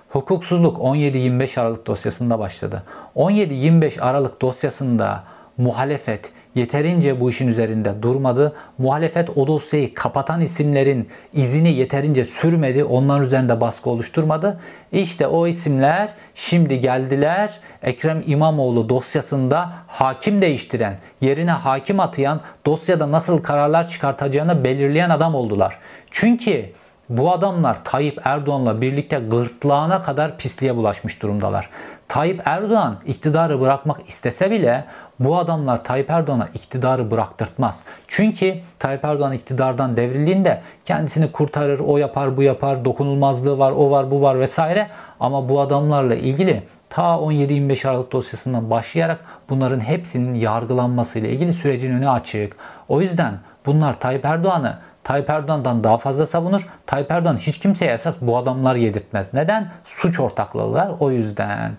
Hukuksuzluk 0.10 0.78
17-25 0.78 1.62
Aralık 1.62 1.88
dosyasında 1.88 2.40
başladı. 2.40 2.84
17-25 3.16 4.02
Aralık 4.02 4.42
dosyasında 4.42 5.24
muhalefet 5.58 6.32
yeterince 6.56 7.20
bu 7.20 7.30
işin 7.30 7.48
üzerinde 7.48 8.02
durmadı. 8.02 8.56
Muhalefet 8.78 9.30
o 9.38 9.48
dosyayı 9.48 9.94
kapatan 9.94 10.42
isimlerin 10.42 11.10
izini 11.34 11.74
yeterince 11.74 12.26
sürmedi. 12.26 12.84
Onların 12.84 13.24
üzerinde 13.24 13.62
baskı 13.62 13.90
oluşturmadı. 13.90 14.60
İşte 14.92 15.28
o 15.28 15.48
isimler 15.48 16.10
şimdi 16.36 16.80
geldiler. 16.80 17.60
Ekrem 17.84 18.24
İmamoğlu 18.26 18.90
dosyasında 18.90 19.70
hakim 19.88 20.42
değiştiren, 20.42 20.98
yerine 21.22 21.52
hakim 21.52 22.00
atayan, 22.00 22.42
dosyada 22.66 23.12
nasıl 23.12 23.38
kararlar 23.38 23.88
çıkartacağını 23.88 24.64
belirleyen 24.64 25.10
adam 25.10 25.36
oldular. 25.36 25.80
Çünkü 26.12 26.66
bu 27.10 27.32
adamlar 27.32 27.84
Tayyip 27.84 28.22
Erdoğan'la 28.24 28.82
birlikte 28.82 29.20
gırtlağına 29.20 30.04
kadar 30.04 30.38
pisliğe 30.38 30.76
bulaşmış 30.76 31.22
durumdalar. 31.22 31.70
Tayyip 32.08 32.42
Erdoğan 32.46 32.98
iktidarı 33.06 33.62
bırakmak 33.62 34.10
istese 34.10 34.52
bile 34.52 34.86
bu 35.20 35.38
adamlar 35.38 35.84
Tayyip 35.84 36.10
Erdoğan'a 36.10 36.48
iktidarı 36.54 37.12
bıraktırtmaz. 37.12 37.84
Çünkü 38.08 38.56
Tayyip 38.80 39.06
Erdoğan 39.06 39.34
iktidardan 39.34 39.98
devrildiğinde 39.98 40.62
kendisini 40.86 41.32
kurtarır, 41.32 41.80
o 41.80 41.98
yapar, 41.98 42.38
bu 42.38 42.44
yapar, 42.44 42.86
dokunulmazlığı 42.86 43.60
var, 43.60 43.72
o 43.72 43.92
var, 43.92 44.12
bu 44.12 44.22
var 44.22 44.40
vesaire. 44.40 44.88
Ama 45.20 45.50
bu 45.50 45.62
adamlarla 45.62 46.16
ilgili 46.16 46.64
ta 46.90 47.02
17-25 47.02 47.88
Aralık 47.90 48.12
dosyasından 48.12 48.70
başlayarak 48.70 49.20
bunların 49.50 49.80
hepsinin 49.80 50.34
yargılanmasıyla 50.34 51.30
ilgili 51.30 51.54
sürecin 51.54 51.92
önü 51.92 52.10
açık. 52.10 52.56
O 52.88 53.02
yüzden 53.02 53.40
bunlar 53.66 54.00
Tayyip 54.00 54.26
Erdoğan'ı 54.26 54.78
Tayyip 55.06 55.30
Erdoğan'dan 55.30 55.84
daha 55.84 55.98
fazla 55.98 56.26
savunur. 56.26 56.68
Tayyip 56.86 57.12
Erdoğan 57.12 57.38
hiç 57.38 57.60
kimseye 57.60 57.92
esas 57.92 58.16
bu 58.22 58.38
adamlar 58.38 58.76
yedirtmez. 58.76 59.34
Neden? 59.34 59.68
Suç 59.86 60.20
ortaklığılar 60.20 60.92
o 61.00 61.12
yüzden. 61.12 61.72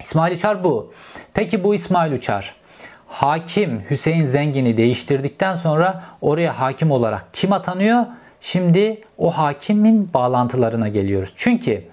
İsmail 0.00 0.34
Uçar 0.34 0.64
bu. 0.64 0.92
Peki 1.34 1.64
bu 1.64 1.74
İsmail 1.74 2.12
Uçar 2.12 2.54
hakim 3.08 3.82
Hüseyin 3.90 4.26
Zengin'i 4.26 4.76
değiştirdikten 4.76 5.54
sonra 5.54 6.02
oraya 6.20 6.60
hakim 6.60 6.90
olarak 6.90 7.24
kim 7.32 7.52
atanıyor? 7.52 8.06
Şimdi 8.40 9.00
o 9.18 9.30
hakimin 9.30 10.14
bağlantılarına 10.14 10.88
geliyoruz. 10.88 11.32
Çünkü 11.36 11.84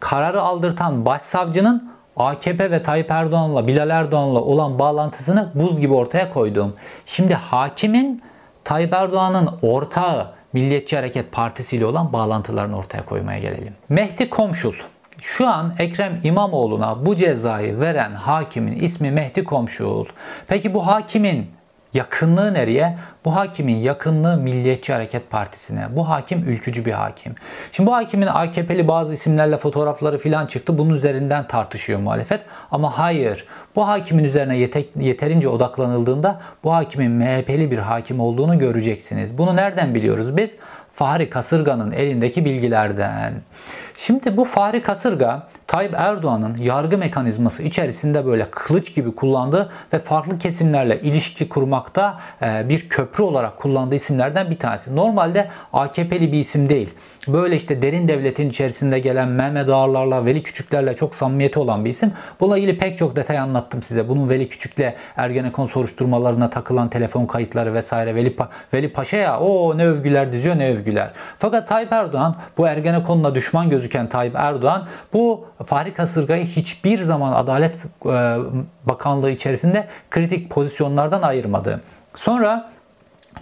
kararı 0.00 0.42
aldırtan 0.42 1.06
başsavcının 1.06 1.90
AKP 2.16 2.70
ve 2.70 2.82
Tayyip 2.82 3.10
Erdoğan'la, 3.10 3.66
Bilal 3.66 3.90
Erdoğan'la 3.90 4.40
olan 4.40 4.78
bağlantısını 4.78 5.50
buz 5.54 5.80
gibi 5.80 5.94
ortaya 5.94 6.32
koydum. 6.32 6.76
Şimdi 7.06 7.34
hakimin 7.34 8.22
Tayyip 8.64 8.92
Erdoğan'ın 8.92 9.50
ortağı 9.62 10.32
Milliyetçi 10.52 10.96
Hareket 10.96 11.32
Partisi 11.32 11.76
ile 11.76 11.86
olan 11.86 12.12
bağlantılarını 12.12 12.78
ortaya 12.78 13.04
koymaya 13.04 13.38
gelelim. 13.38 13.74
Mehdi 13.88 14.30
Komşul 14.30 14.74
şu 15.22 15.46
an 15.46 15.74
Ekrem 15.78 16.20
İmamoğlu'na 16.24 17.06
bu 17.06 17.16
cezayı 17.16 17.80
veren 17.80 18.14
hakimin 18.14 18.76
ismi 18.76 19.10
Mehdi 19.10 19.44
Komşul. 19.44 20.06
Peki 20.48 20.74
bu 20.74 20.86
hakimin 20.86 21.50
yakınlığı 21.94 22.54
nereye? 22.54 22.98
Bu 23.24 23.36
hakimin 23.36 23.76
yakınlığı 23.76 24.36
Milliyetçi 24.36 24.92
Hareket 24.92 25.30
Partisi'ne. 25.30 25.96
Bu 25.96 26.08
hakim 26.08 26.44
ülkücü 26.48 26.84
bir 26.84 26.92
hakim. 26.92 27.34
Şimdi 27.72 27.90
bu 27.90 27.94
hakimin 27.94 28.26
AKP'li 28.26 28.88
bazı 28.88 29.14
isimlerle 29.14 29.56
fotoğrafları 29.56 30.18
filan 30.18 30.46
çıktı. 30.46 30.78
Bunun 30.78 30.94
üzerinden 30.94 31.46
tartışıyor 31.46 31.98
muhalefet. 31.98 32.40
Ama 32.70 32.98
hayır. 32.98 33.46
Bu 33.76 33.88
hakimin 33.88 34.24
üzerine 34.24 34.56
yeterince 34.96 35.48
odaklanıldığında 35.48 36.40
bu 36.64 36.74
hakimin 36.74 37.10
MHP'li 37.10 37.70
bir 37.70 37.78
hakim 37.78 38.20
olduğunu 38.20 38.58
göreceksiniz. 38.58 39.38
Bunu 39.38 39.56
nereden 39.56 39.94
biliyoruz 39.94 40.36
biz? 40.36 40.56
Fahri 41.00 41.30
Kasırga'nın 41.30 41.92
elindeki 41.92 42.44
bilgilerden. 42.44 43.34
Şimdi 43.96 44.36
bu 44.36 44.44
Fahri 44.44 44.82
Kasırga 44.82 45.48
Tayyip 45.70 45.94
Erdoğan'ın 45.96 46.56
yargı 46.58 46.98
mekanizması 46.98 47.62
içerisinde 47.62 48.26
böyle 48.26 48.50
kılıç 48.50 48.94
gibi 48.94 49.14
kullandığı 49.14 49.70
ve 49.92 49.98
farklı 49.98 50.38
kesimlerle 50.38 51.00
ilişki 51.00 51.48
kurmakta 51.48 52.20
e, 52.42 52.68
bir 52.68 52.88
köprü 52.88 53.24
olarak 53.24 53.58
kullandığı 53.58 53.94
isimlerden 53.94 54.50
bir 54.50 54.58
tanesi. 54.58 54.96
Normalde 54.96 55.48
AKP'li 55.72 56.32
bir 56.32 56.40
isim 56.40 56.68
değil. 56.68 56.94
Böyle 57.28 57.56
işte 57.56 57.82
derin 57.82 58.08
devletin 58.08 58.48
içerisinde 58.48 58.98
gelen 58.98 59.28
Mehmet 59.28 59.68
Ağarlarla, 59.68 60.26
Veli 60.26 60.42
Küçüklerle 60.42 60.94
çok 60.94 61.14
samimiyeti 61.14 61.58
olan 61.58 61.84
bir 61.84 61.90
isim. 61.90 62.12
Bununla 62.40 62.58
ilgili 62.58 62.78
pek 62.78 62.98
çok 62.98 63.16
detay 63.16 63.38
anlattım 63.38 63.82
size. 63.82 64.08
Bunun 64.08 64.30
Veli 64.30 64.48
Küçük'le 64.48 64.94
Ergenekon 65.16 65.66
soruşturmalarına 65.66 66.50
takılan 66.50 66.90
telefon 66.90 67.26
kayıtları 67.26 67.74
vesaire. 67.74 68.14
Veli, 68.14 68.36
pa 68.36 68.48
Veli 68.74 68.92
Paşa'ya 68.92 69.40
o 69.40 69.78
ne 69.78 69.86
övgüler 69.86 70.32
diziyor 70.32 70.58
ne 70.58 70.70
övgüler. 70.70 71.10
Fakat 71.38 71.68
Tayyip 71.68 71.92
Erdoğan 71.92 72.36
bu 72.58 72.66
Ergenekon'la 72.66 73.34
düşman 73.34 73.70
gözüken 73.70 74.08
Tayyip 74.08 74.34
Erdoğan 74.36 74.86
bu 75.12 75.50
Fahri 75.66 75.94
Kasırga'yı 75.94 76.44
hiçbir 76.44 77.02
zaman 77.02 77.32
Adalet 77.32 77.76
e, 78.06 78.36
Bakanlığı 78.84 79.30
içerisinde 79.30 79.88
kritik 80.10 80.50
pozisyonlardan 80.50 81.22
ayırmadı. 81.22 81.80
Sonra 82.14 82.70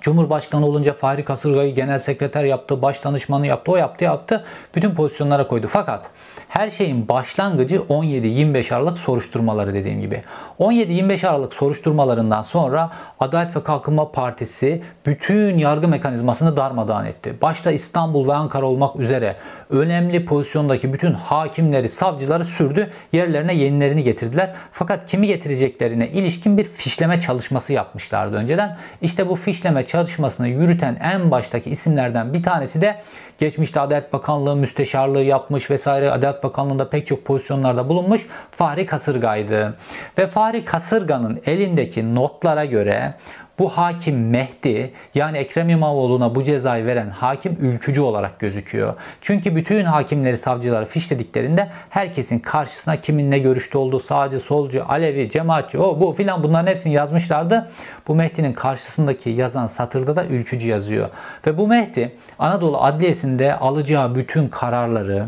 Cumhurbaşkanı 0.01 0.67
olunca 0.67 0.93
Fahri 0.93 1.25
Kasırga'yı 1.25 1.75
genel 1.75 1.99
sekreter 1.99 2.45
yaptı, 2.45 2.83
baş 2.83 3.05
danışmanı 3.05 3.47
yaptı, 3.47 3.73
o 3.73 3.77
yaptı, 3.77 4.05
yaptı. 4.05 4.45
Bütün 4.75 4.95
pozisyonlara 4.95 5.49
koydu. 5.49 5.67
Fakat 5.71 6.11
Her 6.49 6.71
şeyin 6.71 7.09
başlangıcı 7.09 7.77
17-25 7.77 8.75
Aralık 8.75 8.99
soruşturmaları 8.99 9.75
dediğim 9.75 10.01
gibi. 10.01 10.23
17-25 10.61 11.29
Aralık 11.29 11.55
soruşturmalarından 11.55 12.43
sonra 12.43 12.91
Adalet 13.21 13.57
ve 13.57 13.63
Kalkınma 13.63 14.13
Partisi 14.13 14.83
bütün 15.07 15.59
yargı 15.59 15.89
mekanizmasını 15.89 16.57
darmadağın 16.57 17.05
etti. 17.05 17.35
Başta 17.43 17.71
İstanbul 17.73 18.29
ve 18.29 18.35
Ankara 18.35 18.67
olmak 18.67 18.97
üzere 18.97 19.37
önemli 19.71 20.25
pozisyondaki 20.25 20.93
bütün 20.93 21.13
hakimleri, 21.13 21.89
savcıları 21.89 22.45
sürdü. 22.45 22.91
Yerlerine 23.13 23.55
yenilerini 23.55 24.03
getirdiler. 24.03 24.55
Fakat 24.73 25.11
kimi 25.11 25.27
getireceklerine 25.27 26.09
ilişkin 26.09 26.59
bir 26.59 26.65
fişleme 26.65 27.21
çalışması 27.21 27.73
yapmışlardı 27.73 28.37
önceden. 28.37 28.77
İşte 29.03 29.29
bu 29.29 29.37
fişleme 29.37 29.87
çalışmasını 29.87 30.49
yürüten 30.49 30.97
en 31.03 31.31
baştaki 31.31 31.71
isimlerden 31.71 32.35
bir 32.35 32.43
tanesi 32.43 32.81
de 32.81 33.03
geçmişte 33.39 33.81
Adalet 33.81 34.13
Bakanlığı 34.13 34.57
müsteşarlığı 34.57 35.23
yapmış 35.23 35.71
vesaire 35.71 36.11
Adalet 36.11 36.45
Bakanlığı'nda 36.45 36.91
pek 36.91 37.07
çok 37.07 37.25
pozisyonlarda 37.25 37.89
bulunmuş 37.89 38.27
Fahri 38.51 38.87
Kasırga'ydı. 38.87 39.75
Ve 40.19 40.27
Fahri 40.27 40.65
Kasırga'nın 40.65 41.41
elindeki 41.47 42.15
notlara 42.15 42.65
göre 42.65 43.15
bu 43.59 43.69
hakim 43.69 44.29
Mehdi 44.31 44.93
yani 45.15 45.39
Ekrem 45.39 45.69
İmamoğlu'na 45.69 46.35
bu 46.35 46.45
cezayı 46.45 46.87
veren 46.87 47.11
hakim 47.11 47.57
ülkücü 47.61 48.01
olarak 48.01 48.39
gözüküyor. 48.39 48.95
Çünkü 49.21 49.57
bütün 49.57 49.85
hakimleri, 49.85 50.37
savcıları 50.37 50.87
fişlediklerinde 50.87 51.69
herkesin 51.91 52.39
karşısına 52.39 53.01
kimin 53.01 53.31
ne 53.31 53.39
görüşte 53.39 53.79
olduğu, 53.79 54.01
sağcı, 54.01 54.41
solcu, 54.41 54.85
Alevi, 54.89 55.31
cemaatçi, 55.31 55.79
o 55.79 56.01
bu 56.01 56.13
filan 56.13 56.43
bunların 56.43 56.67
hepsini 56.67 56.93
yazmışlardı. 56.93 57.71
Bu 58.09 58.15
Mehdi'nin 58.15 58.53
karşısındaki 58.53 59.31
yazan 59.31 59.67
satırda 59.67 60.17
da 60.17 60.25
ülkücü 60.25 60.69
yazıyor. 60.69 61.09
Ve 61.47 61.59
bu 61.59 61.69
Mehdi 61.69 62.17
Anadolu 62.39 62.83
Adliyesi'nde 62.83 63.57
alacağı 63.57 64.15
bütün 64.15 64.49
kararları 64.49 65.27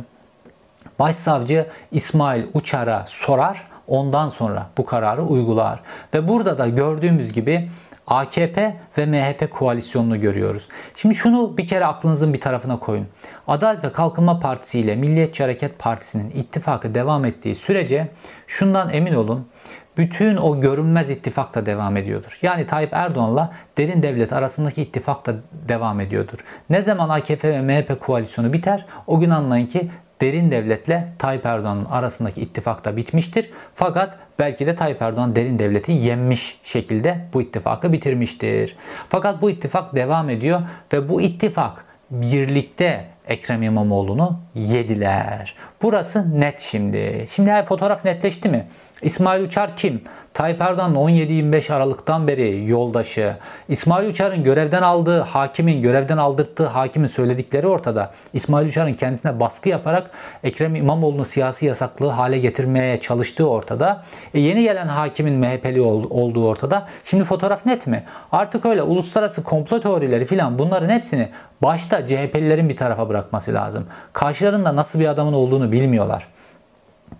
Başsavcı 0.98 1.66
İsmail 1.92 2.44
Uçar'a 2.54 3.04
sorar. 3.08 3.70
Ondan 3.88 4.28
sonra 4.28 4.66
bu 4.78 4.84
kararı 4.84 5.22
uygular. 5.22 5.80
Ve 6.14 6.28
burada 6.28 6.58
da 6.58 6.68
gördüğümüz 6.68 7.32
gibi 7.32 7.68
AKP 8.10 8.76
ve 8.98 9.06
MHP 9.06 9.50
koalisyonunu 9.50 10.20
görüyoruz. 10.20 10.68
Şimdi 10.96 11.14
şunu 11.14 11.56
bir 11.56 11.66
kere 11.66 11.86
aklınızın 11.86 12.34
bir 12.34 12.40
tarafına 12.40 12.78
koyun. 12.78 13.06
Adalet 13.48 13.84
ve 13.84 13.92
Kalkınma 13.92 14.40
Partisi 14.40 14.80
ile 14.80 14.96
Milliyetçi 14.96 15.42
Hareket 15.42 15.78
Partisi'nin 15.78 16.30
ittifakı 16.30 16.94
devam 16.94 17.24
ettiği 17.24 17.54
sürece 17.54 18.08
şundan 18.46 18.90
emin 18.90 19.14
olun 19.14 19.46
bütün 19.96 20.36
o 20.36 20.60
görünmez 20.60 21.10
ittifak 21.10 21.54
da 21.54 21.66
devam 21.66 21.96
ediyordur. 21.96 22.38
Yani 22.42 22.66
Tayyip 22.66 22.92
Erdoğan'la 22.92 23.52
derin 23.78 24.02
devlet 24.02 24.32
arasındaki 24.32 24.82
ittifak 24.82 25.26
da 25.26 25.34
devam 25.68 26.00
ediyordur. 26.00 26.38
Ne 26.70 26.82
zaman 26.82 27.08
AKP 27.08 27.48
ve 27.48 27.60
MHP 27.60 28.00
koalisyonu 28.00 28.52
biter 28.52 28.86
o 29.06 29.20
gün 29.20 29.30
anlayın 29.30 29.66
ki 29.66 29.90
derin 30.20 30.50
devletle 30.50 31.08
Tayyip 31.18 31.46
Erdoğan'ın 31.46 31.84
arasındaki 31.84 32.40
ittifak 32.40 32.84
da 32.84 32.96
bitmiştir. 32.96 33.50
Fakat 33.74 34.18
belki 34.38 34.66
de 34.66 34.74
Tayyip 34.74 35.02
Erdoğan 35.02 35.36
derin 35.36 35.58
devleti 35.58 35.92
yenmiş 35.92 36.60
şekilde 36.64 37.18
bu 37.34 37.42
ittifakı 37.42 37.92
bitirmiştir. 37.92 38.76
Fakat 39.08 39.42
bu 39.42 39.50
ittifak 39.50 39.94
devam 39.94 40.30
ediyor 40.30 40.60
ve 40.92 41.08
bu 41.08 41.20
ittifak 41.20 41.84
birlikte 42.10 43.04
Ekrem 43.28 43.62
İmamoğlu'nu 43.62 44.40
yediler. 44.54 45.54
Burası 45.82 46.40
net 46.40 46.60
şimdi. 46.60 47.26
Şimdi 47.30 47.64
fotoğraf 47.68 48.04
netleşti 48.04 48.48
mi? 48.48 48.66
İsmail 49.02 49.44
Uçar 49.44 49.76
kim? 49.76 50.02
Tayyip 50.34 50.60
Erdoğan'ın 50.62 50.94
17-25 50.94 51.72
Aralık'tan 51.72 52.28
beri 52.28 52.68
yoldaşı. 52.68 53.36
İsmail 53.68 54.08
Uçar'ın 54.08 54.42
görevden 54.42 54.82
aldığı 54.82 55.20
hakimin, 55.20 55.80
görevden 55.80 56.16
aldırttığı 56.16 56.66
hakimin 56.66 57.06
söyledikleri 57.06 57.66
ortada. 57.66 58.12
İsmail 58.32 58.68
Uçar'ın 58.68 58.92
kendisine 58.92 59.40
baskı 59.40 59.68
yaparak 59.68 60.10
Ekrem 60.44 60.74
İmamoğlu'nu 60.74 61.24
siyasi 61.24 61.66
yasaklığı 61.66 62.08
hale 62.08 62.38
getirmeye 62.38 63.00
çalıştığı 63.00 63.48
ortada. 63.48 64.04
E 64.34 64.40
yeni 64.40 64.62
gelen 64.62 64.86
hakimin 64.86 65.34
MHP'li 65.34 65.80
olduğu 65.80 66.46
ortada. 66.46 66.88
Şimdi 67.04 67.24
fotoğraf 67.24 67.66
net 67.66 67.86
mi? 67.86 68.04
Artık 68.32 68.66
öyle 68.66 68.82
uluslararası 68.82 69.42
komplo 69.42 69.80
teorileri 69.80 70.24
filan 70.24 70.58
bunların 70.58 70.88
hepsini 70.88 71.28
başta 71.62 72.06
CHP'lilerin 72.06 72.68
bir 72.68 72.76
tarafa 72.76 73.08
bırakması 73.08 73.54
lazım. 73.54 73.86
Karşılarında 74.12 74.76
nasıl 74.76 75.00
bir 75.00 75.06
adamın 75.06 75.32
olduğunu 75.32 75.72
bilmiyorlar. 75.72 76.26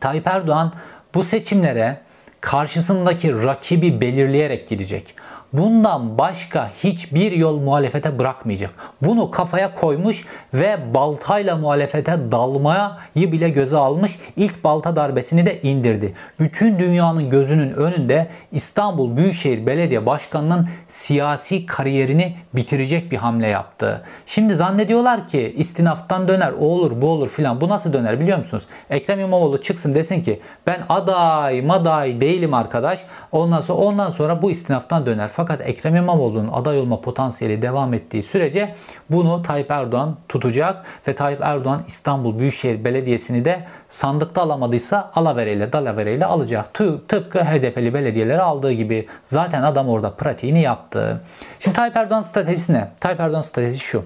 Tayyip 0.01 0.27
Erdoğan 0.27 0.73
bu 1.15 1.25
seçimlere 1.25 2.01
karşısındaki 2.41 3.43
rakibi 3.43 4.01
belirleyerek 4.01 4.69
gidecek. 4.69 5.15
Bundan 5.53 6.19
başka 6.19 6.71
hiçbir 6.85 7.33
yol 7.33 7.61
muhalefete 7.61 8.19
bırakmayacak. 8.19 8.71
Bunu 9.03 9.31
kafaya 9.31 9.75
koymuş 9.75 10.27
ve 10.55 10.95
baltayla 10.95 11.57
muhalefete 11.57 12.33
dalmayı 12.33 13.33
bile 13.33 13.49
göze 13.49 13.77
almış. 13.77 14.19
İlk 14.37 14.65
balta 14.65 14.97
darbesini 14.97 15.47
de 15.47 15.61
indirdi. 15.61 16.15
Bütün 16.41 16.79
dünyanın 16.79 17.31
gözünün 17.31 17.73
önünde 17.73 18.29
İstanbul 18.53 19.17
Büyükşehir 19.17 19.67
Belediye 19.67 20.07
Başkanı'nın 20.07 20.69
siyasi 20.89 21.67
kariyerini 21.67 22.37
bitirecek 22.55 23.13
bir 23.13 23.17
hamle 23.17 23.49
yaptı. 23.49 24.03
Şimdi 24.27 24.55
zannediyorlar 24.55 25.27
ki 25.27 25.55
istinaftan 25.57 26.29
döner, 26.29 26.53
o 26.61 26.65
olur 26.65 27.03
bu 27.03 27.09
olur 27.09 27.29
filan. 27.29 27.61
Bu 27.61 27.69
nasıl 27.69 27.93
döner 27.93 28.21
biliyor 28.21 28.39
musunuz? 28.39 28.65
Ekrem 28.91 29.21
İmamoğlu 29.21 29.61
çıksın 29.61 29.95
desin 29.95 30.23
ki 30.23 30.41
ben 30.67 30.81
aday 30.89 31.63
maday 31.63 32.21
değilim 32.21 32.55
arkadaş. 32.55 33.01
Ondan 33.33 33.61
sonra, 33.61 33.79
ondan 33.79 34.11
sonra 34.11 34.43
bu 34.43 34.51
istinaftan 34.51 35.07
döner. 35.07 35.29
Fakat 35.41 35.61
Ekrem 35.61 35.97
İmamoğlu'nun 35.97 36.49
aday 36.53 36.79
olma 36.79 37.01
potansiyeli 37.01 37.63
devam 37.63 37.95
ettiği 37.95 38.23
sürece 38.23 38.75
bunu 39.11 39.43
Tayyip 39.43 39.71
Erdoğan 39.71 40.17
tutacak 40.29 40.85
ve 41.09 41.15
Tayyip 41.15 41.41
Erdoğan 41.43 41.83
İstanbul 41.87 42.39
Büyükşehir 42.39 42.85
Belediyesi'ni 42.85 43.45
de 43.45 43.65
sandıkta 43.89 44.43
alamadıysa 44.43 45.11
alavereyle 45.15 45.73
dalavereyle 45.73 46.27
alacak. 46.27 46.75
Tıpkı 47.09 47.45
HDP'li 47.45 47.95
belediyeleri 47.95 48.43
aldığı 48.43 48.73
gibi 48.73 49.09
zaten 49.23 49.63
adam 49.63 49.89
orada 49.89 50.11
pratiğini 50.11 50.61
yaptı. 50.61 51.21
Şimdi 51.59 51.77
Tayyip 51.77 51.97
Erdoğan 51.97 52.23
stratejisi 52.23 52.73
ne? 52.73 52.89
Tayyip 53.01 53.21
Erdoğan 53.21 53.43
stratejisi 53.43 53.85
şu. 53.85 54.05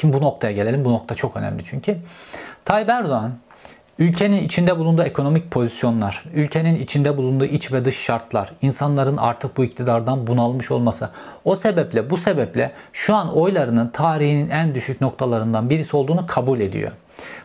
Şimdi 0.00 0.16
bu 0.16 0.22
noktaya 0.22 0.52
gelelim. 0.52 0.84
Bu 0.84 0.92
nokta 0.92 1.14
çok 1.14 1.36
önemli 1.36 1.64
çünkü. 1.64 1.98
Tayyip 2.64 2.88
Erdoğan 2.88 3.32
Ülkenin 3.98 4.44
içinde 4.44 4.78
bulunduğu 4.78 5.02
ekonomik 5.02 5.50
pozisyonlar, 5.50 6.24
ülkenin 6.34 6.76
içinde 6.76 7.16
bulunduğu 7.16 7.44
iç 7.44 7.72
ve 7.72 7.84
dış 7.84 7.96
şartlar, 7.98 8.52
insanların 8.62 9.16
artık 9.16 9.56
bu 9.56 9.64
iktidardan 9.64 10.26
bunalmış 10.26 10.70
olması. 10.70 11.10
O 11.44 11.56
sebeple, 11.56 12.10
bu 12.10 12.16
sebeple 12.16 12.72
şu 12.92 13.14
an 13.14 13.36
oylarının 13.36 13.88
tarihinin 13.88 14.50
en 14.50 14.74
düşük 14.74 15.00
noktalarından 15.00 15.70
birisi 15.70 15.96
olduğunu 15.96 16.26
kabul 16.26 16.60
ediyor. 16.60 16.92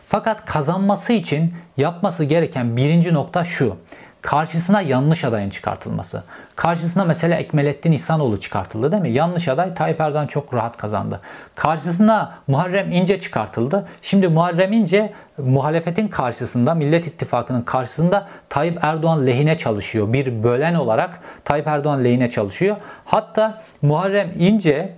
Fakat 0.06 0.44
kazanması 0.44 1.12
için 1.12 1.54
yapması 1.76 2.24
gereken 2.24 2.76
birinci 2.76 3.14
nokta 3.14 3.44
şu. 3.44 3.76
Karşısına 4.24 4.80
yanlış 4.80 5.24
adayın 5.24 5.50
çıkartılması. 5.50 6.22
Karşısına 6.56 7.04
mesela 7.04 7.36
Ekmelettin 7.36 7.92
İhsanoğlu 7.92 8.40
çıkartıldı 8.40 8.92
değil 8.92 9.02
mi? 9.02 9.10
Yanlış 9.10 9.48
aday 9.48 9.74
Tayyip 9.74 10.00
Erdoğan 10.00 10.26
çok 10.26 10.54
rahat 10.54 10.76
kazandı. 10.76 11.20
Karşısına 11.54 12.34
Muharrem 12.46 12.92
İnce 12.92 13.20
çıkartıldı. 13.20 13.86
Şimdi 14.02 14.28
Muharrem 14.28 14.72
İnce 14.72 15.12
muhalefetin 15.38 16.08
karşısında, 16.08 16.74
Millet 16.74 17.06
İttifakı'nın 17.06 17.62
karşısında 17.62 18.28
Tayyip 18.48 18.78
Erdoğan 18.82 19.26
lehine 19.26 19.58
çalışıyor. 19.58 20.12
Bir 20.12 20.42
bölen 20.42 20.74
olarak 20.74 21.20
Tayyip 21.44 21.66
Erdoğan 21.66 22.04
lehine 22.04 22.30
çalışıyor. 22.30 22.76
Hatta 23.04 23.62
Muharrem 23.82 24.32
İnce 24.38 24.92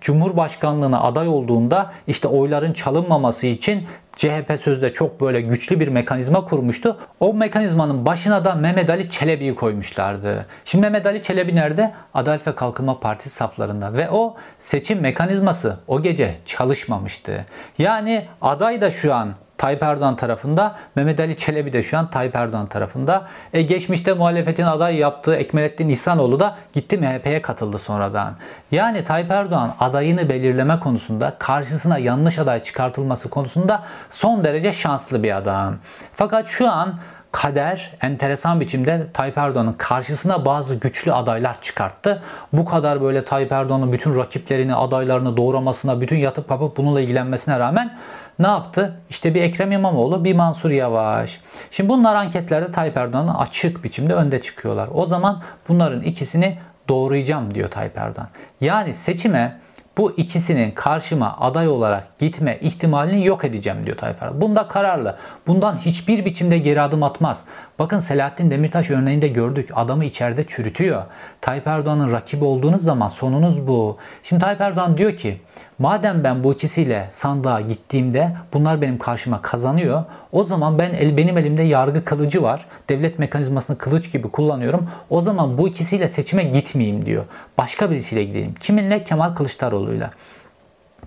Cumhurbaşkanlığına 0.00 1.02
aday 1.02 1.28
olduğunda 1.28 1.92
işte 2.06 2.28
oyların 2.28 2.72
çalınmaması 2.72 3.46
için 3.46 3.86
CHP 4.16 4.60
sözde 4.60 4.92
çok 4.92 5.20
böyle 5.20 5.40
güçlü 5.40 5.80
bir 5.80 5.88
mekanizma 5.88 6.44
kurmuştu. 6.44 6.98
O 7.20 7.34
mekanizmanın 7.34 8.06
başına 8.06 8.44
da 8.44 8.54
Mehmet 8.54 8.90
Ali 8.90 9.10
Çelebi'yi 9.10 9.54
koymuşlardı. 9.54 10.46
Şimdi 10.64 10.82
Mehmet 10.82 11.06
Ali 11.06 11.22
Çelebi 11.22 11.54
nerede? 11.54 11.92
Adalet 12.14 12.46
ve 12.46 12.54
Kalkınma 12.54 13.00
Partisi 13.00 13.30
saflarında 13.30 13.92
ve 13.92 14.10
o 14.10 14.36
seçim 14.58 15.00
mekanizması 15.00 15.78
o 15.88 16.02
gece 16.02 16.36
çalışmamıştı. 16.46 17.46
Yani 17.78 18.26
aday 18.40 18.80
da 18.80 18.90
şu 18.90 19.14
an 19.14 19.34
Tayyip 19.60 19.82
Erdoğan 19.82 20.16
tarafında. 20.16 20.76
Mehmet 20.96 21.20
Ali 21.20 21.36
Çelebi 21.36 21.72
de 21.72 21.82
şu 21.82 21.98
an 21.98 22.10
Tayyip 22.10 22.36
Erdoğan 22.36 22.66
tarafında. 22.66 23.26
E, 23.52 23.62
geçmişte 23.62 24.12
muhalefetin 24.12 24.64
aday 24.64 24.96
yaptığı 24.96 25.34
Ekmelettin 25.34 25.88
İhsanoğlu 25.88 26.40
da 26.40 26.56
gitti 26.72 26.98
MHP'ye 26.98 27.42
katıldı 27.42 27.78
sonradan. 27.78 28.34
Yani 28.72 29.04
Tayyip 29.04 29.30
Erdoğan 29.30 29.74
adayını 29.80 30.28
belirleme 30.28 30.80
konusunda 30.80 31.36
karşısına 31.38 31.98
yanlış 31.98 32.38
aday 32.38 32.62
çıkartılması 32.62 33.30
konusunda 33.30 33.82
son 34.10 34.44
derece 34.44 34.72
şanslı 34.72 35.22
bir 35.22 35.36
adam. 35.36 35.76
Fakat 36.14 36.48
şu 36.48 36.70
an 36.70 36.94
kader 37.32 37.92
enteresan 38.02 38.60
biçimde 38.60 39.06
Tayyip 39.12 39.38
Erdoğan'ın 39.38 39.72
karşısına 39.72 40.44
bazı 40.44 40.74
güçlü 40.74 41.12
adaylar 41.12 41.60
çıkarttı. 41.60 42.22
Bu 42.52 42.64
kadar 42.64 43.02
böyle 43.02 43.24
Tayyip 43.24 43.52
Erdoğan'ın 43.52 43.92
bütün 43.92 44.16
rakiplerini, 44.16 44.74
adaylarını 44.74 45.36
doğramasına, 45.36 46.00
bütün 46.00 46.16
yatıp 46.16 46.48
kapıp 46.48 46.76
bununla 46.76 47.00
ilgilenmesine 47.00 47.58
rağmen 47.58 47.98
ne 48.38 48.46
yaptı? 48.46 48.96
İşte 49.10 49.34
bir 49.34 49.42
Ekrem 49.42 49.72
İmamoğlu, 49.72 50.24
bir 50.24 50.34
Mansur 50.34 50.70
Yavaş. 50.70 51.40
Şimdi 51.70 51.88
bunlar 51.88 52.14
anketlerde 52.14 52.72
Tayyip 52.72 52.96
Erdoğan'ın 52.96 53.34
açık 53.34 53.84
biçimde 53.84 54.14
önde 54.14 54.40
çıkıyorlar. 54.40 54.88
O 54.94 55.06
zaman 55.06 55.42
bunların 55.68 56.02
ikisini 56.02 56.58
doğrayacağım 56.88 57.54
diyor 57.54 57.70
Tayyip 57.70 57.98
Erdoğan. 57.98 58.28
Yani 58.60 58.94
seçime 58.94 59.58
bu 59.98 60.12
ikisinin 60.12 60.70
karşıma 60.70 61.36
aday 61.40 61.68
olarak 61.68 62.18
gitme 62.18 62.58
ihtimalini 62.60 63.26
yok 63.26 63.44
edeceğim 63.44 63.86
diyor 63.86 63.96
Tayyip 63.96 64.22
Erdoğan. 64.22 64.40
Bunda 64.40 64.68
kararlı. 64.68 65.16
Bundan 65.46 65.76
hiçbir 65.76 66.24
biçimde 66.24 66.58
geri 66.58 66.80
adım 66.80 67.02
atmaz. 67.02 67.44
Bakın 67.80 67.98
Selahattin 67.98 68.50
Demirtaş 68.50 68.90
örneğinde 68.90 69.28
gördük. 69.28 69.70
Adamı 69.74 70.04
içeride 70.04 70.46
çürütüyor. 70.46 71.02
Tayyip 71.40 71.66
Erdoğan'ın 71.66 72.12
rakibi 72.12 72.44
olduğunuz 72.44 72.82
zaman 72.82 73.08
sonunuz 73.08 73.66
bu. 73.66 73.96
Şimdi 74.22 74.42
Tayyip 74.42 74.60
Erdoğan 74.60 74.98
diyor 74.98 75.16
ki 75.16 75.40
Madem 75.78 76.24
ben 76.24 76.44
bu 76.44 76.52
ikisiyle 76.52 77.08
sandığa 77.10 77.60
gittiğimde 77.60 78.36
bunlar 78.52 78.80
benim 78.80 78.98
karşıma 78.98 79.42
kazanıyor. 79.42 80.04
O 80.32 80.44
zaman 80.44 80.78
ben 80.78 80.90
el, 80.90 81.16
benim 81.16 81.38
elimde 81.38 81.62
yargı 81.62 82.04
kılıcı 82.04 82.42
var. 82.42 82.66
Devlet 82.88 83.18
mekanizmasını 83.18 83.78
kılıç 83.78 84.12
gibi 84.12 84.28
kullanıyorum. 84.28 84.90
O 85.10 85.20
zaman 85.20 85.58
bu 85.58 85.68
ikisiyle 85.68 86.08
seçime 86.08 86.44
gitmeyeyim 86.44 87.04
diyor. 87.04 87.24
Başka 87.58 87.90
birisiyle 87.90 88.24
gideyim. 88.24 88.54
Kiminle? 88.54 89.04
Kemal 89.04 89.34
Kılıçdaroğlu'yla. 89.34 90.10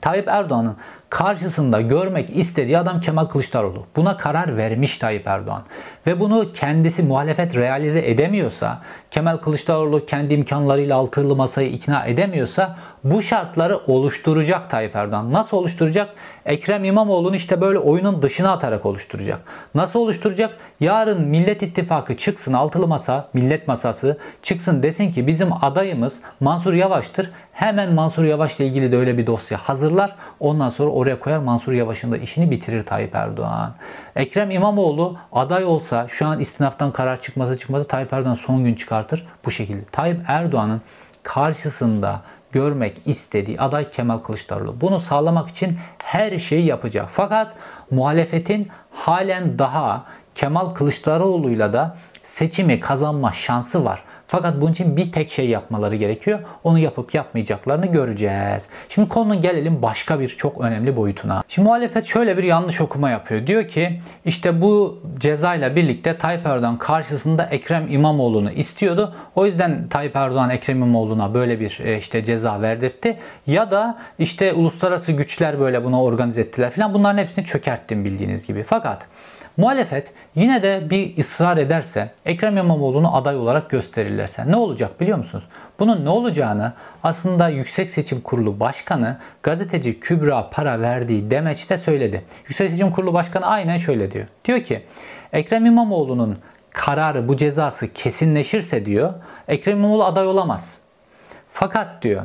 Tayyip 0.01 0.27
Erdoğan'ın 0.27 0.75
karşısında 1.13 1.82
görmek 1.82 2.30
istediği 2.30 2.78
adam 2.78 2.99
Kemal 2.99 3.26
Kılıçdaroğlu. 3.26 3.86
Buna 3.95 4.17
karar 4.17 4.58
vermiş 4.58 4.97
Tayyip 4.97 5.28
Erdoğan. 5.28 5.63
Ve 6.08 6.19
bunu 6.19 6.52
kendisi 6.52 7.04
muhalefet 7.04 7.56
realize 7.56 8.10
edemiyorsa, 8.10 8.82
Kemal 9.12 9.38
Kılıçdaroğlu 9.38 10.06
kendi 10.06 10.34
imkanlarıyla 10.34 10.97
altılı 10.97 11.36
masayı 11.36 11.69
ikna 11.69 12.06
edemiyorsa 12.06 12.76
bu 13.04 13.21
şartları 13.21 13.78
oluşturacak 13.78 14.69
Tayyip 14.69 14.95
Erdoğan. 14.95 15.34
Nasıl 15.34 15.58
oluşturacak? 15.58 16.10
Ekrem 16.45 16.84
İmamoğlu'nu 16.84 17.36
işte 17.36 17.62
böyle 17.62 17.80
oyunun 17.80 18.21
dışına 18.21 18.52
atarak 18.52 18.86
oluşturacak. 18.86 19.39
Nasıl 19.76 19.99
oluşturacak? 19.99 20.58
Yarın 20.80 21.21
Millet 21.21 21.62
İttifakı 21.62 22.17
çıksın 22.17 22.54
altılı 22.54 22.88
masa, 22.88 23.30
millet 23.34 23.67
masası 23.67 24.17
çıksın 24.41 24.84
desin 24.84 25.12
ki 25.12 25.28
bizim 25.28 25.49
adayımız 25.62 26.19
Mansur 26.39 26.73
Yavaş'tır. 26.73 27.32
Hemen 27.54 27.93
Mansur 27.93 28.23
Yavaş'la 28.23 28.63
ilgili 28.63 28.91
de 28.91 28.97
öyle 28.97 29.17
bir 29.17 29.28
dosya 29.28 29.58
hazırlar. 29.58 30.15
Ondan 30.39 30.69
sonra 30.69 30.89
oraya 31.03 31.19
koyar 31.19 31.39
Mansur 31.39 31.73
Yavaş'ın 31.73 32.11
da 32.11 32.17
işini 32.17 32.51
bitirir 32.51 32.85
Tayyip 32.85 33.15
Erdoğan. 33.15 33.73
Ekrem 34.15 34.51
İmamoğlu 34.51 35.17
aday 35.31 35.65
olsa 35.65 36.07
şu 36.07 36.27
an 36.27 36.39
istinaftan 36.39 36.91
karar 36.91 37.21
çıkması 37.21 37.57
çıkmadı 37.57 37.83
Tayyip 37.83 38.13
Erdoğan 38.13 38.33
son 38.33 38.63
gün 38.63 38.73
çıkartır 38.73 39.27
bu 39.45 39.51
şekilde. 39.51 39.85
Tayyip 39.91 40.19
Erdoğan'ın 40.27 40.81
karşısında 41.23 42.21
görmek 42.51 43.01
istediği 43.05 43.59
aday 43.59 43.89
Kemal 43.89 44.17
Kılıçdaroğlu. 44.17 44.81
Bunu 44.81 44.99
sağlamak 44.99 45.49
için 45.49 45.77
her 46.03 46.37
şeyi 46.37 46.65
yapacak. 46.65 47.09
Fakat 47.11 47.55
muhalefetin 47.91 48.67
halen 48.91 49.59
daha 49.59 50.05
Kemal 50.35 50.73
Kılıçdaroğlu'yla 50.73 51.73
da 51.73 51.97
seçimi 52.23 52.79
kazanma 52.79 53.31
şansı 53.31 53.85
var. 53.85 54.03
Fakat 54.33 54.61
bunun 54.61 54.71
için 54.71 54.97
bir 54.97 55.11
tek 55.11 55.31
şey 55.31 55.49
yapmaları 55.49 55.95
gerekiyor. 55.95 56.39
Onu 56.63 56.79
yapıp 56.79 57.13
yapmayacaklarını 57.13 57.85
göreceğiz. 57.85 58.69
Şimdi 58.89 59.09
konunun 59.09 59.41
gelelim 59.41 59.81
başka 59.81 60.19
bir 60.19 60.29
çok 60.29 60.61
önemli 60.61 60.95
boyutuna. 60.95 61.43
Şimdi 61.47 61.67
muhalefet 61.67 62.05
şöyle 62.05 62.37
bir 62.37 62.43
yanlış 62.43 62.81
okuma 62.81 63.09
yapıyor. 63.09 63.47
Diyor 63.47 63.67
ki 63.67 63.99
işte 64.25 64.61
bu 64.61 65.01
cezayla 65.19 65.75
birlikte 65.75 66.17
Tayyip 66.17 66.45
Erdoğan 66.45 66.77
karşısında 66.77 67.45
Ekrem 67.45 67.87
İmamoğlu'nu 67.89 68.51
istiyordu. 68.51 69.15
O 69.35 69.45
yüzden 69.45 69.87
Tayyip 69.89 70.15
Erdoğan 70.15 70.49
Ekrem 70.49 70.77
İmamoğlu'na 70.77 71.33
böyle 71.33 71.59
bir 71.59 71.79
e, 71.83 71.97
işte 71.97 72.23
ceza 72.23 72.61
verdirtti. 72.61 73.17
Ya 73.47 73.71
da 73.71 73.97
işte 74.19 74.53
uluslararası 74.53 75.11
güçler 75.11 75.59
böyle 75.59 75.83
buna 75.83 76.03
organize 76.03 76.41
ettiler 76.41 76.71
falan. 76.71 76.93
Bunların 76.93 77.17
hepsini 77.17 77.45
çökerttim 77.45 78.05
bildiğiniz 78.05 78.47
gibi. 78.47 78.63
Fakat 78.63 79.07
Muhalefet 79.57 80.13
yine 80.35 80.63
de 80.63 80.89
bir 80.89 81.17
ısrar 81.17 81.57
ederse, 81.57 82.11
Ekrem 82.25 82.57
İmamoğlu'nu 82.57 83.15
aday 83.15 83.35
olarak 83.35 83.69
gösterirlerse 83.69 84.51
ne 84.51 84.55
olacak 84.55 85.01
biliyor 85.01 85.17
musunuz? 85.17 85.43
Bunun 85.79 86.05
ne 86.05 86.09
olacağını 86.09 86.73
aslında 87.03 87.49
Yüksek 87.49 87.89
Seçim 87.89 88.21
Kurulu 88.21 88.59
Başkanı 88.59 89.17
gazeteci 89.43 89.99
Kübra 89.99 90.49
Para 90.49 90.81
verdiği 90.81 91.31
demeçte 91.31 91.77
söyledi. 91.77 92.25
Yüksek 92.47 92.71
Seçim 92.71 92.91
Kurulu 92.91 93.13
Başkanı 93.13 93.45
aynen 93.45 93.77
şöyle 93.77 94.11
diyor. 94.11 94.25
Diyor 94.45 94.63
ki 94.63 94.83
Ekrem 95.33 95.65
İmamoğlu'nun 95.65 96.37
kararı 96.69 97.27
bu 97.27 97.37
cezası 97.37 97.93
kesinleşirse 97.93 98.85
diyor 98.85 99.13
Ekrem 99.47 99.77
İmamoğlu 99.77 100.03
aday 100.03 100.27
olamaz. 100.27 100.79
Fakat 101.51 102.01
diyor 102.01 102.23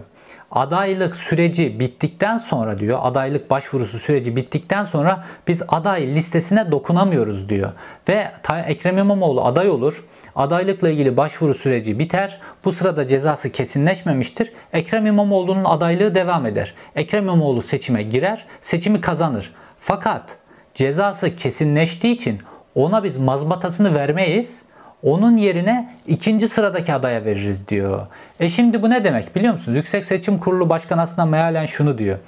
adaylık 0.52 1.16
süreci 1.16 1.80
bittikten 1.80 2.38
sonra 2.38 2.78
diyor, 2.78 2.98
adaylık 3.02 3.50
başvurusu 3.50 3.98
süreci 3.98 4.36
bittikten 4.36 4.84
sonra 4.84 5.24
biz 5.48 5.62
aday 5.68 6.06
listesine 6.06 6.70
dokunamıyoruz 6.70 7.48
diyor. 7.48 7.72
Ve 8.08 8.32
Ekrem 8.66 8.98
İmamoğlu 8.98 9.44
aday 9.44 9.70
olur. 9.70 10.04
Adaylıkla 10.36 10.88
ilgili 10.88 11.16
başvuru 11.16 11.54
süreci 11.54 11.98
biter. 11.98 12.40
Bu 12.64 12.72
sırada 12.72 13.06
cezası 13.08 13.52
kesinleşmemiştir. 13.52 14.52
Ekrem 14.72 15.06
İmamoğlu'nun 15.06 15.64
adaylığı 15.64 16.14
devam 16.14 16.46
eder. 16.46 16.74
Ekrem 16.96 17.24
İmamoğlu 17.24 17.62
seçime 17.62 18.02
girer, 18.02 18.46
seçimi 18.60 19.00
kazanır. 19.00 19.54
Fakat 19.80 20.36
cezası 20.74 21.36
kesinleştiği 21.36 22.14
için 22.14 22.38
ona 22.74 23.04
biz 23.04 23.16
mazbatasını 23.16 23.94
vermeyiz 23.94 24.62
onun 25.02 25.36
yerine 25.36 25.94
ikinci 26.06 26.48
sıradaki 26.48 26.94
adaya 26.94 27.24
veririz 27.24 27.68
diyor. 27.68 28.06
E 28.40 28.48
şimdi 28.48 28.82
bu 28.82 28.90
ne 28.90 29.04
demek 29.04 29.36
biliyor 29.36 29.52
musunuz? 29.52 29.76
Yüksek 29.76 30.04
Seçim 30.04 30.38
Kurulu 30.38 30.68
Başkanı 30.68 31.02
aslında 31.02 31.24
mealen 31.24 31.66
şunu 31.66 31.98
diyor. 31.98 32.18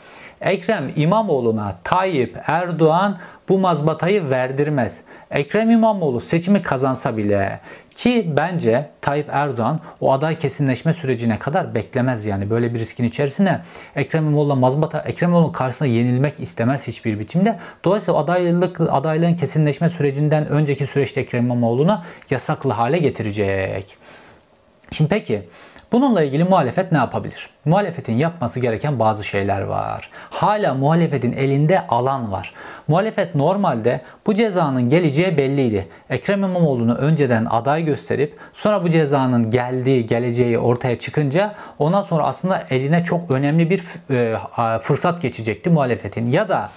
Ekrem 0.41 0.93
İmamoğlu'na 0.97 1.75
Tayyip 1.85 2.39
Erdoğan 2.47 3.19
bu 3.49 3.59
mazbatayı 3.59 4.31
verdirmez. 4.31 5.01
Ekrem 5.31 5.71
İmamoğlu 5.71 6.21
seçimi 6.21 6.63
kazansa 6.63 7.17
bile 7.17 7.61
ki 7.95 8.33
bence 8.37 8.91
Tayyip 9.01 9.29
Erdoğan 9.33 9.81
o 10.01 10.13
aday 10.13 10.39
kesinleşme 10.39 10.95
sürecine 10.95 11.39
kadar 11.39 11.75
beklemez 11.75 12.27
yani 12.27 12.51
böyle 12.51 12.75
bir 12.75 12.79
riskin 12.79 13.05
içerisine 13.05 13.61
Ekrem 13.97 14.23
İmamoğlu'na 14.23 14.55
mazbata 14.55 14.99
Ekrem 15.01 15.31
İmamoğlu 15.31 15.53
karşısında 15.53 15.89
yenilmek 15.89 16.41
istemez 16.41 16.87
hiçbir 16.89 17.19
biçimde. 17.19 17.59
Dolayısıyla 17.85 18.21
adaylık 18.21 18.81
adaylığın 18.81 19.35
kesinleşme 19.35 19.91
sürecinden 19.91 20.49
önceki 20.49 20.87
süreçte 20.87 21.21
Ekrem 21.21 21.45
İmamoğlu'na 21.45 22.05
yasaklı 22.31 22.73
hale 22.73 22.99
getirecek. 22.99 23.97
Şimdi 24.91 25.11
peki 25.11 25.43
Bununla 25.93 26.23
ilgili 26.23 26.45
muhalefet 26.45 26.93
ne 26.93 26.99
yapabilir? 26.99 27.51
Muhalefetin 27.65 28.13
yapması 28.13 28.61
gereken 28.61 28.99
bazı 28.99 29.25
şeyler 29.25 29.61
var. 29.61 30.11
Hala 30.31 30.75
muhalefetin 30.75 31.33
elinde 31.33 31.87
alan 31.87 32.33
var. 32.33 32.55
Muhalefet 32.89 33.35
normalde 33.35 34.01
bu 34.27 34.35
cezanın 34.35 34.89
geleceği 34.89 35.39
belliydi. 35.39 35.89
Ekrem 36.11 36.39
İmamoğlu'nu 36.39 36.95
önceden 36.95 37.47
aday 37.51 37.85
gösterip 37.85 38.39
sonra 38.53 38.85
bu 38.85 38.91
cezanın 38.91 39.51
geldiği, 39.51 40.07
geleceği 40.07 40.59
ortaya 40.59 40.99
çıkınca 40.99 41.55
ondan 41.79 42.03
sonra 42.03 42.25
aslında 42.25 42.65
eline 42.71 43.05
çok 43.05 43.31
önemli 43.31 43.71
bir 43.71 43.83
e, 44.11 44.37
fırsat 44.79 45.23
geçecekti 45.23 45.71
muhalefetin. 45.71 46.31
Ya 46.31 46.49
da 46.49 46.71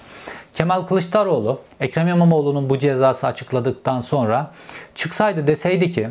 Kemal 0.52 0.86
Kılıçdaroğlu 0.86 1.60
Ekrem 1.80 2.08
İmamoğlu'nun 2.08 2.70
bu 2.70 2.78
cezası 2.78 3.26
açıkladıktan 3.26 4.00
sonra 4.00 4.50
çıksaydı 4.94 5.46
deseydi 5.46 5.90
ki 5.90 6.10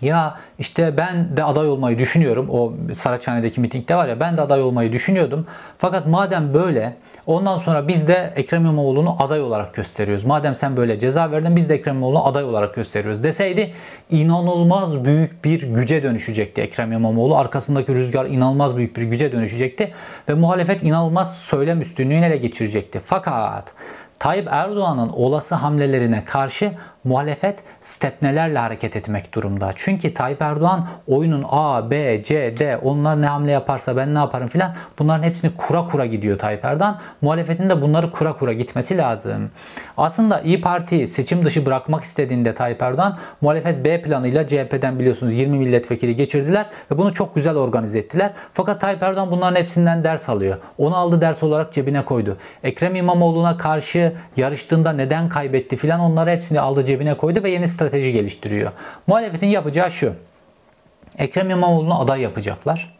ya 0.00 0.36
işte 0.58 0.96
ben 0.96 1.36
de 1.36 1.44
aday 1.44 1.68
olmayı 1.68 1.98
düşünüyorum. 1.98 2.50
O 2.50 2.72
Saraçhane'deki 2.92 3.60
mitingde 3.60 3.96
var 3.96 4.08
ya 4.08 4.20
ben 4.20 4.36
de 4.36 4.40
aday 4.40 4.62
olmayı 4.62 4.92
düşünüyordum. 4.92 5.46
Fakat 5.78 6.06
madem 6.06 6.54
böyle 6.54 6.96
ondan 7.26 7.58
sonra 7.58 7.88
biz 7.88 8.08
de 8.08 8.32
Ekrem 8.36 8.62
İmamoğlu'nu 8.62 9.16
aday 9.18 9.40
olarak 9.40 9.74
gösteriyoruz. 9.74 10.24
Madem 10.24 10.54
sen 10.54 10.76
böyle 10.76 10.98
ceza 10.98 11.30
verdin 11.30 11.56
biz 11.56 11.68
de 11.68 11.74
Ekrem 11.74 11.94
İmamoğlu'nu 11.94 12.26
aday 12.26 12.44
olarak 12.44 12.74
gösteriyoruz 12.74 13.24
deseydi 13.24 13.74
inanılmaz 14.10 15.04
büyük 15.04 15.44
bir 15.44 15.62
güce 15.62 16.02
dönüşecekti 16.02 16.60
Ekrem 16.60 16.92
İmamoğlu. 16.92 17.36
Arkasındaki 17.36 17.94
rüzgar 17.94 18.26
inanılmaz 18.26 18.76
büyük 18.76 18.96
bir 18.96 19.02
güce 19.02 19.32
dönüşecekti 19.32 19.92
ve 20.28 20.34
muhalefet 20.34 20.82
inanılmaz 20.82 21.36
söylem 21.36 21.80
üstünlüğünü 21.80 22.24
ele 22.24 22.36
geçirecekti. 22.36 23.00
Fakat 23.04 23.72
Tayyip 24.18 24.48
Erdoğan'ın 24.50 25.08
olası 25.08 25.54
hamlelerine 25.54 26.24
karşı 26.24 26.72
muhalefet 27.04 27.58
stepnelerle 27.80 28.58
hareket 28.58 28.96
etmek 28.96 29.34
durumda. 29.34 29.70
Çünkü 29.74 30.14
Tayyip 30.14 30.42
Erdoğan 30.42 30.88
oyunun 31.06 31.44
A, 31.48 31.90
B, 31.90 32.22
C, 32.22 32.54
D 32.58 32.76
onlar 32.76 33.22
ne 33.22 33.26
hamle 33.26 33.50
yaparsa 33.50 33.96
ben 33.96 34.14
ne 34.14 34.18
yaparım 34.18 34.48
filan 34.48 34.74
bunların 34.98 35.22
hepsini 35.22 35.56
kura 35.56 35.84
kura 35.84 36.06
gidiyor 36.06 36.38
Tayyip 36.38 36.64
Erdoğan. 36.64 36.98
Muhalefetin 37.20 37.70
de 37.70 37.82
bunları 37.82 38.10
kura 38.10 38.32
kura 38.32 38.52
gitmesi 38.52 38.98
lazım. 38.98 39.50
Aslında 39.96 40.40
İyi 40.40 40.60
Parti 40.60 41.06
seçim 41.06 41.44
dışı 41.44 41.66
bırakmak 41.66 42.04
istediğinde 42.04 42.54
Tayyip 42.54 42.82
Erdoğan 42.82 43.18
muhalefet 43.40 43.84
B 43.84 44.02
planıyla 44.02 44.46
CHP'den 44.46 44.98
biliyorsunuz 44.98 45.34
20 45.34 45.58
milletvekili 45.58 46.16
geçirdiler 46.16 46.66
ve 46.90 46.98
bunu 46.98 47.12
çok 47.12 47.34
güzel 47.34 47.56
organize 47.56 47.98
ettiler. 47.98 48.30
Fakat 48.54 48.80
Tayyip 48.80 49.02
Erdoğan 49.02 49.30
bunların 49.30 49.60
hepsinden 49.60 50.04
ders 50.04 50.28
alıyor. 50.28 50.58
Onu 50.78 50.96
aldı 50.96 51.20
ders 51.20 51.42
olarak 51.42 51.72
cebine 51.72 52.04
koydu. 52.04 52.36
Ekrem 52.64 52.94
İmamoğlu'na 52.94 53.56
karşı 53.56 54.12
yarıştığında 54.36 54.92
neden 54.92 55.28
kaybetti 55.28 55.76
filan 55.76 56.00
onları 56.00 56.30
hepsini 56.30 56.60
aldı 56.60 56.84
cebine 56.92 57.14
koydu 57.16 57.42
ve 57.42 57.50
yeni 57.50 57.68
strateji 57.68 58.12
geliştiriyor. 58.12 58.72
Muhalefetin 59.06 59.46
yapacağı 59.46 59.90
şu. 59.90 60.14
Ekrem 61.18 61.50
İmamoğlu'nu 61.50 62.00
aday 62.00 62.20
yapacaklar. 62.20 62.98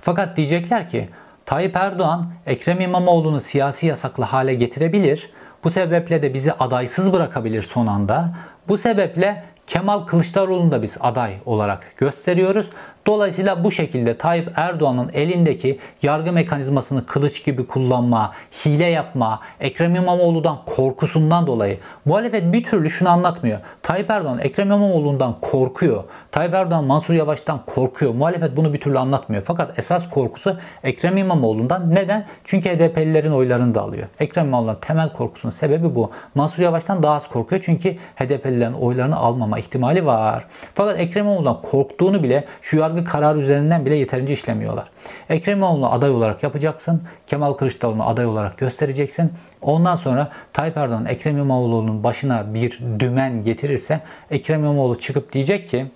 Fakat 0.00 0.36
diyecekler 0.36 0.88
ki 0.88 1.08
Tayyip 1.46 1.76
Erdoğan 1.76 2.32
Ekrem 2.46 2.80
İmamoğlu'nu 2.80 3.40
siyasi 3.40 3.86
yasaklı 3.86 4.24
hale 4.24 4.54
getirebilir. 4.54 5.30
Bu 5.64 5.70
sebeple 5.70 6.22
de 6.22 6.34
bizi 6.34 6.52
adaysız 6.52 7.12
bırakabilir 7.12 7.62
son 7.62 7.86
anda. 7.86 8.34
Bu 8.68 8.78
sebeple 8.78 9.44
Kemal 9.66 10.06
Kılıçdaroğlu'nu 10.06 10.70
da 10.70 10.82
biz 10.82 10.96
aday 11.00 11.34
olarak 11.46 11.96
gösteriyoruz. 11.96 12.70
Dolayısıyla 13.06 13.64
bu 13.64 13.70
şekilde 13.70 14.18
Tayyip 14.18 14.48
Erdoğan'ın 14.56 15.10
elindeki 15.12 15.78
yargı 16.02 16.32
mekanizmasını 16.32 17.06
kılıç 17.06 17.44
gibi 17.44 17.66
kullanma, 17.66 18.32
hile 18.64 18.84
yapma, 18.84 19.40
Ekrem 19.60 19.94
İmamoğlu'dan 19.94 20.58
korkusundan 20.66 21.46
dolayı 21.46 21.78
muhalefet 22.04 22.52
bir 22.52 22.64
türlü 22.64 22.90
şunu 22.90 23.08
anlatmıyor. 23.08 23.58
Tayyip 23.82 24.10
Erdoğan 24.10 24.38
Ekrem 24.38 24.66
İmamoğlu'ndan 24.66 25.36
korkuyor. 25.40 26.04
Tayyip 26.32 26.54
Erdoğan 26.54 26.84
Mansur 26.84 27.14
Yavaş'tan 27.14 27.60
korkuyor. 27.66 28.14
Muhalefet 28.14 28.56
bunu 28.56 28.72
bir 28.72 28.80
türlü 28.80 28.98
anlatmıyor. 28.98 29.42
Fakat 29.46 29.78
esas 29.78 30.10
korkusu 30.10 30.56
Ekrem 30.84 31.16
İmamoğlu'ndan. 31.16 31.94
Neden? 31.94 32.26
Çünkü 32.44 32.68
HDP'lilerin 32.68 33.32
oylarını 33.32 33.74
da 33.74 33.82
alıyor. 33.82 34.08
Ekrem 34.20 34.46
İmamoğlu'ndan 34.46 34.80
temel 34.80 35.12
korkusunun 35.12 35.52
sebebi 35.52 35.94
bu. 35.94 36.10
Mansur 36.34 36.62
Yavaş'tan 36.62 37.02
daha 37.02 37.14
az 37.14 37.28
korkuyor 37.28 37.62
çünkü 37.64 37.96
HDP'lilerin 38.16 38.72
oylarını 38.72 39.16
almama 39.16 39.58
ihtimali 39.58 40.06
var. 40.06 40.44
Fakat 40.74 41.00
Ekrem 41.00 41.24
İmamoğlu'ndan 41.24 41.62
korktuğunu 41.62 42.22
bile 42.22 42.44
şu 42.62 42.78
yargı 42.78 42.91
kararı 43.04 43.38
üzerinden 43.38 43.86
bile 43.86 43.94
yeterince 43.94 44.32
işlemiyorlar. 44.32 44.90
Ekrem 45.28 45.58
İmamoğlu'nu 45.58 45.92
aday 45.92 46.10
olarak 46.10 46.42
yapacaksın. 46.42 47.02
Kemal 47.26 47.52
Kılıçdaroğlu'nu 47.52 48.08
aday 48.08 48.26
olarak 48.26 48.58
göstereceksin. 48.58 49.32
Ondan 49.62 49.94
sonra 49.94 50.28
Tayyip 50.52 50.76
Erdoğan 50.76 51.06
Ekrem 51.06 51.38
İmamoğlu'nun 51.38 52.04
başına 52.04 52.54
bir 52.54 52.80
dümen 52.98 53.44
getirirse 53.44 54.00
Ekrem 54.30 54.60
İmamoğlu 54.60 54.98
çıkıp 54.98 55.32
diyecek 55.32 55.68
ki 55.68 55.86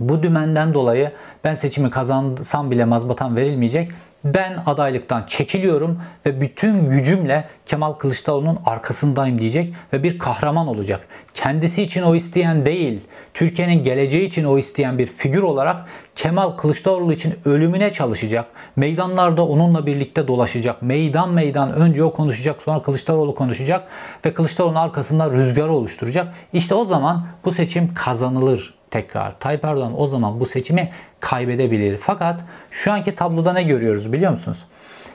bu 0.00 0.22
dümenden 0.22 0.74
dolayı 0.74 1.12
ben 1.44 1.54
seçimi 1.54 1.90
kazansam 1.90 2.70
bile 2.70 2.84
mazbatan 2.84 3.36
verilmeyecek. 3.36 3.90
Ben 4.24 4.62
adaylıktan 4.66 5.26
çekiliyorum 5.26 6.02
ve 6.26 6.40
bütün 6.40 6.88
gücümle 6.88 7.44
Kemal 7.66 7.92
Kılıçdaroğlu'nun 7.92 8.58
arkasındayım 8.66 9.38
diyecek 9.38 9.74
ve 9.92 10.02
bir 10.02 10.18
kahraman 10.18 10.66
olacak. 10.66 11.06
Kendisi 11.34 11.82
için 11.82 12.02
o 12.02 12.14
isteyen 12.14 12.66
değil, 12.66 13.00
Türkiye'nin 13.34 13.84
geleceği 13.84 14.26
için 14.26 14.44
o 14.44 14.58
isteyen 14.58 14.98
bir 14.98 15.06
figür 15.06 15.42
olarak 15.42 15.86
Kemal 16.14 16.50
Kılıçdaroğlu 16.50 17.12
için 17.12 17.34
ölümüne 17.44 17.92
çalışacak. 17.92 18.46
Meydanlarda 18.76 19.46
onunla 19.46 19.86
birlikte 19.86 20.28
dolaşacak. 20.28 20.82
Meydan 20.82 21.30
meydan 21.30 21.72
önce 21.72 22.04
o 22.04 22.12
konuşacak, 22.12 22.62
sonra 22.62 22.82
Kılıçdaroğlu 22.82 23.34
konuşacak 23.34 23.88
ve 24.24 24.34
Kılıçdaroğlu'nun 24.34 24.76
arkasında 24.76 25.30
rüzgarı 25.30 25.72
oluşturacak. 25.72 26.34
İşte 26.52 26.74
o 26.74 26.84
zaman 26.84 27.26
bu 27.44 27.52
seçim 27.52 27.94
kazanılır 27.94 28.81
tekrar. 28.92 29.38
Tayyip 29.38 29.64
Erdoğan 29.64 30.00
o 30.00 30.06
zaman 30.06 30.40
bu 30.40 30.46
seçimi 30.46 30.90
kaybedebilir. 31.20 31.98
Fakat 31.98 32.40
şu 32.70 32.92
anki 32.92 33.14
tabloda 33.14 33.52
ne 33.52 33.62
görüyoruz 33.62 34.12
biliyor 34.12 34.30
musunuz? 34.30 34.64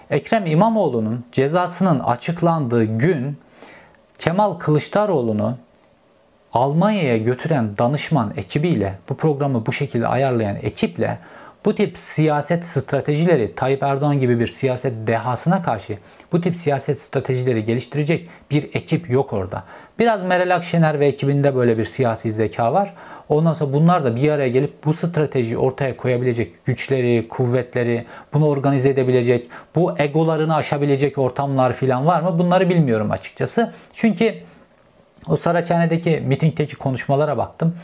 Ekrem 0.10 0.46
İmamoğlu'nun 0.46 1.26
cezasının 1.32 2.00
açıklandığı 2.00 2.84
gün 2.84 3.38
Kemal 4.18 4.54
Kılıçdaroğlu'nu 4.54 5.58
Almanya'ya 6.54 7.18
götüren 7.18 7.78
danışman 7.78 8.34
ekibiyle, 8.38 8.98
bu 9.10 9.18
programı 9.18 9.66
bu 9.66 9.74
şekilde 9.74 10.08
ayarlayan 10.08 10.56
ekiple 10.56 11.20
bu 11.68 11.76
tip 11.76 11.98
siyaset 11.98 12.66
stratejileri 12.66 13.56
Tayyip 13.56 13.84
Erdoğan 13.84 14.20
gibi 14.20 14.40
bir 14.40 14.48
siyaset 14.48 15.08
dehasına 15.08 15.62
karşı 15.62 15.98
bu 16.32 16.42
tip 16.42 16.58
siyaset 16.58 17.00
stratejileri 17.00 17.66
geliştirecek 17.66 18.30
bir 18.52 18.64
ekip 18.64 19.10
yok 19.10 19.34
orada. 19.34 19.64
Biraz 20.00 20.24
Meral 20.24 20.56
Akşener 20.56 21.00
ve 21.00 21.08
ekibinde 21.08 21.56
böyle 21.56 21.78
bir 21.78 21.86
siyasi 21.86 22.32
zeka 22.32 22.74
var. 22.74 22.94
Ondan 23.30 23.54
sonra 23.54 23.74
bunlar 23.74 24.06
da 24.06 24.16
bir 24.16 24.30
araya 24.30 24.50
gelip 24.50 24.86
bu 24.86 24.94
stratejiyi 24.94 25.58
ortaya 25.58 25.98
koyabilecek 25.98 26.66
güçleri, 26.66 27.28
kuvvetleri, 27.28 28.06
bunu 28.34 28.48
organize 28.48 28.90
edebilecek, 28.90 29.50
bu 29.76 30.00
egolarını 30.00 30.56
aşabilecek 30.56 31.18
ortamlar 31.18 31.74
falan 31.74 32.06
var 32.06 32.22
mı? 32.22 32.40
Bunları 32.40 32.70
bilmiyorum 32.70 33.12
açıkçası. 33.12 33.74
Çünkü 33.94 34.34
o 35.30 35.38
Saraçhane'deki 35.38 36.24
mitingdeki 36.26 36.76
konuşmalara 36.76 37.38
baktım. 37.38 37.76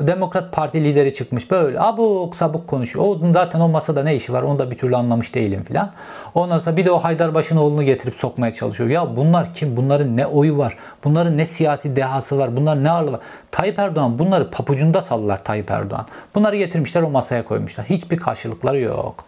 Demokrat 0.00 0.52
Parti 0.52 0.84
lideri 0.84 1.14
çıkmış 1.14 1.50
böyle 1.50 1.80
abuk 1.80 2.36
sabuk 2.36 2.68
konuşuyor. 2.68 3.04
O 3.04 3.18
zaten 3.18 3.60
o 3.60 3.68
masada 3.68 4.02
ne 4.02 4.16
işi 4.16 4.32
var 4.32 4.42
onu 4.42 4.58
da 4.58 4.70
bir 4.70 4.78
türlü 4.78 4.96
anlamış 4.96 5.34
değilim 5.34 5.64
filan. 5.64 5.92
Ondan 6.34 6.58
sonra 6.58 6.76
bir 6.76 6.86
de 6.86 6.90
o 6.90 6.98
Haydarbaşı'nın 6.98 7.60
oğlunu 7.60 7.82
getirip 7.82 8.14
sokmaya 8.14 8.52
çalışıyor. 8.52 8.90
Ya 8.90 9.16
bunlar 9.16 9.54
kim? 9.54 9.76
Bunların 9.76 10.16
ne 10.16 10.26
oyu 10.26 10.58
var? 10.58 10.76
Bunların 11.04 11.38
ne 11.38 11.46
siyasi 11.46 11.96
dehası 11.96 12.38
var? 12.38 12.56
Bunlar 12.56 12.84
ne 12.84 12.90
ağırlığı 12.90 13.12
var? 13.12 13.20
Tayyip 13.50 13.78
Erdoğan 13.78 14.18
bunları 14.18 14.50
papucunda 14.50 15.02
sallar 15.02 15.44
Tayyip 15.44 15.70
Erdoğan. 15.70 16.06
Bunları 16.34 16.56
getirmişler 16.56 17.02
o 17.02 17.10
masaya 17.10 17.44
koymuşlar. 17.44 17.86
Hiçbir 17.86 18.16
karşılıkları 18.16 18.80
yok. 18.80 19.24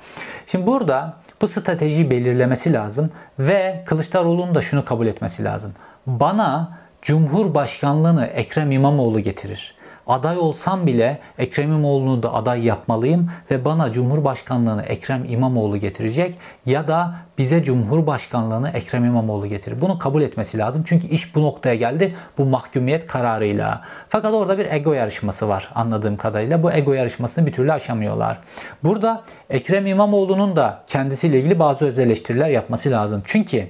Şimdi 0.46 0.66
burada 0.66 1.14
bu 1.40 1.48
stratejiyi 1.48 2.10
belirlemesi 2.10 2.72
lazım 2.72 3.10
ve 3.38 3.82
Kılıçdaroğlu'nun 3.86 4.54
da 4.54 4.62
şunu 4.62 4.84
kabul 4.84 5.06
etmesi 5.06 5.44
lazım. 5.44 5.72
Bana 6.06 6.78
Cumhurbaşkanlığını 7.02 8.26
Ekrem 8.26 8.70
İmamoğlu 8.70 9.20
getirir. 9.20 9.74
Aday 10.06 10.38
olsam 10.38 10.86
bile 10.86 11.18
Ekrem 11.38 11.68
İmamoğlu'nu 11.68 12.22
da 12.22 12.34
aday 12.34 12.64
yapmalıyım 12.64 13.30
ve 13.50 13.64
bana 13.64 13.92
Cumhurbaşkanlığını 13.92 14.82
Ekrem 14.82 15.24
İmamoğlu 15.28 15.76
getirecek 15.76 16.34
ya 16.66 16.88
da 16.88 17.14
bize 17.38 17.62
Cumhurbaşkanlığını 17.62 18.70
Ekrem 18.70 19.04
İmamoğlu 19.04 19.46
getirir. 19.46 19.80
Bunu 19.80 19.98
kabul 19.98 20.22
etmesi 20.22 20.58
lazım. 20.58 20.82
Çünkü 20.86 21.06
iş 21.06 21.34
bu 21.34 21.42
noktaya 21.42 21.74
geldi 21.74 22.14
bu 22.38 22.44
mahkumiyet 22.44 23.06
kararıyla. 23.06 23.80
Fakat 24.08 24.34
orada 24.34 24.58
bir 24.58 24.66
ego 24.70 24.92
yarışması 24.92 25.48
var 25.48 25.70
anladığım 25.74 26.16
kadarıyla. 26.16 26.62
Bu 26.62 26.72
ego 26.72 26.92
yarışmasını 26.92 27.46
bir 27.46 27.52
türlü 27.52 27.72
aşamıyorlar. 27.72 28.38
Burada 28.82 29.22
Ekrem 29.50 29.86
İmamoğlu'nun 29.86 30.56
da 30.56 30.82
kendisiyle 30.86 31.38
ilgili 31.38 31.58
bazı 31.58 31.84
öz 31.84 31.98
eleştiriler 31.98 32.48
yapması 32.48 32.90
lazım. 32.90 33.22
Çünkü 33.24 33.66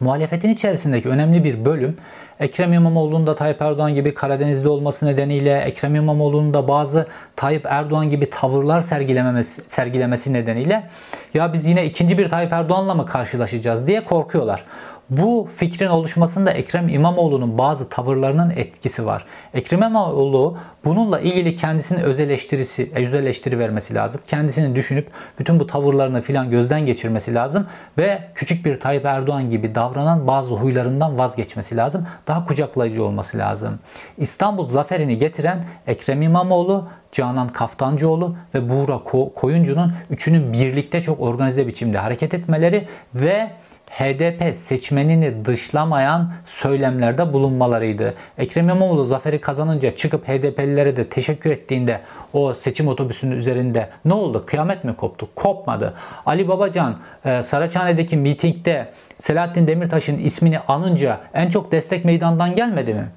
muhalefetin 0.00 0.48
içerisindeki 0.48 1.08
önemli 1.08 1.44
bir 1.44 1.64
bölüm 1.64 1.96
Ekrem 2.40 2.72
İmamoğlu'nun 2.72 3.26
da 3.26 3.34
Tayyip 3.34 3.62
Erdoğan 3.62 3.94
gibi 3.94 4.14
Karadenizli 4.14 4.68
olması 4.68 5.06
nedeniyle 5.06 5.58
Ekrem 5.58 5.94
İmamoğlu'nun 5.94 6.54
da 6.54 6.68
bazı 6.68 7.06
Tayyip 7.36 7.66
Erdoğan 7.66 8.10
gibi 8.10 8.30
tavırlar 8.30 8.80
sergilememesi, 8.80 9.62
sergilemesi 9.66 10.32
nedeniyle 10.32 10.88
ya 11.34 11.52
biz 11.52 11.66
yine 11.66 11.84
ikinci 11.84 12.18
bir 12.18 12.28
Tayyip 12.28 12.52
Erdoğan'la 12.52 12.94
mı 12.94 13.06
karşılaşacağız 13.06 13.86
diye 13.86 14.04
korkuyorlar. 14.04 14.64
Bu 15.10 15.48
fikrin 15.56 15.88
oluşmasında 15.88 16.50
Ekrem 16.50 16.88
İmamoğlu'nun 16.88 17.58
bazı 17.58 17.88
tavırlarının 17.88 18.50
etkisi 18.50 19.06
var. 19.06 19.24
Ekrem 19.54 19.82
İmamoğlu 19.82 20.56
bununla 20.84 21.20
ilgili 21.20 21.54
kendisinin 21.54 22.00
öz 22.00 22.20
eleştirisi, 22.20 22.90
öz 22.94 23.14
eleştiri 23.14 23.58
vermesi 23.58 23.94
lazım. 23.94 24.20
Kendisini 24.26 24.74
düşünüp 24.74 25.10
bütün 25.38 25.60
bu 25.60 25.66
tavırlarını 25.66 26.20
filan 26.20 26.50
gözden 26.50 26.86
geçirmesi 26.86 27.34
lazım 27.34 27.66
ve 27.98 28.22
küçük 28.34 28.64
bir 28.64 28.80
Tayyip 28.80 29.04
Erdoğan 29.04 29.50
gibi 29.50 29.74
davranan 29.74 30.26
bazı 30.26 30.54
huylarından 30.54 31.18
vazgeçmesi 31.18 31.76
lazım. 31.76 32.06
Daha 32.26 32.44
kucaklayıcı 32.44 33.04
olması 33.04 33.38
lazım. 33.38 33.78
İstanbul 34.18 34.66
zaferini 34.68 35.18
getiren 35.18 35.64
Ekrem 35.86 36.22
İmamoğlu, 36.22 36.88
Canan 37.12 37.48
Kaftancıoğlu 37.48 38.36
ve 38.54 38.68
Buğra 38.68 38.98
Koyuncu'nun 39.34 39.92
üçünün 40.10 40.52
birlikte 40.52 41.02
çok 41.02 41.20
organize 41.20 41.66
biçimde 41.66 41.98
hareket 41.98 42.34
etmeleri 42.34 42.88
ve 43.14 43.50
HDP 43.90 44.56
seçmenini 44.56 45.44
dışlamayan 45.44 46.32
söylemlerde 46.46 47.32
bulunmalarıydı. 47.32 48.14
Ekrem 48.38 48.64
İmamoğlu 48.64 49.04
zaferi 49.04 49.40
kazanınca 49.40 49.96
çıkıp 49.96 50.28
HDP'lilere 50.28 50.96
de 50.96 51.08
teşekkür 51.08 51.50
ettiğinde 51.50 52.00
o 52.32 52.54
seçim 52.54 52.88
otobüsünün 52.88 53.36
üzerinde 53.36 53.88
ne 54.04 54.14
oldu? 54.14 54.44
Kıyamet 54.46 54.84
mi 54.84 54.96
koptu? 54.96 55.28
Kopmadı. 55.34 55.94
Ali 56.26 56.48
Babacan 56.48 56.96
e, 57.24 57.42
Saraçhane'deki 57.42 58.16
mitingde 58.16 58.88
Selahattin 59.18 59.66
Demirtaş'ın 59.66 60.18
ismini 60.18 60.58
anınca 60.58 61.20
en 61.34 61.48
çok 61.48 61.72
destek 61.72 62.04
meydandan 62.04 62.54
gelmedi 62.54 62.94
mi? 62.94 63.08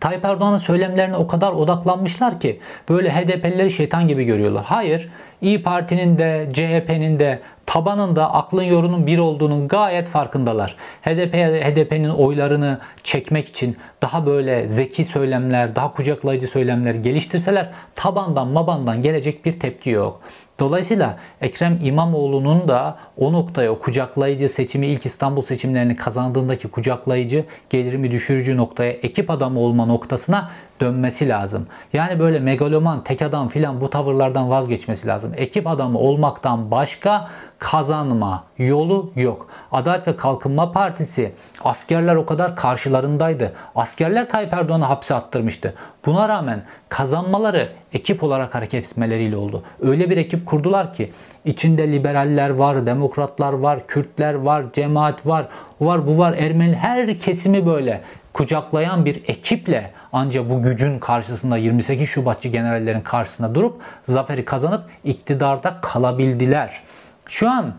Tayyip 0.00 0.24
Erdoğan'ın 0.24 0.58
söylemlerine 0.58 1.16
o 1.16 1.26
kadar 1.26 1.52
odaklanmışlar 1.52 2.40
ki 2.40 2.60
böyle 2.88 3.12
HDP'lileri 3.12 3.70
şeytan 3.70 4.08
gibi 4.08 4.24
görüyorlar. 4.24 4.64
Hayır, 4.64 5.08
İyi 5.40 5.62
Parti'nin 5.62 6.18
de 6.18 6.48
CHP'nin 6.52 7.18
de 7.18 7.40
tabanında 7.68 8.34
aklın 8.34 8.62
yorunun 8.62 9.06
bir 9.06 9.18
olduğunun 9.18 9.68
gayet 9.68 10.08
farkındalar. 10.08 10.76
HDP 11.02 11.34
HDP'nin 11.34 12.08
oylarını 12.08 12.78
çekmek 13.04 13.48
için 13.48 13.76
daha 14.02 14.26
böyle 14.26 14.68
zeki 14.68 15.04
söylemler, 15.04 15.76
daha 15.76 15.92
kucaklayıcı 15.92 16.48
söylemler 16.48 16.94
geliştirseler 16.94 17.70
tabandan 17.94 18.48
mabandan 18.48 19.02
gelecek 19.02 19.44
bir 19.44 19.60
tepki 19.60 19.90
yok. 19.90 20.20
Dolayısıyla 20.60 21.16
Ekrem 21.40 21.78
İmamoğlu'nun 21.82 22.68
da 22.68 22.98
o 23.16 23.32
noktaya 23.32 23.70
o 23.70 23.78
kucaklayıcı 23.78 24.48
seçimi 24.48 24.86
ilk 24.86 25.06
İstanbul 25.06 25.42
seçimlerini 25.42 25.96
kazandığındaki 25.96 26.68
kucaklayıcı 26.68 27.44
gelirimi 27.70 28.10
düşürücü 28.10 28.56
noktaya 28.56 28.92
ekip 28.92 29.30
adamı 29.30 29.60
olma 29.60 29.86
noktasına 29.86 30.50
dönmesi 30.80 31.28
lazım. 31.28 31.66
Yani 31.92 32.18
böyle 32.18 32.38
megaloman, 32.38 33.04
tek 33.04 33.22
adam 33.22 33.48
filan 33.48 33.80
bu 33.80 33.90
tavırlardan 33.90 34.50
vazgeçmesi 34.50 35.06
lazım. 35.06 35.32
Ekip 35.36 35.66
adamı 35.66 35.98
olmaktan 35.98 36.70
başka 36.70 37.28
kazanma 37.58 38.44
yolu 38.58 39.10
yok. 39.16 39.48
Adalet 39.72 40.08
ve 40.08 40.16
Kalkınma 40.16 40.72
Partisi 40.72 41.32
askerler 41.64 42.16
o 42.16 42.26
kadar 42.26 42.56
karşılarındaydı. 42.56 43.52
Askerler 43.74 44.28
Tayyip 44.28 44.52
Erdoğan'ı 44.52 44.84
hapse 44.84 45.14
attırmıştı. 45.14 45.74
Buna 46.06 46.28
rağmen 46.28 46.62
kazanmaları 46.88 47.68
ekip 47.92 48.22
olarak 48.22 48.54
hareket 48.54 48.84
etmeleriyle 48.84 49.36
oldu. 49.36 49.62
Öyle 49.82 50.10
bir 50.10 50.16
ekip 50.16 50.46
kurdular 50.46 50.94
ki 50.94 51.12
içinde 51.44 51.92
liberaller 51.92 52.50
var, 52.50 52.86
demokratlar 52.86 53.52
var, 53.52 53.86
Kürtler 53.86 54.34
var, 54.34 54.64
cemaat 54.72 55.26
var, 55.26 55.46
var 55.80 56.06
bu 56.06 56.18
var, 56.18 56.32
Ermeni 56.32 56.76
her 56.76 57.18
kesimi 57.18 57.66
böyle 57.66 58.02
kucaklayan 58.38 59.04
bir 59.04 59.22
ekiple 59.28 59.90
ancak 60.12 60.50
bu 60.50 60.62
gücün 60.62 60.98
karşısında 60.98 61.56
28 61.56 62.08
Şubatçı 62.08 62.48
generallerin 62.48 63.00
karşısında 63.00 63.54
durup 63.54 63.80
zaferi 64.02 64.44
kazanıp 64.44 64.84
iktidarda 65.04 65.80
kalabildiler. 65.82 66.80
Şu 67.26 67.50
an 67.50 67.74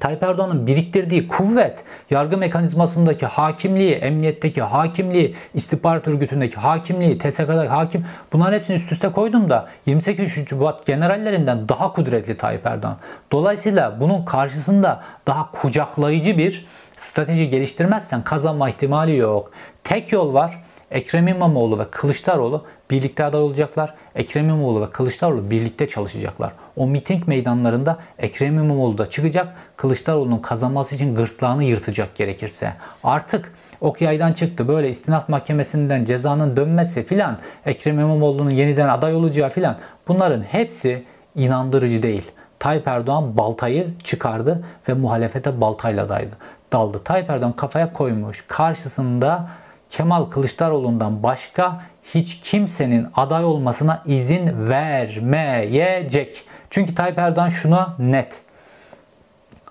Tayyip 0.00 0.22
Erdoğan'ın 0.22 0.66
biriktirdiği 0.66 1.28
kuvvet, 1.28 1.84
yargı 2.10 2.38
mekanizmasındaki 2.38 3.26
hakimliği, 3.26 3.94
emniyetteki 3.94 4.62
hakimliği, 4.62 5.36
istihbarat 5.54 6.08
örgütündeki 6.08 6.56
hakimliği, 6.56 7.18
TSK'daki 7.18 7.68
hakim 7.68 8.06
bunların 8.32 8.58
hepsini 8.58 8.76
üst 8.76 8.92
üste 8.92 9.12
koydum 9.12 9.50
da 9.50 9.68
28 9.86 10.48
Şubat 10.48 10.86
generallerinden 10.86 11.68
daha 11.68 11.92
kudretli 11.92 12.36
Tayyip 12.36 12.66
Erdoğan. 12.66 12.96
Dolayısıyla 13.32 14.00
bunun 14.00 14.24
karşısında 14.24 15.02
daha 15.26 15.50
kucaklayıcı 15.50 16.38
bir 16.38 16.66
strateji 16.96 17.50
geliştirmezsen 17.50 18.24
kazanma 18.24 18.68
ihtimali 18.68 19.16
yok. 19.16 19.50
Tek 19.84 20.12
yol 20.12 20.34
var. 20.34 20.62
Ekrem 20.90 21.28
İmamoğlu 21.28 21.78
ve 21.78 21.90
Kılıçdaroğlu 21.90 22.64
birlikte 22.90 23.24
aday 23.24 23.40
olacaklar. 23.40 23.94
Ekrem 24.14 24.44
İmamoğlu 24.44 24.80
ve 24.80 24.90
Kılıçdaroğlu 24.90 25.50
birlikte 25.50 25.88
çalışacaklar. 25.88 26.52
O 26.76 26.86
miting 26.86 27.28
meydanlarında 27.28 27.98
Ekrem 28.18 28.54
İmamoğlu 28.54 28.98
da 28.98 29.10
çıkacak. 29.10 29.48
Kılıçdaroğlu'nun 29.76 30.38
kazanması 30.38 30.94
için 30.94 31.14
gırtlağını 31.14 31.64
yırtacak 31.64 32.14
gerekirse. 32.14 32.72
Artık 33.04 33.52
ok 33.80 34.00
yaydan 34.00 34.32
çıktı. 34.32 34.68
Böyle 34.68 34.88
istinaf 34.88 35.28
mahkemesinden 35.28 36.04
cezanın 36.04 36.56
dönmesi 36.56 37.06
filan, 37.06 37.38
Ekrem 37.66 38.00
İmamoğlu'nun 38.00 38.50
yeniden 38.50 38.88
aday 38.88 39.14
olacağı 39.14 39.50
filan 39.50 39.76
bunların 40.08 40.42
hepsi 40.42 41.04
inandırıcı 41.34 42.02
değil. 42.02 42.30
Tayyip 42.58 42.88
Erdoğan 42.88 43.36
baltayı 43.36 43.98
çıkardı 44.04 44.64
ve 44.88 44.94
muhalefete 44.94 45.60
baltayla 45.60 46.08
daydı. 46.08 46.36
Daldı. 46.72 47.04
Tayyip 47.04 47.30
Erdoğan 47.30 47.52
kafaya 47.52 47.92
koymuş. 47.92 48.44
Karşısında 48.48 49.48
Kemal 49.92 50.24
Kılıçdaroğlu'ndan 50.24 51.22
başka 51.22 51.82
hiç 52.02 52.40
kimsenin 52.40 53.06
aday 53.14 53.44
olmasına 53.44 54.02
izin 54.06 54.68
vermeyecek. 54.68 56.44
Çünkü 56.70 56.94
Tayyip 56.94 57.18
Erdoğan 57.18 57.48
şuna 57.48 57.96
net. 57.98 58.40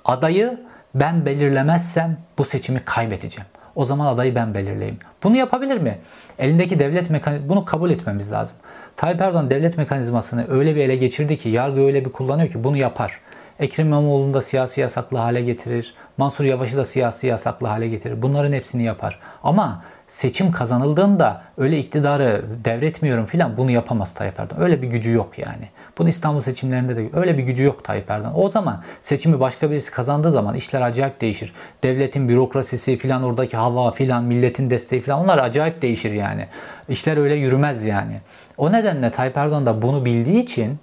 Adayı 0.05 0.59
ben 0.95 1.25
belirlemezsem 1.25 2.17
bu 2.37 2.45
seçimi 2.45 2.81
kaybedeceğim. 2.85 3.47
O 3.75 3.85
zaman 3.85 4.05
adayı 4.05 4.35
ben 4.35 4.53
belirleyeyim. 4.53 4.99
Bunu 5.23 5.37
yapabilir 5.37 5.77
mi? 5.77 5.97
Elindeki 6.39 6.79
devlet 6.79 7.09
mekanizması 7.09 7.49
bunu 7.49 7.65
kabul 7.65 7.91
etmemiz 7.91 8.31
lazım. 8.31 8.55
Tayyip 8.97 9.21
Erdoğan 9.21 9.49
devlet 9.49 9.77
mekanizmasını 9.77 10.45
öyle 10.49 10.75
bir 10.75 10.81
ele 10.81 10.95
geçirdi 10.95 11.37
ki 11.37 11.49
yargı 11.49 11.81
öyle 11.81 12.05
bir 12.05 12.11
kullanıyor 12.11 12.49
ki 12.49 12.63
bunu 12.63 12.77
yapar. 12.77 13.19
Ekrem 13.59 13.87
İmamoğlu'nu 13.87 14.33
da 14.33 14.41
siyasi 14.41 14.81
yasaklı 14.81 15.17
hale 15.17 15.41
getirir. 15.41 15.93
Mansur 16.17 16.43
Yavaş'ı 16.43 16.77
da 16.77 16.85
siyasi 16.85 17.27
yasaklı 17.27 17.67
hale 17.67 17.87
getirir. 17.87 18.21
Bunların 18.21 18.53
hepsini 18.53 18.83
yapar. 18.83 19.19
Ama 19.43 19.83
seçim 20.11 20.51
kazanıldığında 20.51 21.41
öyle 21.57 21.79
iktidarı 21.79 22.45
devretmiyorum 22.65 23.25
filan 23.25 23.57
bunu 23.57 23.71
yapamaz 23.71 24.13
Tayyip 24.13 24.39
Erdoğan. 24.39 24.61
Öyle 24.61 24.81
bir 24.81 24.87
gücü 24.87 25.11
yok 25.11 25.39
yani. 25.39 25.69
Bunu 25.97 26.09
İstanbul 26.09 26.41
seçimlerinde 26.41 26.95
de 26.95 27.09
öyle 27.13 27.37
bir 27.37 27.43
gücü 27.43 27.63
yok 27.63 27.83
Tayyip 27.83 28.11
Erdoğan. 28.11 28.39
O 28.39 28.49
zaman 28.49 28.83
seçimi 29.01 29.39
başka 29.39 29.71
birisi 29.71 29.91
kazandığı 29.91 30.31
zaman 30.31 30.55
işler 30.55 30.81
acayip 30.81 31.21
değişir. 31.21 31.53
Devletin 31.83 32.29
bürokrasisi 32.29 32.97
filan 32.97 33.23
oradaki 33.23 33.57
hava 33.57 33.91
filan 33.91 34.23
milletin 34.23 34.69
desteği 34.69 35.01
filan 35.01 35.19
onlar 35.19 35.37
acayip 35.37 35.81
değişir 35.81 36.11
yani. 36.11 36.47
İşler 36.89 37.17
öyle 37.17 37.35
yürümez 37.35 37.85
yani. 37.85 38.19
O 38.57 38.71
nedenle 38.71 39.11
Tayyip 39.11 39.37
Erdoğan 39.37 39.65
da 39.65 39.81
bunu 39.81 40.05
bildiği 40.05 40.39
için 40.39 40.79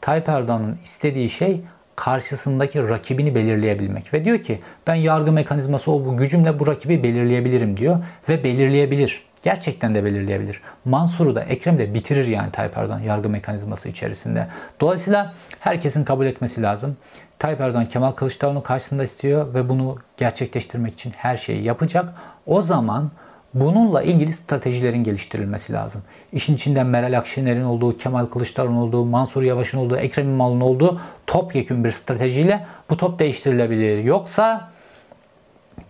Tayyip 0.00 0.28
Erdoğan'ın 0.28 0.78
istediği 0.84 1.30
şey 1.30 1.60
karşısındaki 1.96 2.88
rakibini 2.88 3.34
belirleyebilmek. 3.34 4.14
Ve 4.14 4.24
diyor 4.24 4.38
ki 4.38 4.60
ben 4.86 4.94
yargı 4.94 5.32
mekanizması 5.32 5.92
o 5.92 6.04
bu 6.04 6.16
gücümle 6.16 6.58
bu 6.58 6.66
rakibi 6.66 7.02
belirleyebilirim 7.02 7.76
diyor. 7.76 7.98
Ve 8.28 8.44
belirleyebilir. 8.44 9.26
Gerçekten 9.42 9.94
de 9.94 10.04
belirleyebilir. 10.04 10.60
Mansur'u 10.84 11.34
da 11.34 11.42
Ekrem 11.42 11.78
de 11.78 11.94
bitirir 11.94 12.26
yani 12.26 12.50
Tayyip 12.50 12.76
Erdoğan 12.78 13.00
yargı 13.00 13.28
mekanizması 13.28 13.88
içerisinde. 13.88 14.46
Dolayısıyla 14.80 15.34
herkesin 15.60 16.04
kabul 16.04 16.26
etmesi 16.26 16.62
lazım. 16.62 16.96
Tayyip 17.38 17.60
Erdoğan 17.60 17.88
Kemal 17.88 18.12
Kılıçdaroğlu 18.12 18.62
karşısında 18.62 19.04
istiyor 19.04 19.54
ve 19.54 19.68
bunu 19.68 19.98
gerçekleştirmek 20.16 20.92
için 20.92 21.12
her 21.16 21.36
şeyi 21.36 21.62
yapacak. 21.62 22.14
O 22.46 22.62
zaman 22.62 23.10
Bununla 23.54 24.02
ilgili 24.02 24.32
stratejilerin 24.32 25.04
geliştirilmesi 25.04 25.72
lazım. 25.72 26.02
İşin 26.32 26.54
içinde 26.54 26.82
Meral 26.82 27.18
Akşener'in 27.18 27.64
olduğu, 27.64 27.96
Kemal 27.96 28.26
Kılıçdaroğlu'nun 28.26 28.76
olduğu, 28.76 29.04
Mansur 29.04 29.42
Yavaş'ın 29.42 29.78
olduğu, 29.78 29.96
Ekrem 29.96 30.26
İmamoğlu'nun 30.26 30.60
olduğu 30.60 31.00
topyekun 31.26 31.84
bir 31.84 31.92
stratejiyle 31.92 32.66
bu 32.90 32.96
top 32.96 33.18
değiştirilebilir. 33.18 34.04
Yoksa 34.04 34.70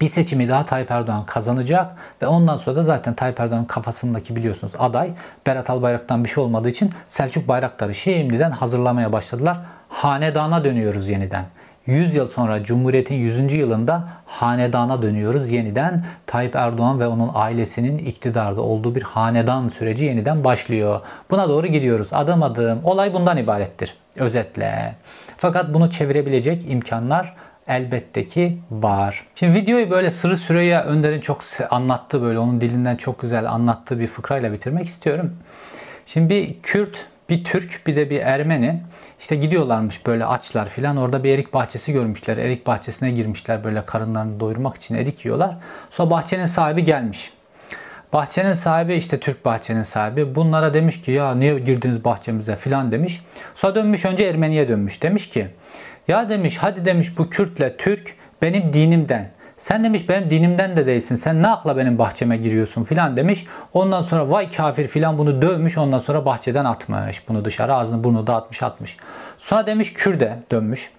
bir 0.00 0.08
seçimi 0.08 0.48
daha 0.48 0.64
Tayyip 0.64 0.90
Erdoğan 0.90 1.24
kazanacak 1.24 1.96
ve 2.22 2.26
ondan 2.26 2.56
sonra 2.56 2.76
da 2.76 2.82
zaten 2.82 3.14
Tayyip 3.14 3.40
Erdoğan'ın 3.40 3.64
kafasındaki 3.64 4.36
biliyorsunuz 4.36 4.72
aday 4.78 5.10
Berat 5.46 5.70
Albayrak'tan 5.70 6.24
bir 6.24 6.28
şey 6.28 6.44
olmadığı 6.44 6.68
için 6.68 6.90
Selçuk 7.08 7.48
Bayraktar'ı 7.48 7.94
şimdiden 7.94 8.50
hazırlamaya 8.50 9.12
başladılar. 9.12 9.58
Hanedana 9.88 10.64
dönüyoruz 10.64 11.08
yeniden. 11.08 11.44
100 11.86 12.14
yıl 12.14 12.28
sonra 12.28 12.62
Cumhuriyet'in 12.62 13.14
100. 13.14 13.52
yılında 13.52 14.08
hanedana 14.26 15.02
dönüyoruz. 15.02 15.50
Yeniden 15.50 16.04
Tayyip 16.26 16.56
Erdoğan 16.56 17.00
ve 17.00 17.06
onun 17.06 17.30
ailesinin 17.34 17.98
iktidarda 17.98 18.60
olduğu 18.62 18.94
bir 18.94 19.02
hanedan 19.02 19.68
süreci 19.68 20.04
yeniden 20.04 20.44
başlıyor. 20.44 21.00
Buna 21.30 21.48
doğru 21.48 21.66
gidiyoruz. 21.66 22.08
Adım 22.12 22.42
adım. 22.42 22.80
Olay 22.84 23.14
bundan 23.14 23.36
ibarettir. 23.36 23.94
Özetle. 24.16 24.94
Fakat 25.36 25.74
bunu 25.74 25.90
çevirebilecek 25.90 26.70
imkanlar 26.70 27.34
elbette 27.68 28.26
ki 28.26 28.58
var. 28.70 29.26
Şimdi 29.34 29.54
videoyu 29.54 29.90
böyle 29.90 30.10
Sırrı 30.10 30.36
Süreyya 30.36 30.84
Önder'in 30.84 31.20
çok 31.20 31.40
anlattığı 31.70 32.22
böyle 32.22 32.38
onun 32.38 32.60
dilinden 32.60 32.96
çok 32.96 33.20
güzel 33.20 33.50
anlattığı 33.50 34.00
bir 34.00 34.06
fıkrayla 34.06 34.52
bitirmek 34.52 34.86
istiyorum. 34.86 35.36
Şimdi 36.06 36.34
bir 36.34 36.62
Kürt, 36.62 37.06
bir 37.30 37.44
Türk, 37.44 37.86
bir 37.86 37.96
de 37.96 38.10
bir 38.10 38.20
Ermeni 38.20 38.80
işte 39.20 39.36
gidiyorlarmış 39.36 40.06
böyle 40.06 40.24
açlar 40.24 40.68
filan. 40.68 40.96
Orada 40.96 41.24
bir 41.24 41.30
erik 41.30 41.54
bahçesi 41.54 41.92
görmüşler. 41.92 42.36
Erik 42.36 42.66
bahçesine 42.66 43.10
girmişler 43.10 43.64
böyle 43.64 43.84
karınlarını 43.86 44.40
doyurmak 44.40 44.76
için 44.76 44.94
erik 44.94 45.24
yiyorlar. 45.24 45.56
Sonra 45.90 46.10
bahçenin 46.10 46.46
sahibi 46.46 46.84
gelmiş. 46.84 47.32
Bahçenin 48.12 48.54
sahibi 48.54 48.94
işte 48.94 49.20
Türk 49.20 49.44
bahçenin 49.44 49.82
sahibi 49.82 50.34
bunlara 50.34 50.74
demiş 50.74 51.00
ki 51.00 51.10
ya 51.10 51.34
niye 51.34 51.58
girdiniz 51.58 52.04
bahçemize 52.04 52.56
filan 52.56 52.92
demiş. 52.92 53.22
Sonra 53.54 53.74
dönmüş 53.74 54.04
önce 54.04 54.24
Ermeniye 54.24 54.68
dönmüş. 54.68 55.02
Demiş 55.02 55.28
ki 55.28 55.48
ya 56.08 56.28
demiş 56.28 56.56
hadi 56.60 56.84
demiş 56.84 57.18
bu 57.18 57.30
Kürtle 57.30 57.76
Türk 57.76 58.14
benim 58.42 58.72
dinimden. 58.72 59.30
Sen 59.56 59.84
demiş 59.84 60.08
benim 60.08 60.30
dinimden 60.30 60.76
de 60.76 60.86
değilsin. 60.86 61.14
Sen 61.14 61.42
ne 61.42 61.48
akla 61.48 61.76
benim 61.76 61.98
bahçeme 61.98 62.36
giriyorsun 62.36 62.84
filan 62.84 63.16
demiş. 63.16 63.46
Ondan 63.74 64.02
sonra 64.02 64.30
vay 64.30 64.50
kafir 64.50 64.88
filan 64.88 65.18
bunu 65.18 65.42
dövmüş. 65.42 65.78
Ondan 65.78 65.98
sonra 65.98 66.24
bahçeden 66.24 66.64
atmış. 66.64 67.28
Bunu 67.28 67.44
dışarı 67.44 67.74
ağzını 67.74 68.04
burnunu 68.04 68.26
dağıtmış 68.26 68.62
atmış. 68.62 68.96
Sonra 69.38 69.66
demiş 69.66 69.92
Kürde 69.92 70.38
dönmüş. 70.52 70.90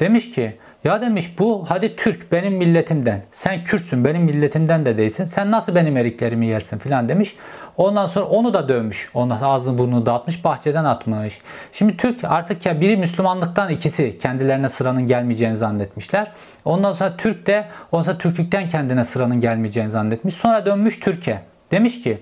Demiş 0.00 0.30
ki 0.30 0.58
ya 0.84 1.00
demiş 1.00 1.34
bu 1.38 1.64
hadi 1.68 1.96
Türk 1.96 2.32
benim 2.32 2.52
milletimden. 2.52 3.22
Sen 3.32 3.64
Kürtsün 3.64 4.04
benim 4.04 4.22
milletimden 4.22 4.84
de 4.84 4.96
değilsin. 4.96 5.24
Sen 5.24 5.50
nasıl 5.50 5.74
benim 5.74 5.96
eriklerimi 5.96 6.46
yersin 6.46 6.78
filan 6.78 7.08
demiş. 7.08 7.36
Ondan 7.76 8.06
sonra 8.06 8.24
onu 8.24 8.54
da 8.54 8.68
dövmüş. 8.68 9.10
Ondan 9.14 9.40
ağzını 9.42 9.78
burnunu 9.78 10.06
dağıtmış, 10.06 10.44
bahçeden 10.44 10.84
atmış. 10.84 11.38
Şimdi 11.72 11.96
Türk 11.96 12.24
artık 12.24 12.66
ya 12.66 12.80
biri 12.80 12.96
Müslümanlıktan 12.96 13.70
ikisi 13.70 14.18
kendilerine 14.18 14.68
sıranın 14.68 15.06
gelmeyeceğini 15.06 15.56
zannetmişler. 15.56 16.32
Ondan 16.64 16.92
sonra 16.92 17.16
Türk 17.16 17.46
de 17.46 17.68
ondan 17.92 18.04
sonra 18.04 18.18
Türklükten 18.18 18.68
kendine 18.68 19.04
sıranın 19.04 19.40
gelmeyeceğini 19.40 19.90
zannetmiş. 19.90 20.34
Sonra 20.34 20.66
dönmüş 20.66 21.00
Türkiye. 21.00 21.40
Demiş 21.70 22.02
ki 22.02 22.18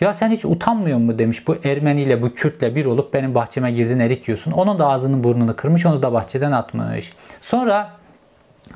ya 0.00 0.14
sen 0.14 0.30
hiç 0.30 0.44
utanmıyor 0.44 0.98
mu 0.98 1.18
demiş 1.18 1.46
bu 1.46 1.56
Ermeni 1.64 2.02
ile 2.02 2.22
bu 2.22 2.32
Kürtle 2.32 2.74
bir 2.74 2.84
olup 2.84 3.14
benim 3.14 3.34
bahçeme 3.34 3.70
girdin 3.70 3.98
erik 3.98 4.28
yiyorsun. 4.28 4.52
Onun 4.52 4.78
da 4.78 4.88
ağzının 4.88 5.24
burnunu 5.24 5.56
kırmış 5.56 5.86
onu 5.86 6.02
da 6.02 6.12
bahçeden 6.12 6.52
atmış. 6.52 7.12
Sonra 7.40 7.90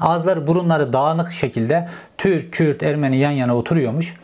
ağızları 0.01 0.47
burunları 0.47 0.93
dağınık 0.93 1.33
şekilde 1.33 1.89
Türk, 2.19 2.53
Kürt, 2.53 2.83
Ermeni 2.83 3.17
yan 3.17 3.31
yana 3.31 3.57
oturuyormuş. 3.57 4.15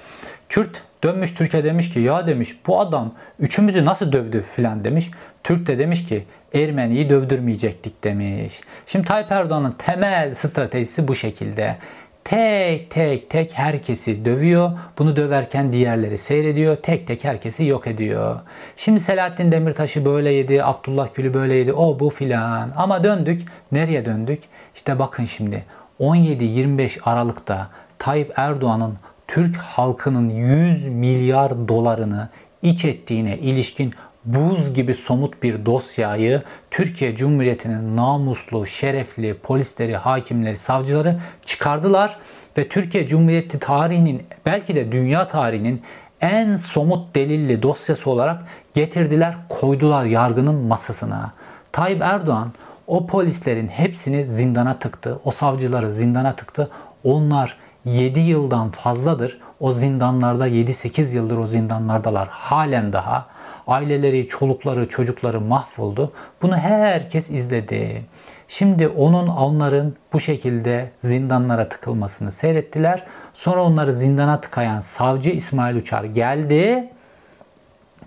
Kürt 0.48 0.82
dönmüş 1.07 1.34
Türkiye 1.34 1.64
demiş 1.64 1.90
ki 1.90 2.00
ya 2.00 2.26
demiş 2.26 2.57
bu 2.66 2.80
adam 2.80 3.14
üçümüzü 3.38 3.84
nasıl 3.84 4.12
dövdü 4.12 4.42
filan 4.42 4.84
demiş. 4.84 5.11
Türk 5.44 5.66
de 5.66 5.78
demiş 5.78 6.04
ki 6.04 6.24
Ermeniyi 6.54 7.11
dövdürmeyecektik 7.11 8.04
demiş. 8.04 8.61
Şimdi 8.86 9.09
Tayyip 9.09 9.32
Erdoğan'ın 9.32 9.74
temel 9.78 10.34
stratejisi 10.34 11.09
bu 11.09 11.14
şekilde. 11.14 11.76
Tek 12.24 12.90
tek 12.90 13.30
tek 13.30 13.52
herkesi 13.52 14.24
dövüyor. 14.24 14.70
Bunu 14.98 15.16
döverken 15.16 15.72
diğerleri 15.72 16.18
seyrediyor. 16.18 16.76
Tek 16.76 17.07
tek 17.07 17.24
herkesi 17.24 17.64
yok 17.64 17.86
ediyor. 17.86 18.40
Şimdi 18.76 19.00
Selahattin 19.00 19.52
Demirtaş'ı 19.52 20.04
böyle 20.04 20.30
yedi, 20.30 20.64
Abdullah 20.64 21.09
Gül'ü 21.14 21.34
böyle 21.34 21.54
yedi, 21.54 21.72
o 21.72 22.00
bu 22.00 22.11
filan. 22.11 22.72
Ama 22.76 23.04
döndük. 23.04 23.42
Nereye 23.72 24.07
döndük? 24.07 24.42
İşte 24.74 24.98
bakın 24.98 25.24
şimdi 25.24 25.64
17-25 26.00 26.98
Aralık'ta 27.04 27.70
Tayyip 27.98 28.32
Erdoğan'ın 28.36 28.94
Türk 29.29 29.57
halkının 29.57 30.29
100 30.29 30.87
milyar 30.87 31.68
dolarını 31.68 32.29
iç 32.62 32.85
ettiğine 32.85 33.39
ilişkin 33.39 33.95
buz 34.24 34.74
gibi 34.74 34.95
somut 34.95 35.43
bir 35.43 35.66
dosyayı 35.66 36.43
Türkiye 36.70 37.16
Cumhuriyeti'nin 37.16 37.97
namuslu, 37.97 38.66
şerefli 38.66 39.35
polisleri, 39.35 39.97
hakimleri, 39.97 40.57
savcıları 40.57 41.16
çıkardılar 41.45 42.18
ve 42.59 42.68
Türkiye 42.68 43.07
Cumhuriyeti 43.07 43.59
tarihinin 43.59 44.22
belki 44.47 44.74
de 44.74 44.93
dünya 44.93 45.27
tarihinin 45.27 45.83
en 46.20 46.57
somut 46.57 47.14
delilli 47.14 47.62
dosyası 47.62 48.11
olarak 48.11 48.43
getirdiler, 48.74 49.37
koydular 49.49 50.05
yargının 50.05 50.55
masasına. 50.55 51.33
Tayyip 51.72 52.03
Erdoğan 52.03 52.53
o 52.87 53.07
polislerin 53.07 53.68
hepsini 53.68 54.24
zindana 54.24 54.79
tıktı. 54.79 55.20
O 55.24 55.31
savcıları 55.31 55.93
zindana 55.93 56.37
tıktı. 56.37 56.70
Onlar 57.05 57.57
7 57.87 58.20
yıldan 58.20 58.70
fazladır 58.70 59.41
o 59.61 59.72
zindanlarda 59.72 60.49
7-8 60.49 61.14
yıldır 61.14 61.39
o 61.39 61.47
zindanlardalar. 61.47 62.28
Halen 62.28 62.93
daha 62.93 63.26
aileleri, 63.66 64.28
çolukları, 64.28 64.89
çocukları 64.89 65.41
mahvoldu. 65.41 66.12
Bunu 66.43 66.57
herkes 66.57 67.30
izledi. 67.30 68.03
Şimdi 68.49 68.89
onun 68.89 69.28
onların 69.28 69.95
bu 70.12 70.20
şekilde 70.20 70.91
zindanlara 71.01 71.68
tıkılmasını 71.68 72.32
seyrettiler. 72.32 73.05
Sonra 73.34 73.62
onları 73.64 73.93
zindana 73.93 74.41
tıkayan 74.41 74.80
savcı 74.80 75.30
İsmail 75.30 75.76
Uçar 75.76 76.05
geldi. 76.05 76.89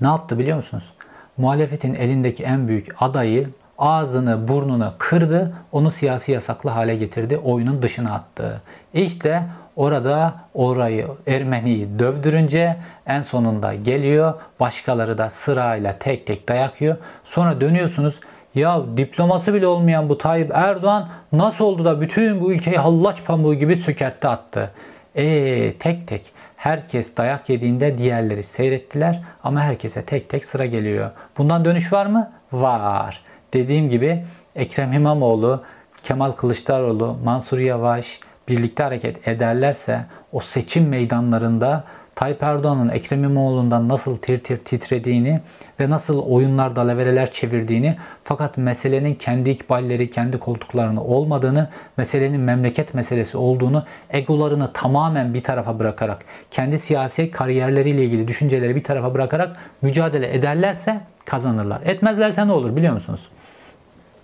Ne 0.01 0.07
yaptı 0.07 0.39
biliyor 0.39 0.57
musunuz? 0.57 0.93
Muhalefetin 1.38 1.93
elindeki 1.93 2.43
en 2.43 2.67
büyük 2.67 2.88
adayı 2.99 3.49
ağzını 3.77 4.47
burnunu 4.47 4.93
kırdı. 4.97 5.53
Onu 5.71 5.91
siyasi 5.91 6.32
yasaklı 6.32 6.69
hale 6.69 6.95
getirdi. 6.95 7.38
Oyunun 7.38 7.82
dışına 7.82 8.13
attı. 8.13 8.61
İşte 8.93 9.43
orada 9.80 10.34
orayı 10.53 11.07
Ermeniyi 11.27 11.99
dövdürünce 11.99 12.77
en 13.07 13.21
sonunda 13.21 13.73
geliyor. 13.73 14.34
Başkaları 14.59 15.17
da 15.17 15.30
sırayla 15.30 15.99
tek 15.99 16.27
tek 16.27 16.49
dayak 16.49 16.82
yiyor. 16.82 16.97
Sonra 17.23 17.61
dönüyorsunuz. 17.61 18.19
Ya 18.55 18.82
diploması 18.97 19.53
bile 19.53 19.67
olmayan 19.67 20.09
bu 20.09 20.17
Tayyip 20.17 20.51
Erdoğan 20.53 21.09
nasıl 21.32 21.65
oldu 21.65 21.86
da 21.86 22.01
bütün 22.01 22.41
bu 22.41 22.53
ülkeyi 22.53 22.77
hallaç 22.77 23.25
pamuğu 23.25 23.53
gibi 23.53 23.75
sökertti 23.75 24.27
attı. 24.27 24.71
Eee 25.15 25.77
tek 25.77 26.07
tek 26.07 26.32
herkes 26.55 27.17
dayak 27.17 27.49
yediğinde 27.49 27.97
diğerleri 27.97 28.43
seyrettiler 28.43 29.21
ama 29.43 29.61
herkese 29.61 30.05
tek 30.05 30.30
tek 30.30 30.45
sıra 30.45 30.65
geliyor. 30.65 31.11
Bundan 31.38 31.65
dönüş 31.65 31.93
var 31.93 32.05
mı? 32.05 32.32
Var. 32.51 33.21
Dediğim 33.53 33.89
gibi 33.89 34.23
Ekrem 34.55 34.93
İmamoğlu, 34.93 35.63
Kemal 36.03 36.32
Kılıçdaroğlu, 36.32 37.17
Mansur 37.23 37.59
Yavaş 37.59 38.19
birlikte 38.49 38.83
hareket 38.83 39.27
ederlerse 39.27 40.05
o 40.31 40.39
seçim 40.39 40.87
meydanlarında 40.87 41.83
Tayyip 42.19 42.43
Erdoğan'ın 42.43 42.89
Ekrem 42.89 43.23
İmamoğlu'ndan 43.23 43.89
nasıl 43.89 44.17
tir 44.17 44.39
tir 44.39 44.57
titrediğini 44.57 45.39
ve 45.79 45.89
nasıl 45.89 46.19
oyunlarda 46.19 46.87
levereler 46.87 47.31
çevirdiğini 47.31 47.95
fakat 48.23 48.57
meselenin 48.57 49.13
kendi 49.13 49.49
ikballeri, 49.49 50.09
kendi 50.09 50.39
koltuklarını 50.39 51.03
olmadığını, 51.03 51.67
meselenin 51.97 52.41
memleket 52.41 52.93
meselesi 52.93 53.37
olduğunu, 53.37 53.83
egolarını 54.09 54.73
tamamen 54.73 55.33
bir 55.33 55.43
tarafa 55.43 55.79
bırakarak, 55.79 56.25
kendi 56.51 56.79
siyasi 56.79 57.31
kariyerleriyle 57.31 58.05
ilgili 58.05 58.27
düşünceleri 58.27 58.75
bir 58.75 58.83
tarafa 58.83 59.13
bırakarak 59.13 59.57
mücadele 59.81 60.35
ederlerse 60.35 61.01
kazanırlar. 61.25 61.81
Etmezlerse 61.85 62.47
ne 62.47 62.51
olur 62.51 62.75
biliyor 62.75 62.93
musunuz? 62.93 63.29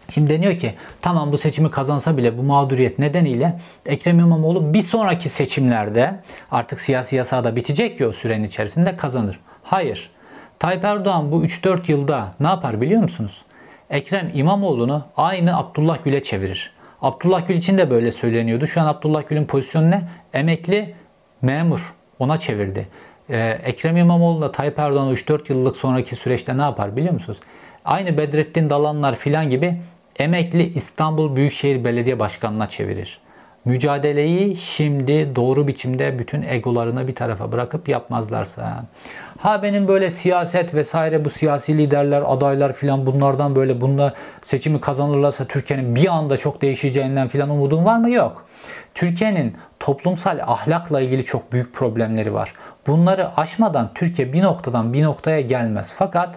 Şimdi 0.10 0.30
deniyor 0.30 0.58
ki 0.58 0.74
tamam 1.01 1.32
bu 1.32 1.38
seçimi 1.38 1.72
kazansa 1.72 2.18
bile 2.18 2.38
bu 2.38 2.43
mağduriyet 2.43 2.99
nedeniyle 2.99 3.60
Ekrem 3.86 4.20
İmamoğlu 4.20 4.74
bir 4.74 4.84
sonraki 4.84 5.30
seçimlerde 5.30 6.20
artık 6.51 6.82
siyasi 6.82 7.16
yasağı 7.16 7.43
da 7.43 7.56
bitecek 7.56 7.99
ya 7.99 8.10
o 8.10 8.12
sürenin 8.12 8.43
içerisinde 8.43 8.97
kazanır. 8.97 9.39
Hayır. 9.64 10.10
Tayyip 10.60 10.84
Erdoğan 10.84 11.32
bu 11.32 11.45
3-4 11.45 11.91
yılda 11.91 12.32
ne 12.39 12.47
yapar 12.47 12.82
biliyor 12.82 13.01
musunuz? 13.01 13.45
Ekrem 13.89 14.32
İmamoğlu'nu 14.34 15.06
aynı 15.18 15.58
Abdullah 15.58 16.03
Gül'e 16.03 16.24
çevirir. 16.24 16.72
Abdullah 17.01 17.47
Gül 17.47 17.56
için 17.56 17.78
de 17.78 17.89
böyle 17.89 18.12
söyleniyordu. 18.12 18.68
Şu 18.68 18.82
an 18.82 18.86
Abdullah 18.86 19.28
Gül'ün 19.28 19.45
pozisyonu 19.45 19.91
ne? 19.91 20.01
Emekli 20.34 20.95
memur. 21.41 21.93
Ona 22.20 22.38
çevirdi. 22.38 22.88
Ee, 23.30 23.38
Ekrem 23.64 23.97
İmamoğlu 23.97 24.41
da 24.41 24.51
Tayyip 24.51 24.80
Erdoğan 24.80 25.14
3-4 25.14 25.51
yıllık 25.53 25.76
sonraki 25.76 26.16
süreçte 26.16 26.58
ne 26.58 26.62
yapar 26.62 26.95
biliyor 26.95 27.14
musunuz? 27.14 27.39
Aynı 27.86 28.18
Bedrettin 28.18 28.70
Dalanlar 28.70 29.16
filan 29.16 29.49
gibi 29.49 29.82
emekli 30.20 30.63
İstanbul 30.63 31.36
Büyükşehir 31.36 31.84
Belediye 31.84 32.20
Başkanı'na 32.20 32.70
çevirir. 32.70 33.20
Mücadeleyi 33.66 34.55
şimdi 34.55 35.36
doğru 35.36 35.68
biçimde 35.68 36.20
bütün 36.20 36.41
egolarını 36.41 37.07
bir 37.07 37.16
tarafa 37.16 37.51
bırakıp 37.51 37.89
yapmazlarsa. 37.89 38.86
Ha 39.38 39.63
benim 39.63 39.88
böyle 39.88 40.11
siyaset 40.11 40.74
vesaire 40.74 41.26
bu 41.26 41.30
siyasi 41.30 41.78
liderler, 41.78 42.24
adaylar 42.26 42.74
filan 42.74 43.05
bunlardan 43.05 43.55
böyle 43.55 43.82
bunlar 43.82 44.13
seçimi 44.41 44.82
kazanırlarsa 44.82 45.45
Türkiye'nin 45.45 45.95
bir 45.95 46.07
anda 46.07 46.38
çok 46.38 46.61
değişeceğinden 46.61 47.28
filan 47.28 47.49
umudun 47.49 47.86
var 47.86 47.97
mı? 47.97 48.11
Yok. 48.11 48.45
Türkiye'nin 48.93 49.55
toplumsal 49.80 50.39
ahlakla 50.41 51.01
ilgili 51.01 51.26
çok 51.26 51.51
büyük 51.51 51.74
problemleri 51.74 52.34
var. 52.34 52.53
Bunları 52.88 53.38
aşmadan 53.38 53.91
Türkiye 53.95 54.34
bir 54.34 54.41
noktadan 54.41 54.93
bir 54.93 55.03
noktaya 55.03 55.41
gelmez. 55.41 55.93
Fakat 55.97 56.36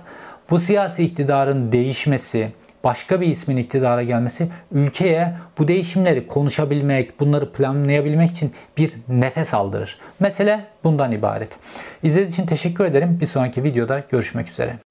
bu 0.51 0.61
siyasi 0.61 1.05
iktidarın 1.05 1.73
değişmesi, 1.73 2.53
başka 2.85 3.21
bir 3.21 3.27
ismin 3.27 3.57
iktidara 3.57 4.03
gelmesi 4.03 4.49
ülkeye 4.73 5.35
bu 5.59 5.69
değişimleri 5.69 6.27
konuşabilmek, 6.27 7.21
bunları 7.21 7.53
planlayabilmek 7.53 8.31
için 8.31 8.53
bir 8.77 8.93
nefes 9.09 9.55
aldırır. 9.55 9.99
Mesele 10.21 10.65
bundan 10.85 11.13
ibaret. 11.13 11.57
İzlediğiniz 12.03 12.33
için 12.33 12.47
teşekkür 12.47 12.85
ederim. 12.85 13.19
Bir 13.21 13.27
sonraki 13.27 13.65
videoda 13.65 14.03
görüşmek 14.11 14.49
üzere. 14.49 14.88